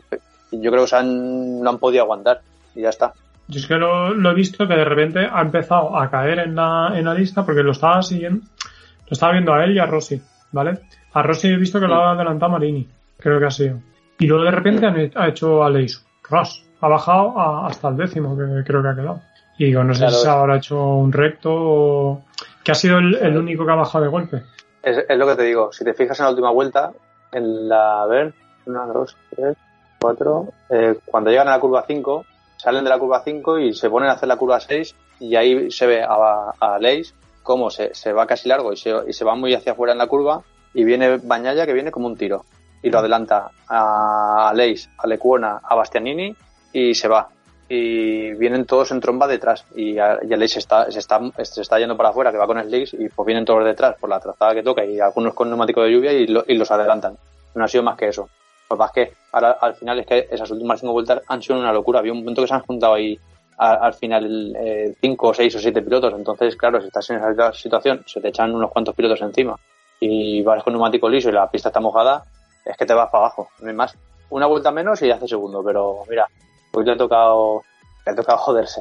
[0.53, 2.41] yo creo que se han, no han podido aguantar.
[2.75, 3.13] Y ya está.
[3.49, 6.55] Yo es que lo, lo he visto que de repente ha empezado a caer en
[6.55, 9.85] la, en la lista porque lo estaba siguiendo, lo estaba viendo a él y a
[9.87, 10.21] Rossi,
[10.53, 10.79] ¿vale?
[11.13, 13.81] A Rossi he visto que lo ha adelantado Marini, creo que ha sido.
[14.19, 18.37] Y luego de repente ha hecho a Leis, ras, ha bajado a- hasta el décimo
[18.37, 19.21] que creo que ha quedado.
[19.59, 20.15] Y digo, no sé Claro.
[20.17, 22.23] si se habrá hecho un recto o
[22.65, 24.43] que ha sido el, el único que ha bajado de golpe.
[24.83, 25.73] Es, es lo que te digo.
[25.73, 26.93] Si te fijas en la última vuelta,
[27.33, 28.35] en la, a ver,
[28.67, 29.57] una, dos, tres,
[30.01, 32.25] cuatro, eh, cuando llegan a la curva 5,
[32.57, 35.71] salen de la curva 5 y se ponen a hacer la curva 6 y ahí
[35.71, 39.25] se ve a, a Leis cómo se, se va casi largo y se, y se
[39.25, 40.43] va muy hacia afuera en la curva
[40.73, 42.45] y viene Bañaya que viene como un tiro
[42.83, 46.35] y lo adelanta a Leis, a Lecuona, a Bastianini
[46.75, 47.29] y se va.
[47.67, 51.19] Y vienen todos en tromba detrás y a, y a Leis se está, se, está,
[51.43, 54.11] se está yendo para afuera, que va con Slicks y pues vienen todos detrás por
[54.11, 57.17] la trazada que toca y algunos con neumático de lluvia y, lo- y los adelantan.
[57.55, 58.29] No ha sido más que eso.
[58.69, 61.73] Pues más que ahora al final es que esas últimas cinco vueltas han sido una
[61.73, 62.01] locura.
[62.01, 63.19] Había un momento que se han juntado ahí
[63.57, 66.13] a- al final eh, cinco, seis o siete pilotos.
[66.15, 69.57] Entonces, claro, si estás en esa situación, se te echan unos cuantos pilotos encima
[70.01, 72.25] y vas con neumático liso y la pista está mojada,
[72.65, 73.49] es que te vas para abajo.
[73.61, 73.97] No más.
[74.31, 75.63] Una vuelta menos y hace segundo.
[75.65, 76.27] Pero mira,
[76.75, 77.63] hoy le ha tocado,
[78.05, 78.81] le ha tocado joderse.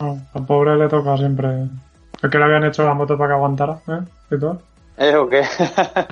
[0.00, 1.68] No, al pobre le toca siempre.
[2.22, 4.00] Es que le habían hecho la moto para que aguantara, ¿eh?
[4.30, 4.60] ¿Y todo?
[4.96, 5.42] ¿Eh o qué?
[5.42, 6.06] a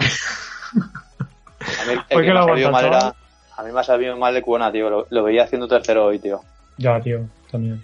[1.87, 3.15] mí, el Hoy que me aguanta, mal era,
[3.57, 4.91] a mí me ha sabido mal de Cuona, tío.
[4.91, 6.41] Lo, lo veía haciendo tercero hoy, tío.
[6.79, 7.21] Ya, tío,
[7.51, 7.83] también.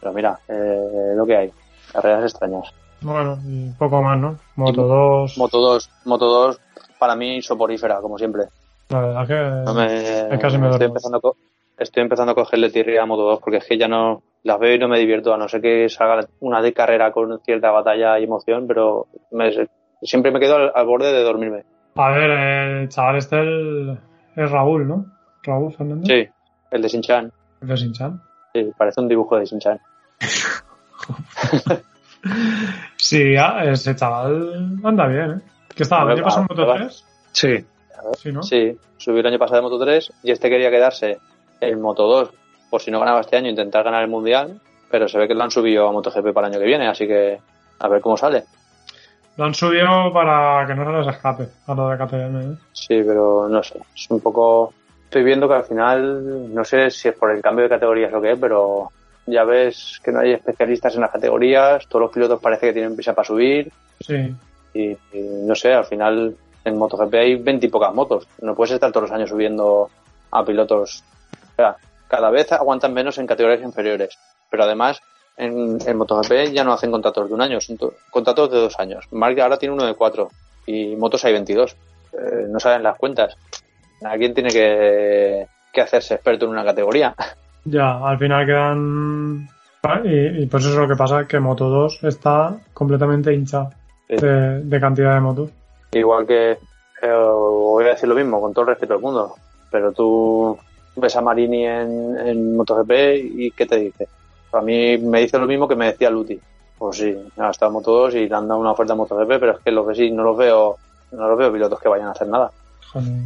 [0.00, 1.52] Pero mira, eh, lo que hay.
[1.92, 2.72] Carreras extrañas.
[3.00, 4.36] Bueno, y poco más, ¿no?
[4.56, 5.38] Moto 2.
[5.38, 6.60] Moto 2, Moto 2
[6.98, 8.44] para mí soporífera, como siempre.
[8.88, 9.64] La verdad que.
[9.64, 10.84] No me, es casi me estoy, duermo.
[10.84, 11.20] empezando
[11.82, 14.74] estoy empezando a cogerle tirria a Moto 2 porque es que ya no las veo
[14.74, 18.18] y no me divierto, a no ser que salga una de carrera con cierta batalla
[18.18, 19.52] y emoción, pero me-
[20.02, 21.64] siempre me quedo al, al borde de dormirme.
[21.94, 23.98] A ver, el chaval este el-
[24.36, 25.06] es Raúl, ¿no?
[25.42, 26.06] Raúl Fernández.
[26.08, 26.28] Sí,
[26.70, 27.32] el de Sinchan.
[27.60, 28.20] El de Sinchan.
[28.54, 29.78] Sí, parece un dibujo de Sinchan.
[32.96, 33.34] Sí,
[33.64, 35.40] ese chaval anda bien, ¿eh?
[35.74, 36.02] ¿Qué estaba?
[36.02, 36.82] ¿El A año ver, pasado en a Moto ver.
[36.86, 37.04] 3?
[37.32, 37.66] Sí,
[38.18, 38.42] Sí, ¿no?
[38.42, 41.18] Sí, subió el año pasado de Moto 3 y este quería quedarse
[41.68, 42.30] en Moto 2
[42.70, 44.60] por si no ganaba este año intentar ganar el Mundial,
[44.90, 47.06] pero se ve que lo han subido a MotoGP para el año que viene, así
[47.06, 47.38] que
[47.78, 48.44] a ver cómo sale.
[49.36, 52.56] Lo han subido para que no se les escape a lo de KTM, ¿eh?
[52.72, 54.72] Sí, pero no sé, es un poco...
[55.04, 58.20] Estoy viendo que al final, no sé si es por el cambio de categorías o
[58.22, 58.88] qué, pero
[59.26, 62.94] ya ves que no hay especialistas en las categorías, todos los pilotos parece que tienen
[62.94, 63.70] prisa para subir
[64.00, 64.34] Sí.
[64.74, 66.34] y, y no sé, al final
[66.64, 69.90] en MotoGP hay 20 y pocas motos, no puedes estar todos los años subiendo
[70.30, 71.04] a pilotos.
[71.52, 71.76] O sea,
[72.08, 74.18] cada vez aguantan menos en categorías inferiores,
[74.50, 75.00] pero además
[75.36, 78.78] en, en MotoGP ya no hacen contratos de un año, son to- contratos de dos
[78.78, 79.06] años.
[79.12, 80.28] Mark ahora tiene uno de cuatro
[80.66, 81.76] y motos hay 22.
[82.12, 83.36] Eh, no saben las cuentas.
[84.04, 87.14] Alguien tiene que, que hacerse experto en una categoría.
[87.64, 89.48] Ya, al final quedan.
[90.04, 93.70] Y, y pues eso es lo que pasa, que Moto 2 está completamente hinchada
[94.08, 94.16] Sí.
[94.16, 95.50] de, de cantidad de motos.
[95.92, 96.58] Igual que, eh,
[97.12, 99.36] voy a decir lo mismo, con todo el respeto del mundo,
[99.70, 100.58] pero tú
[100.96, 102.90] ves a Marini en, en MotoGP
[103.36, 104.08] y ¿qué te dice?
[104.52, 106.38] A mí me dice lo mismo que me decía Luti.
[106.78, 109.28] Pues sí, ha estado en Moto 2 y le han dado una oferta en MotoGP,
[109.40, 110.76] pero es que lo que sí, no los veo,
[111.12, 112.50] no los veo pilotos que vayan a hacer nada.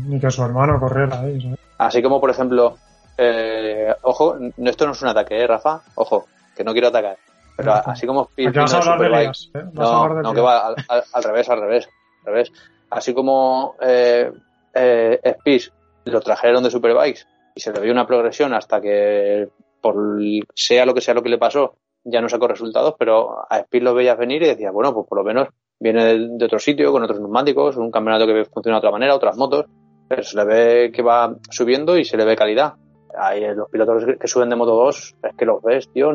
[0.06, 1.59] Ni que su hermano corriera ahí, ¿sabes?
[1.78, 2.76] Así como, por ejemplo,
[3.18, 5.80] eh, ojo, no- esto no es un ataque, ¿eh, Rafa?
[5.94, 7.16] Ojo, que no quiero atacar.
[7.56, 9.62] Pero así como vas a hablar de lías, ¿eh?
[9.72, 11.88] Vas a no, hablar de no, que va al, al- al revés, al revés,
[12.20, 12.52] al revés.
[12.90, 14.30] Así como eh,
[14.74, 15.72] eh, Spies
[16.05, 17.26] lo trajeron de Superbikes
[17.56, 19.48] y se le vio una progresión hasta que,
[19.80, 19.96] por
[20.54, 21.74] sea lo que sea lo que le pasó,
[22.04, 25.18] ya no sacó resultados, pero a Spies lo veías venir y decías, bueno, pues por
[25.18, 25.48] lo menos
[25.80, 26.04] viene
[26.36, 29.64] de, otro sitio, con otros neumáticos, un campeonato que funciona de otra manera, otras motos,
[30.06, 32.74] pero se le ve que va subiendo y se le ve calidad.
[33.18, 36.12] Ahí los pilotos que suben de Moto 2 es que los ves, tío,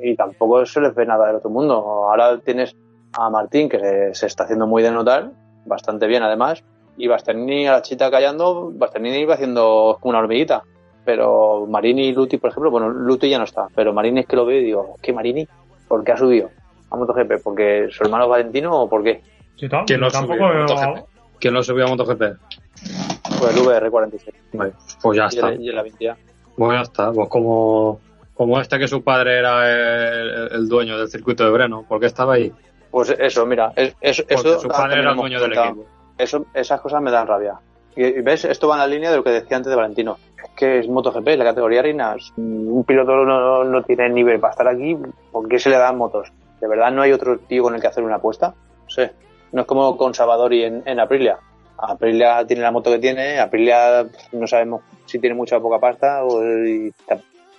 [0.00, 1.74] y tampoco se les ve nada del otro mundo.
[1.74, 2.74] Ahora tienes
[3.12, 5.30] a Martín, que se, se está haciendo muy de notar,
[5.66, 6.64] bastante bien además,
[6.96, 10.62] y Bastianini a la chita callando, Bastianini iba haciendo como una hormiguita.
[11.04, 14.36] Pero Marini y Luti, por ejemplo, bueno, Luti ya no está, pero Marini es que
[14.36, 15.48] lo veo y digo, ¿qué Marini?
[15.88, 16.50] ¿Por qué ha subido
[16.90, 17.42] a MotoGP?
[17.42, 19.20] ¿Porque su hermano es Valentino o por qué?
[19.56, 21.04] Sí, ¿Quién lo tampoco subió a veo- MotoGP?
[21.40, 22.20] ¿Quién lo subió a MotoGP?
[23.38, 25.48] Pues el VR46 Vale, pues ya y está.
[25.48, 26.16] el, y el Avintia.
[26.56, 27.12] Pues ya está.
[27.12, 27.98] Pues como,
[28.34, 32.34] como este que su padre era el, el dueño del circuito de Breno, porque estaba
[32.34, 32.52] ahí.
[32.92, 35.84] Pues eso, mira, es, es- Porque eso su padre era el dueño del equipo.
[36.22, 37.54] Eso, esas cosas me dan rabia.
[37.94, 40.16] Y, ves, esto va en la línea de lo que decía antes de Valentino.
[40.42, 42.14] Es que es MotoGP, la categoría reina.
[42.16, 44.96] es- Un piloto no, no tiene nivel para estar aquí.
[45.30, 46.32] ¿Por qué se le dan motos?
[46.60, 48.54] ¿De verdad no hay otro tío con el que hacer una apuesta?
[48.84, 49.12] No sé.
[49.52, 51.38] No es como con Savadori en, en Aprilia.
[51.76, 53.38] Aprilia tiene la moto que tiene.
[53.40, 56.22] Aprilia no sabemos si tiene mucha o poca pasta.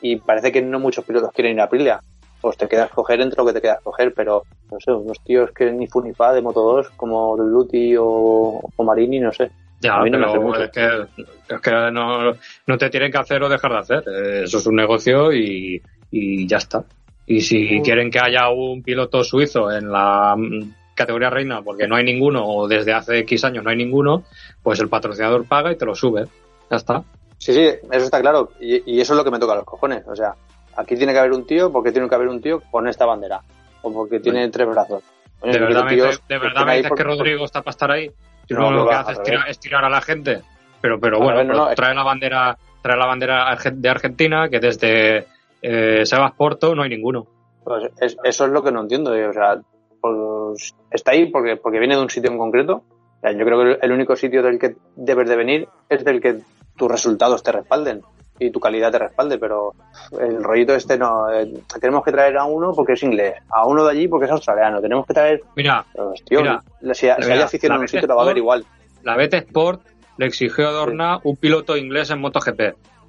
[0.02, 1.99] Y parece que no muchos pilotos quieren ir a Aprilia.
[2.44, 5.52] Pues te quedas coger entre lo que te quedas coger, pero no sé, unos tíos
[5.52, 9.49] que ni fu ni fa de Moto 2 como Luti o, o Marini, no sé.
[9.80, 12.34] Ya, A mí no me hace pero es que, es que no,
[12.68, 14.03] no te tienen que hacer o dejar de hacer.
[14.07, 16.84] Eh, Eso es un negocio y, y ya está.
[17.26, 21.95] Y si quieren que haya un piloto suizo en la mm, categoría reina, porque no
[21.95, 24.26] hay ninguno, o desde hace X años no hay ninguno,
[24.61, 26.26] pues el patrocinador paga y te lo sube.
[26.70, 27.03] Ya está.
[27.38, 28.52] Sí, sí, eso está claro.
[28.60, 30.03] Y, y eso es lo que me toca a los cojones.
[30.07, 30.34] O sea,
[30.78, 33.41] aquí tiene que haber un tío porque tiene que haber un tío con esta bandera.
[33.82, 35.04] O porque tiene tres brazos.
[35.41, 37.72] ¿De yo verdad, me, tíos de que verdad me dices por- que Rodrigo está para
[37.72, 38.10] estar ahí?
[38.48, 40.41] Si No, lo que hace es tirar, es tirar a la gente.
[40.82, 44.48] Pero, pero bueno, revés, no, no, es- trae la bandera, trae la bandera de Argentina,
[44.50, 45.28] que desde
[45.62, 47.26] eh, Sebas Porto no hay ninguno.
[47.64, 49.14] Pues es- eso es lo que no entiendo.
[49.16, 49.58] eh, O sea,
[50.02, 52.84] pues está ahí porque, porque viene de un sitio en concreto.
[53.18, 56.20] O sea, yo creo que el único sitio del que debes de venir es del
[56.22, 56.40] que
[56.76, 58.02] tus resultados te respalden
[58.40, 59.74] y tu calidad te respalde, pero
[60.20, 61.32] el rollito este no.
[61.32, 64.32] eh, tenemos que traer a uno porque es inglés, a uno de allí porque es
[64.32, 64.82] australiano.
[64.82, 65.42] Tenemos que traer.
[65.56, 65.86] Mira,
[66.26, 66.62] tío, Mira,
[66.94, 68.66] si, si mira, hay afición la en un sitio, lo va a Sport- igual.
[69.04, 69.82] la BT Sport
[70.18, 72.62] le exigió a Dorna un piloto inglés en MotoGP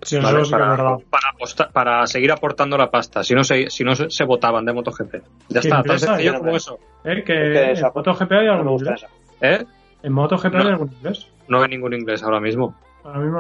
[0.03, 3.95] Sí, Vale, para, para, apostar- para seguir aportando la pasta, si no se, si no
[3.95, 5.15] se, se votaban de MotoGP.
[5.49, 6.79] Ya está, tan sencillo como eso.
[7.05, 9.07] Eh, Es que que en MotoGP hay algún inglés.
[9.41, 9.65] ¿Eh?
[10.03, 10.69] En MotoGP hay No.
[10.69, 11.27] algún inglés.
[11.49, 12.75] No hay ningún inglés ahora mismo.
[13.03, 13.39] Ahora mismo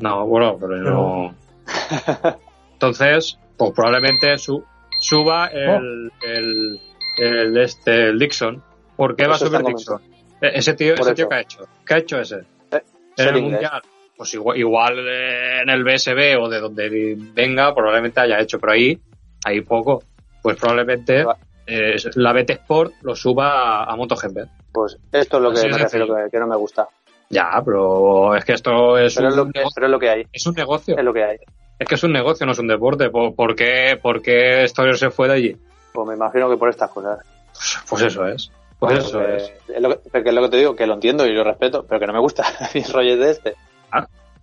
[0.00, 0.26] no.
[0.26, 1.34] Bueno, pero no.
[2.72, 4.64] Entonces, pues probablemente su,
[5.00, 6.80] suba el, el,
[7.18, 8.62] el, este, el Dixon.
[8.96, 10.00] ¿Por qué va a subir Dixon?
[10.40, 11.68] E- Ese tío, Por ese tío que ha hecho.
[11.86, 12.36] ¿Qué ha hecho ese?
[12.70, 12.82] Eh,
[13.16, 13.42] En el inglés.
[13.42, 13.82] mundial.
[14.16, 19.00] Pues igual, igual en el BSB o de donde venga, probablemente haya hecho, pero ahí,
[19.44, 20.02] ahí poco.
[20.42, 21.24] Pues probablemente
[21.66, 24.38] eh, la BT Sport lo suba a, a MotoGP.
[24.72, 26.88] Pues esto es lo que Así me refiero que, que no me gusta.
[27.30, 29.98] Ya, pero es que esto es, Pero un, es, lo que, negocio, pero es lo
[29.98, 30.26] que hay.
[30.32, 30.96] es un negocio.
[30.96, 31.36] Es lo que hay.
[31.78, 33.10] Es que es un negocio, no es un deporte.
[33.10, 35.56] ¿Por, por qué, por qué Stoller se fue de allí?
[35.92, 37.18] Pues me imagino que por estas cosas.
[37.52, 38.50] Pues, pues eso es.
[38.78, 39.52] Pues eso es.
[39.68, 41.84] es lo que, porque es lo que te digo, que lo entiendo y lo respeto,
[41.86, 42.44] pero que no me gusta
[42.74, 43.54] mi rollo de este.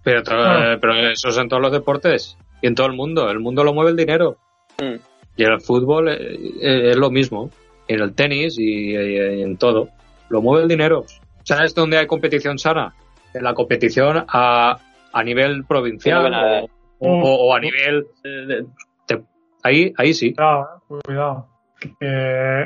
[0.03, 0.77] Pero, Ah.
[0.79, 3.29] pero eso es en todos los deportes y en todo el mundo.
[3.31, 4.37] El mundo lo mueve el dinero.
[4.79, 4.95] Mm.
[5.37, 7.49] Y en el fútbol eh, eh, es lo mismo.
[7.87, 9.89] En el tenis y, y en todo.
[10.29, 11.05] Lo mueve el dinero.
[11.45, 12.93] ¿Sabes dónde hay competición sana?
[13.33, 14.77] En la competición a,
[15.13, 16.65] a nivel provincial no
[16.99, 18.07] o, o- o a nivel...
[18.23, 18.65] de-
[19.07, 19.23] de-
[19.63, 20.33] ahí, ahí sí.
[20.33, 21.47] Cuidado, eh, cuidado.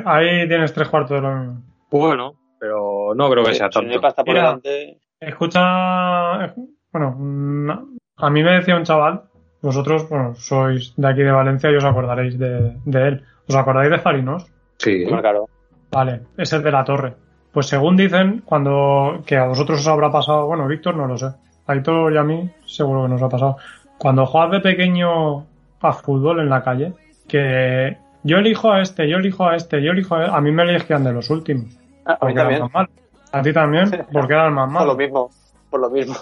[0.06, 1.62] Ahí tienes tres cuartos de lo mismo.
[1.92, 4.02] Bueno, pero no creo que sea Si no hay tanto.
[4.02, 4.46] pasta por Mira.
[4.48, 6.54] delante, Escucha, eh,
[6.94, 7.70] bueno, mm,
[8.18, 9.24] a mí me decía un chaval,
[9.62, 13.24] vosotros, bueno, sois de aquí de Valencia y os acordaréis de, de él.
[13.48, 14.46] ¿Os acordáis de Farinos?
[14.78, 15.04] Sí.
[15.04, 15.46] bueno, claro.
[15.92, 17.16] Vale, es el de la torre.
[17.52, 21.28] Pues según dicen, cuando, que a vosotros os habrá pasado, bueno, Víctor no lo sé,
[21.68, 23.58] a Víctor y a mí seguro que nos ha pasado.
[23.98, 25.46] Cuando juegas de pequeño
[25.82, 26.94] a fútbol en la calle,
[27.28, 30.64] que yo elijo a este, yo elijo a este, yo elijo a, a mí me
[30.64, 31.76] elegían de los últimos.
[32.06, 32.62] Ah, a mí también.
[32.62, 32.92] más malos.
[33.32, 35.30] A ti también, porque eran más Por lo mismo.
[35.70, 36.16] Por lo mismo.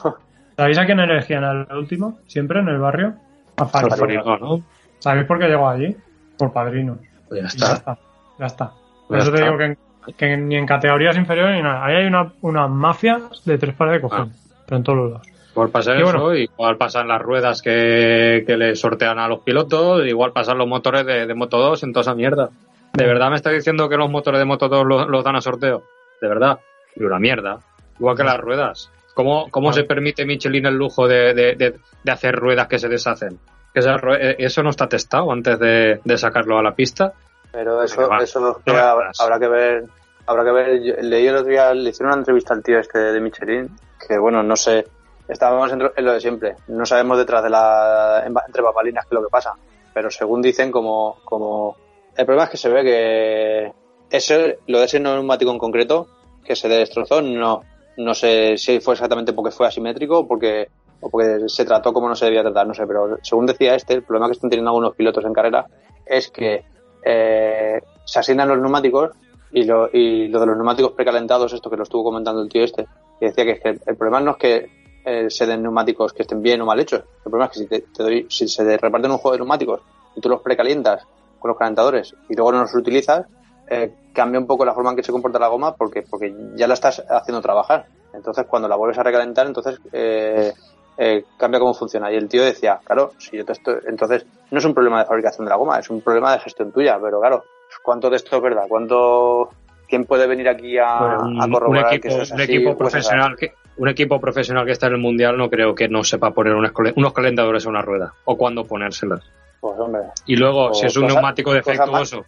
[0.55, 2.19] ¿Sabéis a quién elegían al último?
[2.27, 3.13] Siempre en el barrio.
[3.57, 3.89] A Fari.
[3.91, 4.17] Fari.
[4.17, 4.61] No, ¿no?
[4.99, 5.95] ¿Sabéis por qué llegó allí?
[6.37, 6.97] Por padrinos.
[7.29, 7.73] Pues ya Y Ya está.
[7.75, 7.97] está.
[8.39, 8.65] Ya está.
[8.69, 8.77] Por
[9.09, 9.45] Pues eso te está.
[9.45, 9.77] digo que, en-
[10.15, 11.83] que ni en categorías inferiores ni nada.
[11.85, 14.35] Ahí hay una, una mafia de tres pares de cojones.
[14.65, 15.27] Pero en todos los lados.
[15.53, 20.05] Igual pasa Y eso, igual pasan las ruedas que, que le sortean a los pilotos,
[20.05, 22.49] igual pasan los motores de, de Moto 2 en toda esa mierda.
[22.93, 25.41] ¿De verdad me está diciendo que los motores de Moto 2 los, los dan a
[25.41, 25.83] sorteo?
[26.21, 26.59] ¿De verdad?
[26.95, 27.57] Y una mierda.
[27.99, 28.91] Igual que las ruedas.
[29.15, 29.73] ¿Cómo, cómo Ah.
[29.73, 31.73] se permite Michelin el lujo de, de- de-
[32.03, 33.39] de hacer ruedas que se deshacen?
[33.73, 37.13] Eh, eso no está testado antes de, de sacarlo a la pista.
[37.57, 39.85] Pero eso, Venga, eso habrá, que ver.
[40.27, 40.83] Habrá que ver.
[40.83, 43.69] Yo- leí el otro día, le hicieron una entrevista al tío este de Michelin,
[44.07, 44.85] que bueno, no sé.
[45.27, 46.55] Estábamos en, en lo de siempre.
[46.67, 48.21] No sabemos detrás de la.
[48.25, 49.53] en- entre papalinas qué es lo que pasa.
[49.93, 51.17] Pero según dicen, como.
[51.25, 51.75] como
[52.15, 53.73] el problema es que se ve que.
[54.09, 56.07] Ese, lo de ese neumático en concreto,
[56.45, 57.63] que se destrozó, no.
[57.97, 60.67] No sé si fue exactamente porque fue asimétrico o porque,
[61.01, 63.95] o porque se trató como no se debía tratar, no sé, pero según decía este,
[63.95, 65.65] el problema que están teniendo algunos pilotos en carrera
[66.05, 66.63] es que
[67.09, 69.11] eh, se asignan los neumáticos
[69.51, 72.65] y lo, y lo de los neumáticos precalentados, esto que lo estuvo comentando el tío
[72.65, 72.85] este,
[73.17, 74.69] que decía que, que el problema no es que
[75.05, 77.65] eh, se den neumáticos que estén bien o mal hechos, el problema es que si,
[77.67, 79.81] te, doy, si se te reparten un juego de neumáticos
[80.17, 81.07] y tú los precalientas
[81.39, 83.25] con los calentadores y luego no los utilizas,
[83.69, 86.67] eh, cambia un poco la forma en que se comporta la goma porque, porque ya
[86.67, 87.85] la estás haciendo trabajar.
[88.13, 90.53] Entonces, cuando la vuelves a recalentar, entonces eh,
[90.97, 92.11] eh, cambia cómo funciona.
[92.11, 95.05] Y el tío decía, claro, si yo te estoy, entonces no es un problema de
[95.05, 97.43] fabricación de la goma, es un problema de gestión tuya, pero claro,
[97.83, 98.65] ¿cuánto de esto es verdad?
[98.67, 99.49] ¿Cuánto,
[99.87, 102.41] quién puede venir aquí a, Bueno, a un, un corroborar equipo, que eso es un
[102.41, 102.77] equipo o es así?
[102.79, 106.31] profesional que un equipo profesional que está en el mundial no creo que no sepa
[106.31, 109.21] poner unos calentadores a una rueda o cuándo ponérselas.
[109.59, 112.25] Pues hombre, Y luego, O si es un neumático defectuoso,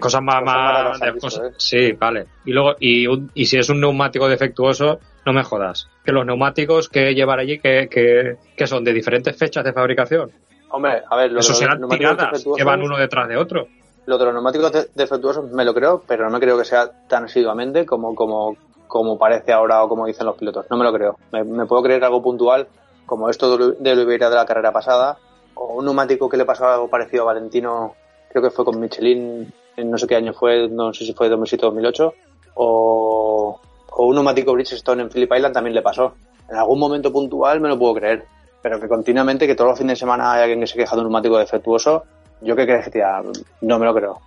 [0.00, 1.54] cosas más, más visto, cosas- ¿eh?
[1.56, 2.26] sí, vale.
[2.44, 5.88] Y luego, y, un- y si es un neumático defectuoso, no me jodas.
[6.04, 10.30] Que los neumáticos que llevar allí, que, que, que son de diferentes fechas de fabricación.
[10.70, 13.68] hombre, a ver, lo Eso los serán neumáticos tiradas que van uno detrás de otro.
[14.06, 16.90] Lo de los neumáticos de- defectuosos me lo creo, pero no me creo que sea
[17.08, 18.56] tan asiduamente como, como,
[18.86, 20.64] como parece ahora o como dicen los pilotos.
[20.70, 21.18] No me lo creo.
[21.32, 22.68] Me, me puedo creer algo puntual,
[23.04, 25.18] como esto de Oliveira de la carrera pasada,
[25.54, 27.94] o un neumático que le pasó algo parecido a Valentino,
[28.30, 31.28] creo que fue con Michelin, en no sé qué año fue, no sé si fue
[31.28, 32.14] 2007 o 2008,
[32.54, 33.60] o,
[33.90, 36.14] o un neumático Bridgestone en Phillip Island también le pasó.
[36.50, 38.24] En algún momento puntual me lo puedo creer,
[38.62, 41.02] pero que continuamente, que todos los fines de semana hay alguien que se queja de
[41.02, 42.04] un neumático defectuoso,
[42.40, 43.22] yo qué crees que tía,
[43.60, 44.12] no me lo creo.
[44.12, 44.20] No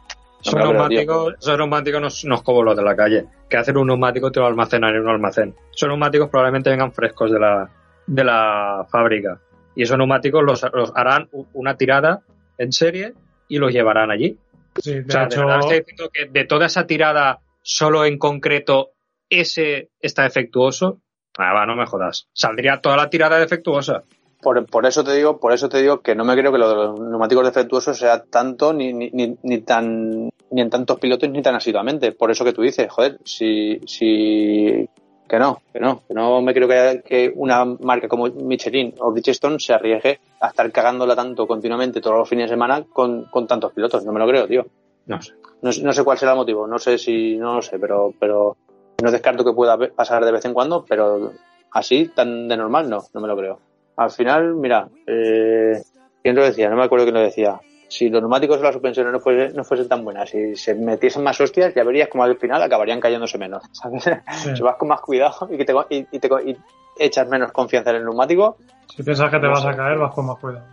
[0.43, 3.77] Esos neumáticos, esos neumáticos no, es- no es como los de la calle, que hacer
[3.77, 5.53] un neumático y te lo almacenan en un almacén.
[5.75, 7.69] Esos neumáticos probablemente vengan frescos de la,
[8.07, 9.39] de la fábrica.
[9.75, 12.21] Y esos neumáticos los, los harán una tirada
[12.57, 13.13] en serie
[13.47, 14.37] y los llevarán allí.
[14.81, 18.05] Sí, de O sea, de hecho, verdad estoy diciendo que de toda esa tirada, solo
[18.05, 18.91] en concreto
[19.29, 20.99] ese está defectuoso.
[21.37, 22.27] Ah, va, no me jodas.
[22.33, 24.03] Saldría toda la tirada defectuosa.
[24.41, 26.69] Por, por eso te digo, por eso te digo que no me creo que lo
[26.69, 31.29] de los neumáticos defectuosos sea tanto ni, ni, ni, ni tan ni en tantos pilotos
[31.29, 32.11] ni tan asiduamente.
[32.11, 34.89] Por eso que tú dices, joder, si, si
[35.31, 39.11] Que no, que no, que no me creo que, que una marca como Michelin o
[39.13, 43.47] Bridgestone se arriesgue a estar cagándola tanto continuamente todos los fines de semana con, con
[43.47, 44.03] tantos pilotos.
[44.03, 44.65] No me lo creo, tío.
[45.05, 45.31] No sé.
[45.61, 48.13] No, sé- no sé cuál será el motivo, no sé si, no lo sé, pero,
[48.19, 48.57] pero
[49.01, 51.31] no descarto que pueda pasar de vez en cuando, pero
[51.71, 53.59] así, tan de normal, no, no me lo creo.
[53.95, 55.81] Al final, mira, eh,
[56.21, 56.69] ¿quién lo decía?
[56.69, 57.57] No me acuerdo quién lo decía.
[57.91, 61.23] Si los neumáticos o las suspensiones no, fuese- no fuesen tan buenas, si se metiesen
[61.23, 64.03] más hostias, ya verías como al final acabarían cayéndose menos, ¿sabes?
[64.31, 64.55] Sí.
[64.55, 66.57] Si vas con más cuidado y, que te, y, y te y
[66.97, 68.55] echas menos confianza en el neumático,
[68.95, 69.67] Si piensas que te No vas sé.
[69.69, 70.65] a caer, vas con más cuidado.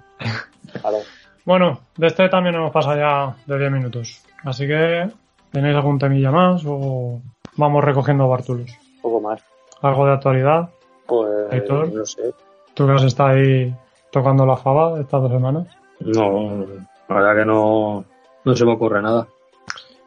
[1.44, 4.22] Bueno, de este también hemos pasado ya de 10 minutos.
[4.44, 5.08] Así que,
[5.50, 7.20] ¿tenéis algún temilla más o
[7.56, 8.70] vamos recogiendo bártulos?
[8.96, 9.42] un poco más.
[9.82, 10.68] ¿Algo de actualidad?
[11.06, 11.92] Pues, Héctor.
[11.92, 12.32] no sé.
[12.74, 13.74] ¿Tú que has estado ahí
[14.12, 15.66] tocando la fava estas dos semanas?
[16.00, 16.64] No,
[17.08, 18.04] la verdad que no,
[18.44, 19.26] no se me ocurre nada.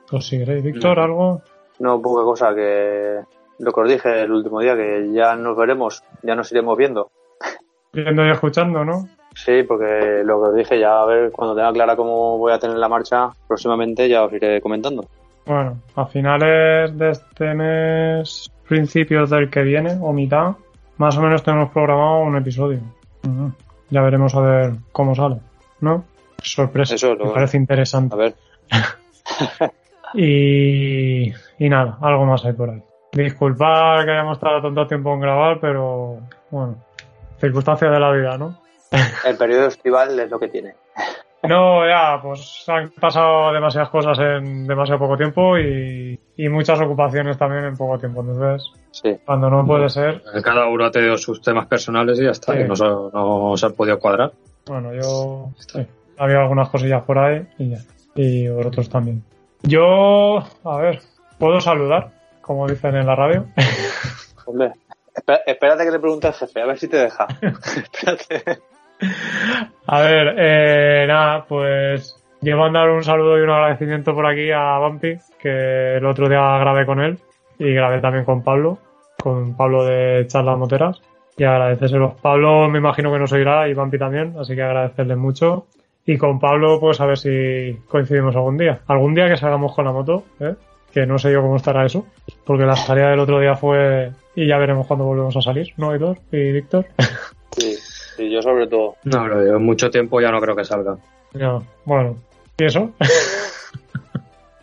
[0.09, 0.63] Pues si queréis.
[0.63, 1.03] Víctor, No.
[1.03, 1.41] ¿algo?
[1.79, 3.19] No, poca cosa, que
[3.59, 7.09] lo que os dije el último día, que ya nos veremos, ya nos iremos viendo.
[7.93, 9.07] Viendo y escuchando, ¿no?
[9.33, 12.59] Sí, porque lo que os dije, ya a ver, cuando tenga clara cómo voy a
[12.59, 15.05] tener la marcha próximamente, ya os iré comentando.
[15.45, 20.55] Bueno, a finales de este mes, principios del que viene, o mitad,
[20.97, 22.79] más o menos tenemos programado un episodio.
[23.89, 25.37] Ya veremos a ver cómo sale,
[25.79, 26.03] ¿no?
[26.41, 28.13] Sorpresa, Eso, lo- me parece interesante.
[28.15, 28.35] A ver,
[30.13, 32.81] Y, y nada, algo más hay por ahí.
[33.13, 36.19] Disculpad que hayamos tardado tanto tiempo en grabar, pero
[36.49, 36.83] bueno,
[37.39, 38.57] circunstancias de la vida, ¿no?
[39.25, 40.75] el periodo estival es lo que tiene.
[41.43, 47.35] No, ya, pues han pasado demasiadas cosas en demasiado poco tiempo y, y muchas ocupaciones
[47.37, 48.21] también en poco tiempo.
[48.21, 52.31] Entonces, Sí, cuando no puede ser, Cada uno ha tenido sus temas personales y ya
[52.31, 52.59] está, Sí.
[52.59, 54.31] que no, se- no se han podido cuadrar.
[54.67, 55.87] bueno, yo sí,
[56.21, 57.77] había algunas cosillas por ahí y ya.
[58.13, 59.23] Y vosotros también.
[59.63, 61.01] Yo, a ver,
[61.39, 62.11] puedo saludar,
[62.41, 63.47] como dicen en la radio.
[64.45, 64.73] hombre.
[65.45, 67.27] Espérate que le pregunte al jefe, a ver si te deja.
[67.41, 68.61] espérate.
[69.87, 74.77] A ver, eh, nada, pues yo mandar un saludo y un agradecimiento por aquí a
[74.77, 77.17] Bumpy, que el otro día grabé con él
[77.57, 78.77] y grabé también con Pablo,
[79.21, 81.01] con Pablo de Charlas Moteras.
[81.37, 82.13] Y agradecérselos.
[82.21, 85.65] Pablo me imagino que nos oirá y Bumpy también, así que agradecerle mucho.
[86.05, 88.79] Y con Pablo, pues a ver si coincidimos algún día.
[88.87, 90.55] Algún día que salgamos con la moto, ¿eh?
[90.91, 92.05] que no sé yo cómo estará eso,
[92.45, 95.91] porque la salida del otro día fue y ya veremos cuándo volvemos a salir, ¿no,
[95.91, 96.85] Aitor y Víctor?
[97.57, 98.95] Sí, sí, yo sobre todo.
[99.03, 100.95] No, pero yo en mucho tiempo ya no creo que salga.
[101.33, 102.15] Ya, bueno,
[102.57, 102.91] ¿y eso?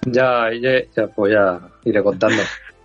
[0.06, 2.42] Ya, ya, ya, pues ya iré contando.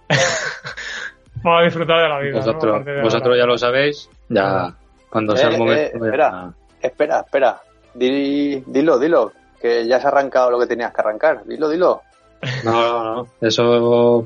[1.44, 2.32] Vamos a disfrutar de la vida.
[2.32, 2.38] ¿no?
[2.40, 4.74] Vosotros, vosotros ya lo sabéis, ya
[5.10, 5.82] cuando sea Eh, el momento.
[5.82, 6.54] eh, ya- espera.
[6.82, 7.62] Espera, espera.
[7.94, 9.32] Di- dilo, dilo.
[9.62, 11.44] Que ya has arrancado lo que tenías que arrancar.
[11.46, 12.02] Dilo, dilo.
[12.66, 13.28] No, no, no.
[13.42, 14.24] Eso,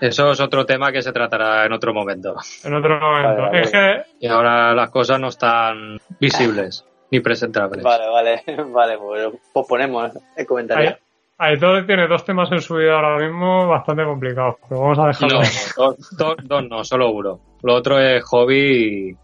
[0.00, 2.34] eso es otro tema que se tratará en otro momento.
[2.64, 3.28] En otro momento.
[3.28, 3.60] Vale, vale.
[3.62, 7.82] Es que, Y ahora las cosas no están visibles ni presentables.
[7.84, 8.42] Vale, vale,
[8.72, 10.90] vale, pues posponemos el comentario.
[10.90, 10.96] Ay-
[11.36, 14.56] Aitor tiene dos temas en su vida ahora mismo bastante complicados.
[14.68, 15.36] Pero vamos a dejarlo.
[15.38, 15.48] No, ahí.
[15.76, 17.40] dos, dos- dos no, solo uno.
[17.62, 19.16] Lo otro es hobby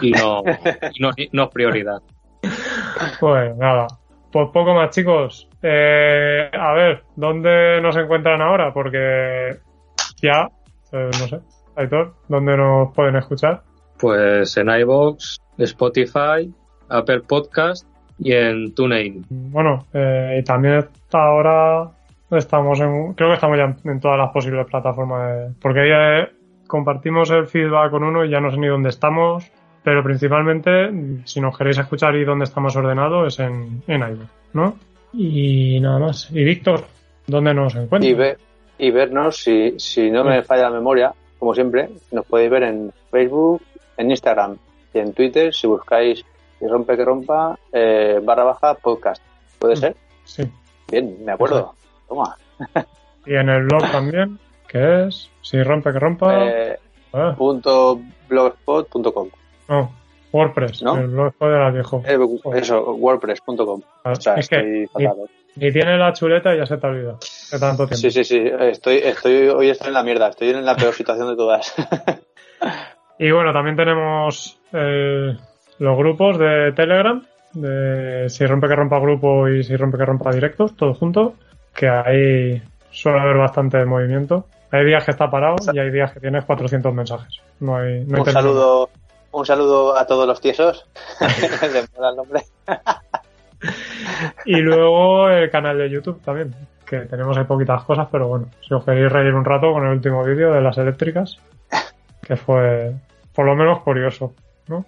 [0.00, 0.42] y, y no,
[0.92, 1.98] y no, no es prioridad.
[3.20, 3.86] Pues nada.
[4.32, 5.48] Pues poco más, chicos.
[5.62, 8.72] Eh, a ver, ¿dónde nos encuentran ahora?
[8.72, 9.56] Porque
[10.22, 10.48] ya,
[10.92, 11.40] eh, no sé,
[11.76, 13.62] Aitor, ¿dónde nos pueden escuchar?
[13.98, 16.52] Pues en iBox, Spotify,
[16.88, 17.86] Apple Podcast
[18.18, 19.24] y en TuneIn.
[19.30, 21.90] Bueno, eh, y también ahora
[22.30, 26.18] estamos en, creo que estamos ya en, en todas las posibles plataformas, de- porque ya
[26.18, 26.28] eh,
[26.66, 29.50] compartimos el feedback con uno y ya no sé ni dónde estamos,
[29.86, 30.90] pero principalmente,
[31.26, 34.76] si nos queréis escuchar y dónde está más ordenado es en, en iVoox, ¿no?
[35.12, 36.28] Y nada más.
[36.32, 36.80] Y Víctor,
[37.28, 38.02] ¿dónde nos encuentran?
[38.02, 38.36] Y, ve-
[38.78, 42.92] y vernos, si, si no me falla la memoria, como siempre, nos podéis ver en
[43.12, 43.62] Facebook,
[43.96, 44.56] en Instagram
[44.92, 46.24] y en Twitter si buscáis
[46.60, 49.22] y rompe que rompa eh, barra baja podcast.
[49.60, 49.76] ¿Puede Mm.
[49.76, 49.96] ser?
[50.24, 50.42] Sí.
[50.90, 51.74] Bien, me acuerdo.
[52.08, 52.36] Toma.
[53.24, 56.76] Y en el blog también, que es, si rompe que rompa, Eh,
[57.12, 59.28] ah, punto blogspot.com.
[59.68, 59.92] no,
[60.32, 60.96] WordPress, ¿no?
[60.96, 62.02] el blog de la viejo.
[62.06, 62.18] Eh,
[62.54, 63.82] eso, wordpress.com.
[64.04, 65.16] Ah, O sea, es que fatal.
[65.24, 65.30] ¿eh?
[65.56, 67.16] ni tiene la chuleta y ya se te olvida
[67.50, 67.96] de tanto tiempo.
[67.96, 68.42] Sí, sí, sí.
[68.60, 70.28] Estoy, estoy, hoy estoy en la mierda.
[70.28, 71.74] Estoy en la peor situación de todas.
[73.18, 75.34] Y bueno, también tenemos eh,
[75.78, 77.22] los grupos de Telegram,
[77.54, 81.32] de si rompe que rompa grupo y si rompe que rompa directos, todos juntos,
[81.74, 84.46] que ahí suele haber bastante movimiento.
[84.70, 87.40] Hay días que está parado y hay días que tienes 400 mensajes.
[87.60, 88.90] No hay, no hay un saludo,
[89.36, 90.86] un saludo a todos los tiesos.
[91.20, 92.42] Le mola el nombre.
[94.46, 96.54] Y luego el canal de YouTube también,
[96.86, 99.92] que tenemos ahí poquitas cosas, pero bueno, si os queréis reír un rato con el
[99.92, 101.38] último vídeo de las eléctricas,
[102.22, 102.94] que fue
[103.34, 104.32] por lo menos curioso,
[104.68, 104.86] ¿no?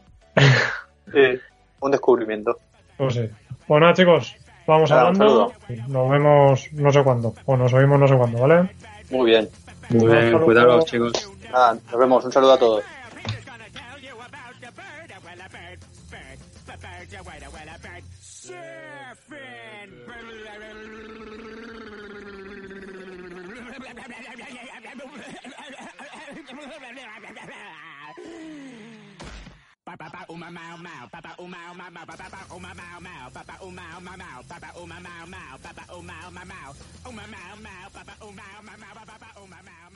[1.12, 1.38] Sí,
[1.80, 2.56] un descubrimiento.
[2.96, 3.28] Pues sí.
[3.66, 4.34] Bueno, nada, chicos,
[4.66, 5.52] vamos un hablando.
[5.88, 8.70] Nos vemos no sé cuándo, o nos oímos no sé cuándo, ¿vale?
[9.10, 9.48] Muy bien.
[9.90, 11.30] Muy Hasta bien, cuidaros, chicos.
[11.52, 12.24] Nada, nos vemos.
[12.24, 12.84] Un saludo a todos.
[29.88, 33.30] Papa o ma mau mau, papa o mau mau mau, papa o ma mau mau,
[33.32, 36.72] papa o mau mau mau, papa o ma mau mau, papa o mau mau mau,
[37.06, 39.87] o ma mau mau, papa o mau mau mau, papa o ma mau.